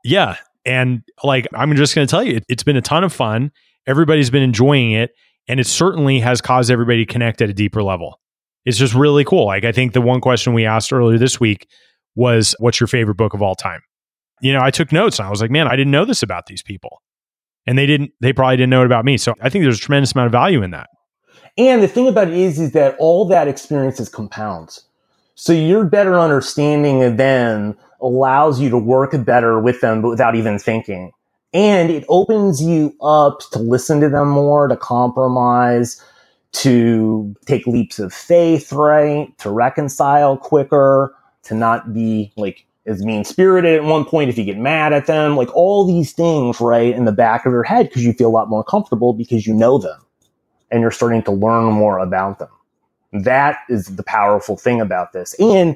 Yeah. 0.04 0.38
And 0.66 1.04
like, 1.24 1.48
I'm 1.54 1.76
just 1.76 1.96
going 1.96 2.08
to 2.08 2.12
tell 2.12 2.24
you, 2.24 2.38
it, 2.38 2.46
it's 2.48 2.64
been 2.64 2.78
a 2.78 2.82
ton 2.82 3.04
of 3.04 3.14
fun. 3.14 3.52
Everybody's 3.88 4.30
been 4.30 4.44
enjoying 4.44 4.92
it. 4.92 5.12
And 5.48 5.60
it 5.60 5.68
certainly 5.68 6.20
has 6.20 6.40
caused 6.40 6.70
everybody 6.70 7.06
to 7.06 7.12
connect 7.12 7.42
at 7.42 7.50
a 7.50 7.54
deeper 7.54 7.82
level. 7.82 8.20
It's 8.64 8.78
just 8.78 8.94
really 8.94 9.24
cool. 9.24 9.48
Like, 9.48 9.66
I 9.66 9.72
think 9.72 9.94
the 9.94 10.02
one 10.02 10.22
question 10.22 10.54
we 10.54 10.66
asked 10.66 10.94
earlier 10.94 11.18
this 11.18 11.40
week 11.40 11.68
was, 12.16 12.56
What's 12.60 12.80
your 12.80 12.88
favorite 12.88 13.16
book 13.16 13.34
of 13.34 13.42
all 13.42 13.56
time? 13.56 13.82
You 14.40 14.54
know, 14.54 14.62
I 14.62 14.70
took 14.70 14.92
notes 14.92 15.18
and 15.18 15.28
I 15.28 15.32
was 15.32 15.42
like, 15.42 15.50
Man, 15.50 15.68
I 15.68 15.76
didn't 15.76 15.92
know 15.92 16.06
this 16.06 16.22
about 16.22 16.46
these 16.46 16.62
people. 16.62 17.02
And 17.66 17.78
they 17.78 17.88
didn't, 17.88 18.12
they 18.22 18.34
probably 18.34 18.58
didn't 18.58 18.70
know 18.70 18.84
it 18.84 18.86
about 18.86 19.04
me. 19.04 19.18
So 19.18 19.34
I 19.42 19.50
think 19.50 19.64
there's 19.64 19.78
a 19.78 19.82
tremendous 19.82 20.14
amount 20.14 20.28
of 20.28 20.32
value 20.32 20.62
in 20.62 20.72
that. 20.72 20.90
And 21.58 21.84
the 21.84 21.88
thing 21.88 22.08
about 22.08 22.28
it 22.28 22.34
is, 22.34 22.60
is 22.60 22.72
that 22.72 22.96
all 22.98 23.26
that 23.26 23.48
experience 23.48 24.00
is 24.00 24.10
compounds. 24.10 24.86
So 25.36 25.54
your 25.54 25.86
better 25.86 26.20
understanding 26.20 27.04
of 27.04 27.18
them 27.18 27.78
allows 28.02 28.60
you 28.60 28.70
to 28.70 28.78
work 28.78 29.12
better 29.26 29.60
with 29.60 29.82
them 29.82 30.02
without 30.02 30.36
even 30.36 30.60
thinking. 30.60 31.12
And 31.54 31.90
it 31.90 32.06
opens 32.10 32.62
you 32.62 32.96
up 33.02 33.40
to 33.52 33.60
listen 33.60 34.00
to 34.02 34.10
them 34.10 34.30
more, 34.30 34.68
to 34.68 34.78
compromise, 34.78 36.02
to 36.54 37.36
take 37.46 37.68
leaps 37.68 38.00
of 38.00 38.14
faith, 38.14 38.72
right? 38.72 39.36
To 39.40 39.50
reconcile 39.50 40.38
quicker, 40.38 41.16
to 41.44 41.56
not 41.56 41.94
be 41.94 42.32
like 42.38 42.66
as 42.86 43.04
mean 43.04 43.24
spirited 43.24 43.76
at 43.76 43.84
one 43.84 44.06
point 44.06 44.30
if 44.30 44.38
you 44.38 44.44
get 44.44 44.58
mad 44.58 44.92
at 44.94 45.06
them, 45.06 45.36
like 45.38 45.54
all 45.56 45.86
these 45.86 46.14
things, 46.14 46.60
right, 46.60 46.94
in 46.94 47.06
the 47.06 47.12
back 47.12 47.46
of 47.46 47.52
your 47.52 47.64
head 47.64 47.88
because 47.88 48.04
you 48.04 48.14
feel 48.14 48.30
a 48.30 48.32
lot 48.32 48.50
more 48.50 48.64
comfortable 48.64 49.14
because 49.14 49.46
you 49.46 49.54
know 49.54 49.78
them 49.78 50.00
and 50.72 50.82
you're 50.82 50.92
starting 50.92 51.22
to 51.24 51.32
learn 51.32 51.74
more 51.74 52.00
about 52.00 52.40
them. 52.40 52.50
That 53.14 53.60
is 53.70 53.88
the 53.88 54.04
powerful 54.04 54.58
thing 54.58 54.80
about 54.80 55.14
this. 55.14 55.34
And 55.40 55.76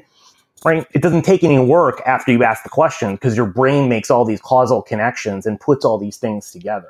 right, 0.64 0.86
it 0.94 1.02
doesn't 1.02 1.22
take 1.22 1.44
any 1.44 1.58
work 1.58 2.00
after 2.06 2.32
you 2.32 2.42
ask 2.42 2.62
the 2.62 2.70
question 2.70 3.14
because 3.14 3.36
your 3.36 3.46
brain 3.46 3.88
makes 3.88 4.10
all 4.10 4.24
these 4.24 4.40
causal 4.40 4.82
connections 4.82 5.46
and 5.46 5.60
puts 5.60 5.84
all 5.84 5.98
these 5.98 6.16
things 6.16 6.50
together. 6.50 6.88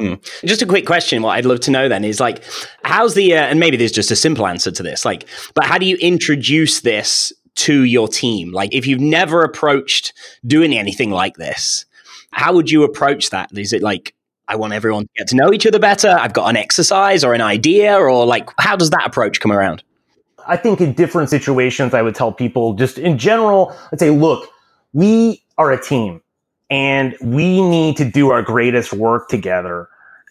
Mm. 0.00 0.20
Just 0.44 0.60
a 0.60 0.66
quick 0.66 0.86
question. 0.86 1.22
What 1.22 1.38
I'd 1.38 1.46
love 1.46 1.60
to 1.60 1.70
know 1.70 1.88
then 1.88 2.04
is 2.04 2.20
like, 2.20 2.42
how's 2.84 3.14
the, 3.14 3.34
uh, 3.34 3.42
and 3.42 3.60
maybe 3.60 3.76
there's 3.76 3.92
just 3.92 4.10
a 4.10 4.16
simple 4.16 4.46
answer 4.46 4.70
to 4.70 4.82
this, 4.82 5.04
like, 5.04 5.26
but 5.54 5.64
how 5.64 5.78
do 5.78 5.86
you 5.86 5.96
introduce 5.96 6.80
this 6.80 7.32
to 7.54 7.84
your 7.84 8.08
team? 8.08 8.52
Like, 8.52 8.74
if 8.74 8.86
you've 8.86 9.00
never 9.00 9.42
approached 9.42 10.12
doing 10.46 10.76
anything 10.76 11.10
like 11.10 11.36
this, 11.36 11.86
how 12.32 12.52
would 12.52 12.70
you 12.70 12.82
approach 12.82 13.30
that? 13.30 13.56
Is 13.56 13.72
it 13.72 13.82
like, 13.82 14.14
I 14.48 14.56
want 14.56 14.72
everyone 14.72 15.04
to 15.04 15.10
get 15.16 15.28
to 15.28 15.36
know 15.36 15.52
each 15.52 15.66
other 15.66 15.78
better. 15.78 16.08
I've 16.08 16.32
got 16.32 16.48
an 16.48 16.56
exercise 16.56 17.24
or 17.24 17.34
an 17.34 17.40
idea, 17.40 17.96
or 17.96 18.24
like, 18.24 18.48
how 18.58 18.76
does 18.76 18.90
that 18.90 19.06
approach 19.06 19.40
come 19.40 19.52
around? 19.52 19.82
I 20.46 20.56
think 20.56 20.80
in 20.80 20.92
different 20.92 21.30
situations, 21.30 21.94
I 21.94 22.02
would 22.02 22.14
tell 22.14 22.32
people 22.32 22.74
just 22.74 22.98
in 22.98 23.18
general, 23.18 23.76
I'd 23.92 23.98
say, 23.98 24.10
look, 24.10 24.48
we 24.92 25.42
are 25.58 25.72
a 25.72 25.82
team 25.82 26.22
and 26.70 27.16
we 27.20 27.60
need 27.68 27.96
to 27.96 28.04
do 28.04 28.30
our 28.30 28.42
greatest 28.42 28.92
work 28.92 29.28
together. 29.28 29.88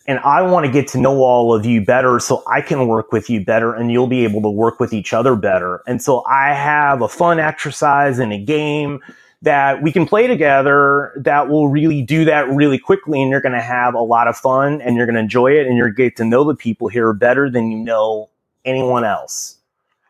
And 0.08 0.20
I 0.20 0.44
want 0.44 0.66
to 0.66 0.72
get 0.72 0.88
to 0.90 1.00
know 1.00 1.24
all 1.24 1.54
of 1.54 1.66
you 1.66 1.84
better 1.84 2.20
so 2.20 2.44
I 2.48 2.62
can 2.62 2.88
work 2.88 3.12
with 3.12 3.30
you 3.30 3.44
better 3.44 3.74
and 3.74 3.92
you'll 3.92 4.08
be 4.08 4.24
able 4.24 4.42
to 4.44 4.50
work 4.50 4.80
with 4.80 4.94
each 4.94 5.14
other 5.14 5.36
better. 5.36 5.82
And 5.88 6.02
so 6.02 6.24
I 6.26 6.54
have 6.54 7.02
a 7.02 7.08
fun 7.08 7.40
exercise 7.40 8.20
and 8.20 8.32
a 8.32 8.38
game 8.38 9.02
that 9.46 9.84
we 9.84 9.92
can 9.92 10.08
play 10.08 10.26
together 10.26 11.14
that 11.16 11.50
will 11.50 11.70
really 11.70 12.02
do 12.02 12.26
that 12.26 12.50
really 12.50 12.80
quickly 12.80 13.22
and 13.22 13.30
you're 13.30 13.42
going 13.42 13.54
to 13.54 13.62
have 13.62 13.94
a 13.94 14.02
lot 14.02 14.28
of 14.28 14.36
fun 14.36 14.82
and 14.82 14.96
you're 14.96 15.06
going 15.06 15.16
to 15.16 15.22
enjoy 15.22 15.52
it 15.52 15.68
and 15.68 15.78
you're 15.78 15.88
going 15.92 15.96
to 15.96 16.04
get 16.10 16.18
to 16.18 16.26
know 16.26 16.44
the 16.44 16.56
people 16.56 16.88
here 16.88 17.14
better 17.14 17.50
than 17.50 17.70
you 17.70 17.78
know 17.78 18.28
anyone 18.66 19.06
else. 19.06 19.58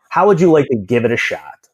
How 0.07 0.25
would 0.27 0.39
you 0.39 0.51
like 0.51 0.67
to 0.67 0.77
give 0.77 1.03
it 1.03 1.11
a 1.11 1.17
shot? 1.17 1.67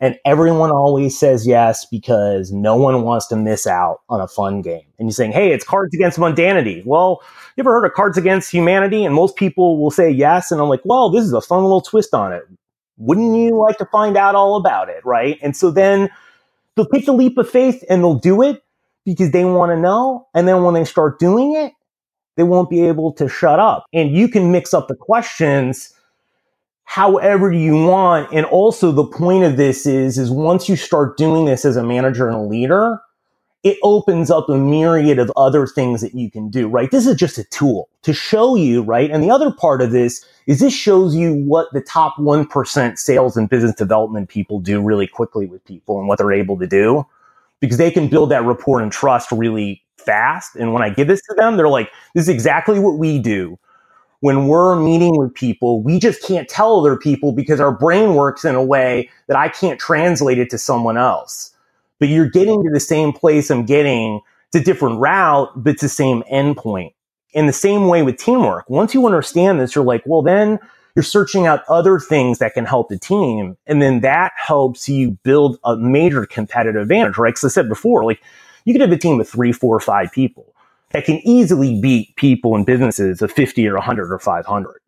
And 0.00 0.18
everyone 0.24 0.70
always 0.70 1.16
says 1.16 1.46
yes 1.46 1.84
because 1.84 2.50
no 2.50 2.74
one 2.74 3.02
wants 3.02 3.26
to 3.26 3.36
miss 3.36 3.66
out 3.66 4.00
on 4.08 4.22
a 4.22 4.26
fun 4.26 4.62
game. 4.62 4.86
And 4.98 5.08
you're 5.08 5.12
saying, 5.12 5.32
hey, 5.32 5.52
it's 5.52 5.64
Cards 5.64 5.94
Against 5.94 6.18
Mundanity. 6.18 6.84
Well, 6.86 7.20
you 7.56 7.62
ever 7.62 7.70
heard 7.70 7.84
of 7.84 7.92
Cards 7.92 8.16
Against 8.16 8.50
Humanity? 8.50 9.04
And 9.04 9.14
most 9.14 9.36
people 9.36 9.78
will 9.78 9.90
say 9.90 10.10
yes. 10.10 10.50
And 10.50 10.60
I'm 10.60 10.70
like, 10.70 10.80
well, 10.84 11.10
this 11.10 11.22
is 11.22 11.34
a 11.34 11.42
fun 11.42 11.62
little 11.62 11.82
twist 11.82 12.14
on 12.14 12.32
it. 12.32 12.44
Wouldn't 12.96 13.36
you 13.36 13.58
like 13.58 13.76
to 13.78 13.86
find 13.86 14.16
out 14.16 14.34
all 14.34 14.56
about 14.56 14.88
it? 14.88 15.04
Right. 15.04 15.38
And 15.42 15.54
so 15.54 15.70
then 15.70 16.08
they'll 16.76 16.86
take 16.86 17.06
the 17.06 17.12
leap 17.12 17.38
of 17.38 17.48
faith 17.48 17.84
and 17.88 18.02
they'll 18.02 18.14
do 18.14 18.42
it 18.42 18.62
because 19.04 19.30
they 19.30 19.44
want 19.44 19.70
to 19.70 19.76
know. 19.76 20.28
And 20.34 20.46
then 20.46 20.62
when 20.62 20.74
they 20.74 20.84
start 20.84 21.18
doing 21.18 21.54
it, 21.54 21.72
they 22.36 22.42
won't 22.42 22.70
be 22.70 22.86
able 22.86 23.12
to 23.14 23.28
shut 23.28 23.58
up. 23.58 23.84
And 23.92 24.10
you 24.10 24.28
can 24.28 24.52
mix 24.52 24.72
up 24.72 24.88
the 24.88 24.96
questions 24.96 25.92
however 26.84 27.52
you 27.52 27.74
want. 27.84 28.32
And 28.32 28.46
also 28.46 28.92
the 28.92 29.04
point 29.04 29.44
of 29.44 29.56
this 29.56 29.86
is, 29.86 30.18
is 30.18 30.30
once 30.30 30.68
you 30.68 30.76
start 30.76 31.16
doing 31.16 31.44
this 31.44 31.64
as 31.64 31.76
a 31.76 31.82
manager 31.82 32.28
and 32.28 32.36
a 32.36 32.42
leader, 32.42 33.00
it 33.62 33.78
opens 33.82 34.30
up 34.30 34.48
a 34.48 34.56
myriad 34.58 35.18
of 35.18 35.30
other 35.36 35.66
things 35.66 36.00
that 36.00 36.14
you 36.14 36.30
can 36.30 36.50
do, 36.50 36.68
right? 36.68 36.90
This 36.90 37.06
is 37.06 37.14
just 37.14 37.38
a 37.38 37.44
tool 37.44 37.88
to 38.02 38.12
show 38.12 38.56
you, 38.56 38.82
right? 38.82 39.10
And 39.10 39.22
the 39.22 39.30
other 39.30 39.52
part 39.52 39.80
of 39.80 39.92
this 39.92 40.24
is 40.46 40.58
this 40.58 40.74
shows 40.74 41.14
you 41.14 41.34
what 41.34 41.68
the 41.72 41.80
top 41.80 42.16
1% 42.16 42.98
sales 42.98 43.36
and 43.36 43.48
business 43.48 43.74
development 43.74 44.28
people 44.28 44.58
do 44.58 44.82
really 44.82 45.06
quickly 45.06 45.46
with 45.46 45.64
people 45.64 45.98
and 46.00 46.08
what 46.08 46.18
they're 46.18 46.32
able 46.32 46.58
to 46.58 46.66
do 46.66 47.06
because 47.60 47.78
they 47.78 47.92
can 47.92 48.08
build 48.08 48.30
that 48.32 48.42
rapport 48.42 48.80
and 48.80 48.90
trust 48.90 49.30
really 49.30 49.80
fast. 49.96 50.56
And 50.56 50.72
when 50.72 50.82
I 50.82 50.90
give 50.90 51.06
this 51.06 51.22
to 51.28 51.34
them, 51.36 51.56
they're 51.56 51.68
like, 51.68 51.90
this 52.14 52.24
is 52.24 52.28
exactly 52.28 52.80
what 52.80 52.98
we 52.98 53.20
do. 53.20 53.56
When 54.18 54.48
we're 54.48 54.74
meeting 54.76 55.16
with 55.16 55.34
people, 55.34 55.82
we 55.82 56.00
just 56.00 56.22
can't 56.22 56.48
tell 56.48 56.80
other 56.80 56.96
people 56.96 57.32
because 57.32 57.60
our 57.60 57.72
brain 57.72 58.14
works 58.14 58.44
in 58.44 58.56
a 58.56 58.64
way 58.64 59.08
that 59.28 59.36
I 59.36 59.48
can't 59.48 59.78
translate 59.78 60.38
it 60.38 60.50
to 60.50 60.58
someone 60.58 60.96
else 60.96 61.51
but 62.02 62.08
you're 62.08 62.28
getting 62.28 62.64
to 62.64 62.68
the 62.68 62.80
same 62.80 63.12
place 63.12 63.48
I'm 63.48 63.64
getting. 63.64 64.20
It's 64.48 64.56
a 64.56 64.64
different 64.64 64.98
route, 64.98 65.52
but 65.54 65.74
it's 65.74 65.82
the 65.82 65.88
same 65.88 66.24
endpoint. 66.24 66.94
In 67.32 67.46
the 67.46 67.52
same 67.52 67.86
way 67.86 68.02
with 68.02 68.16
teamwork, 68.16 68.68
once 68.68 68.92
you 68.92 69.06
understand 69.06 69.60
this, 69.60 69.76
you're 69.76 69.84
like, 69.84 70.02
well, 70.04 70.20
then 70.20 70.58
you're 70.96 71.04
searching 71.04 71.46
out 71.46 71.62
other 71.68 72.00
things 72.00 72.40
that 72.40 72.54
can 72.54 72.64
help 72.64 72.88
the 72.88 72.98
team. 72.98 73.56
And 73.68 73.80
then 73.80 74.00
that 74.00 74.32
helps 74.36 74.88
you 74.88 75.12
build 75.22 75.60
a 75.62 75.76
major 75.76 76.26
competitive 76.26 76.82
advantage, 76.82 77.18
right? 77.18 77.28
Because 77.28 77.44
I 77.44 77.54
said 77.54 77.68
before, 77.68 78.04
like 78.04 78.20
you 78.64 78.74
could 78.74 78.80
have 78.80 78.90
a 78.90 78.98
team 78.98 79.20
of 79.20 79.28
three, 79.28 79.52
four, 79.52 79.78
five 79.78 80.10
people 80.10 80.52
that 80.90 81.04
can 81.04 81.24
easily 81.24 81.80
beat 81.80 82.16
people 82.16 82.56
and 82.56 82.66
businesses 82.66 83.22
of 83.22 83.30
50 83.30 83.64
or 83.68 83.74
100 83.74 84.10
or 84.10 84.18
500. 84.18 84.80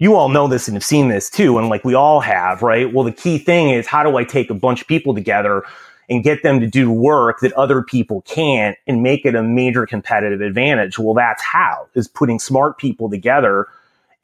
You 0.00 0.16
all 0.16 0.28
know 0.28 0.48
this 0.48 0.66
and 0.66 0.74
have 0.74 0.82
seen 0.82 1.06
this 1.06 1.30
too. 1.30 1.58
And 1.58 1.68
like 1.68 1.84
we 1.84 1.94
all 1.94 2.18
have, 2.18 2.62
right? 2.62 2.92
Well, 2.92 3.04
the 3.04 3.12
key 3.12 3.38
thing 3.38 3.70
is 3.70 3.86
how 3.86 4.02
do 4.02 4.16
I 4.16 4.24
take 4.24 4.50
a 4.50 4.54
bunch 4.54 4.80
of 4.80 4.88
people 4.88 5.14
together 5.14 5.62
and 6.08 6.24
get 6.24 6.42
them 6.42 6.60
to 6.60 6.66
do 6.66 6.90
work 6.90 7.40
that 7.40 7.52
other 7.54 7.82
people 7.82 8.22
can't 8.22 8.76
and 8.86 9.02
make 9.02 9.24
it 9.24 9.34
a 9.34 9.42
major 9.42 9.86
competitive 9.86 10.40
advantage. 10.40 10.98
Well, 10.98 11.14
that's 11.14 11.42
how 11.42 11.88
is 11.94 12.08
putting 12.08 12.38
smart 12.38 12.78
people 12.78 13.08
together 13.08 13.66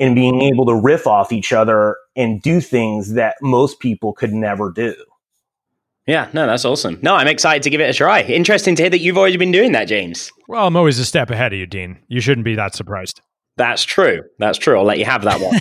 and 0.01 0.15
being 0.15 0.43
able 0.43 0.67
to 0.67 0.75
riff 0.75 1.07
off 1.07 1.33
each 1.33 1.53
other 1.53 1.97
and 2.15 2.41
do 2.41 2.61
things 2.61 3.15
that 3.15 3.37
most 3.43 3.81
people 3.81 4.13
could 4.13 4.33
never 4.33 4.71
do. 4.71 4.95
Yeah, 6.07 6.31
no, 6.33 6.47
that's 6.47 6.65
awesome. 6.65 6.99
No, 7.03 7.17
I'm 7.17 7.29
excited 7.29 7.63
to 7.65 7.71
give 7.71 7.83
it 7.83 7.91
a 7.91 7.93
try. 7.93 8.23
Interesting 8.23 8.75
to 8.77 8.83
hear 8.85 8.91
that 8.91 9.01
you've 9.01 9.19
already 9.19 9.37
been 9.37 9.53
doing 9.53 9.73
that, 9.73 9.85
James. 9.85 10.33
Well, 10.49 10.67
I'm 10.67 10.77
always 10.77 10.99
a 10.99 11.05
step 11.05 11.31
ahead 11.31 11.53
of 11.53 11.59
you, 11.59 11.67
Dean. 11.67 11.99
You 12.09 12.23
shouldn't 12.23 12.47
be 12.47 12.55
that 12.55 12.75
surprised. 12.75 13.21
That's 13.57 13.85
true. 13.85 14.23
That's 14.39 14.57
true. 14.57 14.79
I'll 14.79 14.85
let 14.85 14.99
you 14.99 15.05
have 15.05 15.23
that 15.25 15.41
one. 15.41 15.61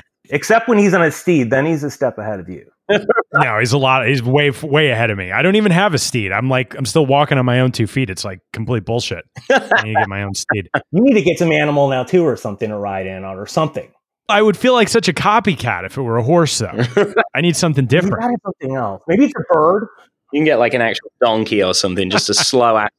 Except 0.30 0.68
when 0.68 0.78
he's 0.78 0.94
on 0.94 1.02
a 1.02 1.10
steed, 1.10 1.50
then 1.50 1.66
he's 1.66 1.82
a 1.84 1.90
step 1.90 2.18
ahead 2.18 2.40
of 2.40 2.48
you. 2.48 2.70
no, 2.90 3.58
he's 3.58 3.72
a 3.72 3.78
lot. 3.78 4.06
He's 4.06 4.22
way 4.22 4.50
way 4.62 4.90
ahead 4.90 5.10
of 5.10 5.18
me. 5.18 5.30
I 5.30 5.42
don't 5.42 5.56
even 5.56 5.72
have 5.72 5.92
a 5.94 5.98
steed. 5.98 6.32
I'm 6.32 6.48
like 6.48 6.74
I'm 6.74 6.86
still 6.86 7.04
walking 7.04 7.36
on 7.38 7.44
my 7.44 7.60
own 7.60 7.70
two 7.70 7.86
feet. 7.86 8.08
It's 8.08 8.24
like 8.24 8.40
complete 8.52 8.84
bullshit. 8.84 9.24
I 9.50 9.82
need 9.82 9.94
to 9.94 10.00
get 10.00 10.08
my 10.08 10.22
own 10.22 10.34
steed. 10.34 10.70
You 10.90 11.02
need 11.02 11.14
to 11.14 11.22
get 11.22 11.38
some 11.38 11.52
animal 11.52 11.88
now 11.88 12.04
too, 12.04 12.24
or 12.24 12.36
something 12.36 12.70
to 12.70 12.78
ride 12.78 13.06
in 13.06 13.24
on, 13.24 13.36
or 13.36 13.46
something. 13.46 13.90
I 14.30 14.40
would 14.40 14.56
feel 14.56 14.72
like 14.72 14.88
such 14.88 15.08
a 15.08 15.12
copycat 15.12 15.84
if 15.84 15.96
it 15.96 16.02
were 16.02 16.16
a 16.16 16.22
horse, 16.22 16.58
though. 16.58 16.84
I 17.34 17.40
need 17.40 17.56
something 17.56 17.86
different. 17.86 18.22
You 18.22 18.36
something 18.44 18.76
else. 18.76 19.02
Maybe 19.06 19.24
it's 19.26 19.34
a 19.36 19.52
bird. 19.52 19.88
You 20.32 20.40
can 20.40 20.44
get 20.44 20.58
like 20.58 20.74
an 20.74 20.80
actual 20.80 21.10
donkey 21.20 21.62
or 21.62 21.74
something, 21.74 22.10
just 22.10 22.28
a 22.30 22.34
slow 22.34 22.76
ass 22.76 22.90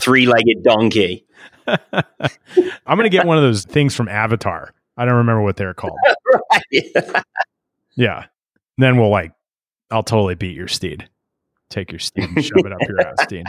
three 0.00 0.26
legged 0.26 0.62
donkey. 0.62 1.26
I'm 1.66 2.96
gonna 2.96 3.08
get 3.08 3.26
one 3.26 3.36
of 3.36 3.42
those 3.42 3.64
things 3.64 3.94
from 3.94 4.08
Avatar. 4.08 4.72
I 4.96 5.04
don't 5.04 5.14
remember 5.14 5.42
what 5.42 5.56
they're 5.56 5.74
called. 5.74 5.98
right. 6.52 7.24
yeah. 7.96 8.26
Then 8.78 8.96
we'll 8.96 9.10
like, 9.10 9.32
I'll 9.90 10.02
totally 10.02 10.34
beat 10.34 10.56
your 10.56 10.68
steed. 10.68 11.08
Take 11.70 11.92
your 11.92 11.98
steed 11.98 12.24
and 12.24 12.44
shove 12.44 12.66
it 12.66 12.72
up 12.72 12.80
your 12.88 13.00
ass, 13.00 13.26
Dean. 13.26 13.44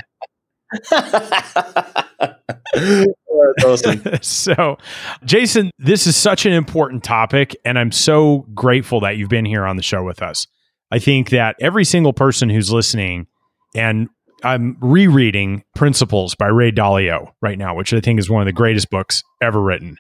awesome. 3.65 4.01
so, 4.21 4.77
Jason, 5.25 5.71
this 5.77 6.07
is 6.07 6.15
such 6.15 6.45
an 6.45 6.53
important 6.53 7.03
topic, 7.03 7.55
and 7.65 7.77
I'm 7.77 7.91
so 7.91 8.45
grateful 8.53 8.99
that 9.01 9.17
you've 9.17 9.29
been 9.29 9.45
here 9.45 9.65
on 9.65 9.75
the 9.75 9.83
show 9.83 10.03
with 10.03 10.21
us. 10.21 10.47
I 10.91 10.99
think 10.99 11.29
that 11.31 11.55
every 11.59 11.85
single 11.85 12.13
person 12.13 12.49
who's 12.49 12.71
listening, 12.71 13.27
and 13.75 14.09
I'm 14.43 14.77
rereading 14.79 15.63
Principles 15.75 16.35
by 16.35 16.47
Ray 16.47 16.71
Dalio 16.71 17.31
right 17.41 17.57
now, 17.57 17.75
which 17.75 17.93
I 17.93 17.99
think 17.99 18.19
is 18.19 18.29
one 18.29 18.41
of 18.41 18.45
the 18.45 18.53
greatest 18.53 18.89
books 18.89 19.23
ever 19.41 19.61
written. 19.61 19.97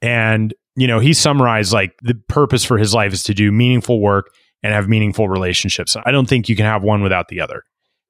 And, 0.00 0.54
you 0.76 0.86
know, 0.86 0.98
he 0.98 1.12
summarized 1.12 1.72
like 1.72 1.96
the 2.02 2.14
purpose 2.14 2.64
for 2.64 2.78
his 2.78 2.94
life 2.94 3.12
is 3.12 3.22
to 3.24 3.34
do 3.34 3.52
meaningful 3.52 4.00
work 4.00 4.34
and 4.62 4.72
have 4.72 4.88
meaningful 4.88 5.28
relationships. 5.28 5.96
I 6.04 6.10
don't 6.10 6.28
think 6.28 6.48
you 6.48 6.56
can 6.56 6.66
have 6.66 6.82
one 6.82 7.02
without 7.02 7.28
the 7.28 7.40
other. 7.40 7.64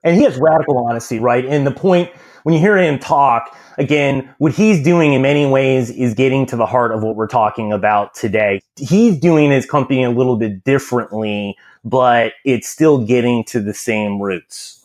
And 0.05 0.17
he 0.17 0.25
has 0.25 0.37
radical 0.37 0.79
honesty, 0.79 1.19
right? 1.19 1.45
And 1.45 1.67
the 1.67 1.73
point 1.73 2.11
when 2.43 2.55
you 2.55 2.61
hear 2.61 2.77
him 2.77 2.99
talk, 2.99 3.57
again, 3.79 4.35
what 4.39 4.53
he's 4.53 4.83
doing 4.83 5.13
in 5.13 5.23
many 5.23 5.47
ways 5.47 5.91
is 5.91 6.15
getting 6.15 6.45
to 6.47 6.57
the 6.57 6.67
heart 6.67 6.93
of 6.93 7.03
what 7.03 7.15
we're 7.15 7.29
talking 7.29 7.73
about 7.73 8.15
today. 8.15 8.61
He's 8.77 9.19
doing 9.19 9.51
his 9.51 9.65
company 9.65 10.03
a 10.03 10.11
little 10.11 10.37
bit 10.37 10.65
differently, 10.65 11.57
but 11.85 12.33
it's 12.45 12.69
still 12.69 13.05
getting 13.05 13.45
to 13.45 13.61
the 13.61 13.75
same 13.75 14.21
roots. 14.21 14.85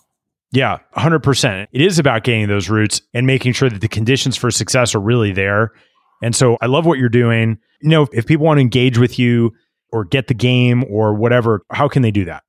Yeah, 0.52 0.80
100%. 0.96 1.68
It 1.72 1.82
is 1.82 2.00
about 2.00 2.24
getting 2.24 2.48
those 2.48 2.70
roots 2.70 3.02
and 3.14 3.28
making 3.28 3.54
sure 3.54 3.70
that 3.70 3.82
the 3.82 3.88
conditions 3.88 4.38
for 4.38 4.50
success 4.52 4.96
are 4.96 5.00
really 5.00 5.32
there. 5.32 5.74
And 6.22 6.36
so 6.36 6.58
I 6.62 6.66
love 6.66 6.86
what 6.86 7.00
you're 7.00 7.10
doing. 7.10 7.60
You 7.82 7.90
know, 7.90 8.08
if 8.12 8.26
people 8.26 8.46
want 8.46 8.58
to 8.58 8.62
engage 8.62 8.98
with 8.98 9.20
you, 9.20 9.54
or 9.92 10.06
get 10.06 10.28
the 10.28 10.34
game 10.34 10.84
or 10.90 11.14
whatever, 11.14 11.62
how 11.72 11.88
can 11.88 12.02
they 12.02 12.12
do 12.12 12.26
that? 12.26 12.44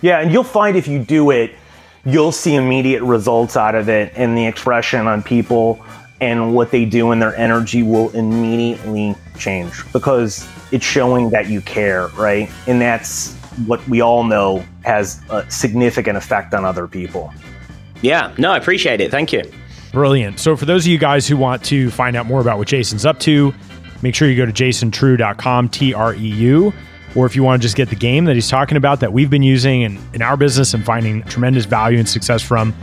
Yeah. 0.00 0.20
And 0.20 0.32
you'll 0.32 0.44
find 0.44 0.76
if 0.76 0.86
you 0.86 1.04
do 1.04 1.30
it, 1.32 1.50
you'll 2.06 2.32
see 2.32 2.54
immediate 2.54 3.02
results 3.02 3.56
out 3.56 3.74
of 3.74 3.88
it 3.88 4.12
and 4.14 4.38
the 4.38 4.46
expression 4.46 5.06
on 5.06 5.22
people 5.22 5.84
and 6.20 6.54
what 6.54 6.70
they 6.70 6.84
do 6.84 7.10
and 7.10 7.20
their 7.20 7.36
energy 7.36 7.82
will 7.82 8.10
immediately 8.10 9.14
change 9.38 9.74
because 9.92 10.48
it's 10.72 10.84
showing 10.84 11.30
that 11.30 11.48
you 11.48 11.60
care, 11.60 12.08
right? 12.08 12.50
And 12.66 12.80
that's 12.80 13.34
what 13.66 13.86
we 13.88 14.00
all 14.00 14.24
know 14.24 14.64
has 14.84 15.20
a 15.30 15.48
significant 15.50 16.16
effect 16.16 16.54
on 16.54 16.64
other 16.64 16.86
people. 16.86 17.32
Yeah, 18.02 18.32
no, 18.38 18.52
I 18.52 18.56
appreciate 18.56 19.00
it. 19.00 19.10
Thank 19.10 19.32
you. 19.32 19.42
Brilliant. 19.92 20.38
So, 20.38 20.56
for 20.56 20.66
those 20.66 20.84
of 20.84 20.92
you 20.92 20.98
guys 20.98 21.26
who 21.26 21.36
want 21.36 21.64
to 21.64 21.90
find 21.90 22.16
out 22.16 22.26
more 22.26 22.40
about 22.40 22.58
what 22.58 22.68
Jason's 22.68 23.06
up 23.06 23.18
to, 23.20 23.54
make 24.02 24.14
sure 24.14 24.28
you 24.28 24.36
go 24.36 24.44
to 24.44 24.52
jasontreu.com, 24.52 25.70
T 25.70 25.94
R 25.94 26.14
E 26.14 26.18
U. 26.18 26.72
Or 27.16 27.26
if 27.26 27.34
you 27.34 27.42
want 27.42 27.60
to 27.60 27.66
just 27.66 27.76
get 27.76 27.88
the 27.88 27.96
game 27.96 28.26
that 28.26 28.34
he's 28.34 28.48
talking 28.48 28.76
about 28.76 29.00
that 29.00 29.12
we've 29.12 29.30
been 29.30 29.42
using 29.42 29.82
in, 29.82 29.98
in 30.12 30.22
our 30.22 30.36
business 30.36 30.74
and 30.74 30.84
finding 30.84 31.22
tremendous 31.24 31.64
value 31.64 31.98
and 31.98 32.08
success 32.08 32.42
from, 32.42 32.74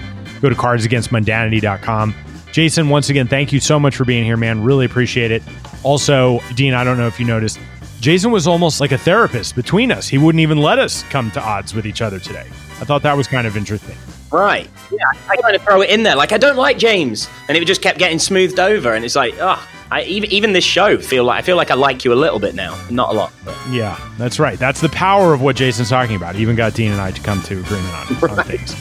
go 0.42 0.50
to 0.50 0.56
cardsagainstmundanity.com. 0.56 2.16
Jason, 2.52 2.90
once 2.90 3.10
again, 3.10 3.28
thank 3.28 3.54
you 3.54 3.60
so 3.60 3.80
much 3.80 3.96
for 3.96 4.06
being 4.06 4.24
here, 4.24 4.38
man. 4.38 4.64
Really 4.64 4.86
appreciate 4.86 5.32
it. 5.32 5.44
Also, 5.84 6.40
Dean, 6.56 6.74
I 6.74 6.84
don't 6.84 6.98
know 6.98 7.08
if 7.08 7.20
you 7.20 7.26
noticed, 7.26 7.60
Jason 8.00 8.32
was 8.32 8.48
almost 8.48 8.82
like 8.82 8.92
a 8.92 8.98
therapist 8.98 9.56
between 9.56 9.92
us. 9.92 10.08
He 10.08 10.18
wouldn't 10.18 10.42
even 10.42 10.58
let 10.58 10.78
us 10.78 11.04
come 11.04 11.32
to 11.32 11.42
odds 11.42 11.74
with 11.74 11.86
each 11.86 12.02
other 12.02 12.20
today. 12.20 12.46
I 12.82 12.86
thought 12.86 13.02
that 13.04 13.16
was 13.16 13.28
kind 13.28 13.48
of 13.48 13.56
interesting. 13.56 13.96
Right. 14.32 14.70
Yeah, 14.92 14.98
I 15.30 15.38
kind 15.38 15.56
of 15.56 15.62
throw 15.62 15.82
it 15.82 15.90
in 15.90 16.04
there. 16.04 16.16
Like, 16.16 16.32
I 16.32 16.38
don't 16.38 16.58
like 16.58 16.78
James. 16.78 17.30
And 17.48 17.58
it 17.58 17.66
just 17.66 17.82
kept 17.82 18.00
getting 18.00 18.20
smoothed 18.20 18.60
over. 18.60 18.94
And 18.94 19.06
it's 19.06 19.16
like, 19.16 19.36
oh, 19.40 19.64
I, 19.94 20.04
even, 20.04 20.32
even 20.32 20.54
this 20.54 20.64
show 20.64 20.98
feel 20.98 21.24
like 21.24 21.40
I 21.40 21.42
feel 21.44 21.56
like 21.56 21.70
I 21.70 21.76
like 21.76 22.04
you 22.04 22.14
a 22.14 22.16
little 22.16 22.40
bit 22.40 22.56
now, 22.56 22.80
not 22.90 23.12
a 23.12 23.14
lot. 23.14 23.32
But. 23.46 23.56
Yeah, 23.70 24.00
that's 24.18 24.40
right. 24.40 24.58
That's 24.58 24.82
the 24.82 24.90
power 24.90 25.34
of 25.34 25.42
what 25.42 25.56
Jason's 25.56 25.90
talking 25.90 26.16
about. 26.16 26.36
He 26.36 26.42
even 26.42 26.56
got 26.56 26.74
Dean 26.74 26.92
and 26.92 27.00
I 27.00 27.12
to 27.12 27.22
come 27.22 27.42
to 27.44 27.60
agreement 27.60 27.94
on, 27.94 28.20
right. 28.20 28.40
on 28.40 28.46
things. 28.46 28.76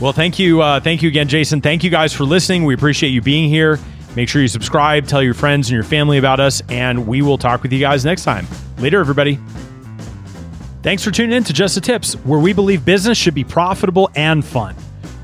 Well, 0.00 0.12
thank 0.12 0.38
you. 0.40 0.60
Uh, 0.60 0.80
thank 0.80 1.00
you 1.02 1.08
again, 1.08 1.28
Jason. 1.28 1.60
Thank 1.60 1.84
you 1.84 1.90
guys 1.90 2.12
for 2.12 2.24
listening. 2.24 2.64
We 2.64 2.74
appreciate 2.74 3.10
you 3.10 3.22
being 3.22 3.48
here. 3.48 3.78
Make 4.16 4.28
sure 4.28 4.42
you 4.42 4.48
subscribe, 4.48 5.06
tell 5.06 5.22
your 5.22 5.32
friends 5.32 5.68
and 5.68 5.74
your 5.74 5.84
family 5.84 6.18
about 6.18 6.40
us, 6.40 6.60
and 6.68 7.06
we 7.06 7.22
will 7.22 7.38
talk 7.38 7.62
with 7.62 7.72
you 7.72 7.78
guys 7.78 8.04
next 8.04 8.24
time. 8.24 8.46
Later, 8.78 9.00
everybody. 9.00 9.38
Thanks 10.82 11.04
for 11.04 11.12
tuning 11.12 11.36
in 11.36 11.44
to 11.44 11.52
Just 11.52 11.76
the 11.76 11.80
Tips, 11.80 12.14
where 12.24 12.40
we 12.40 12.52
believe 12.52 12.84
business 12.84 13.16
should 13.16 13.34
be 13.34 13.44
profitable 13.44 14.10
and 14.16 14.44
fun. 14.44 14.74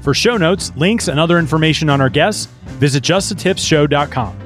For 0.09 0.15
show 0.15 0.39
notes, 0.39 0.73
links, 0.75 1.09
and 1.09 1.21
other 1.21 1.39
information 1.39 1.91
on 1.91 2.01
our 2.01 2.09
guests, 2.09 2.47
visit 2.79 3.05
justthetipsshow.com. 3.05 4.39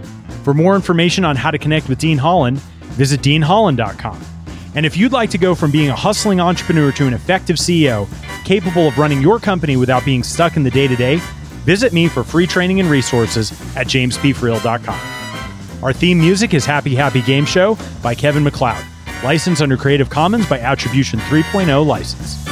For 0.43 0.55
more 0.55 0.75
information 0.75 1.25
on 1.25 1.37
how 1.37 1.53
to 1.53 1.59
connect 1.59 1.89
with 1.89 1.99
Dean 2.01 2.19
Holland, 2.19 2.59
visit 2.99 3.21
deanholland.com. 3.21 4.21
And 4.75 4.85
if 4.85 4.97
you'd 4.97 5.13
like 5.13 5.31
to 5.31 5.39
go 5.39 5.55
from 5.55 5.71
being 5.71 5.91
a 5.91 5.95
hustling 5.95 6.41
entrepreneur 6.41 6.91
to 6.91 7.07
an 7.07 7.15
effective 7.15 7.59
CEO 7.59 8.09
capable 8.45 8.89
of 8.89 8.99
running 8.99 9.23
your 9.23 9.39
company 9.39 9.77
without 9.77 10.05
being 10.05 10.25
stuck 10.25 10.57
in 10.57 10.65
the 10.65 10.71
day 10.73 10.89
to 10.89 10.97
day, 10.97 11.21
visit 11.65 11.93
me 11.93 12.09
for 12.09 12.25
free 12.25 12.49
training 12.49 12.81
and 12.81 12.91
resources 12.91 13.53
at 13.77 13.87
jamespfriel.com. 13.87 15.85
Our 15.85 15.93
theme 15.93 16.19
music 16.19 16.55
is 16.55 16.67
Happy 16.67 16.97
Happy 16.97 17.23
Game 17.23 17.45
Show 17.45 17.79
by 18.03 18.17
Kevin 18.17 18.43
MacLeod, 18.43 18.85
licensed 19.23 19.63
under 19.63 19.77
Creative 19.77 20.11
Commons 20.11 20.49
by 20.49 20.59
Attribution 20.59 21.21
3.0 21.21 21.87
license. 21.87 22.52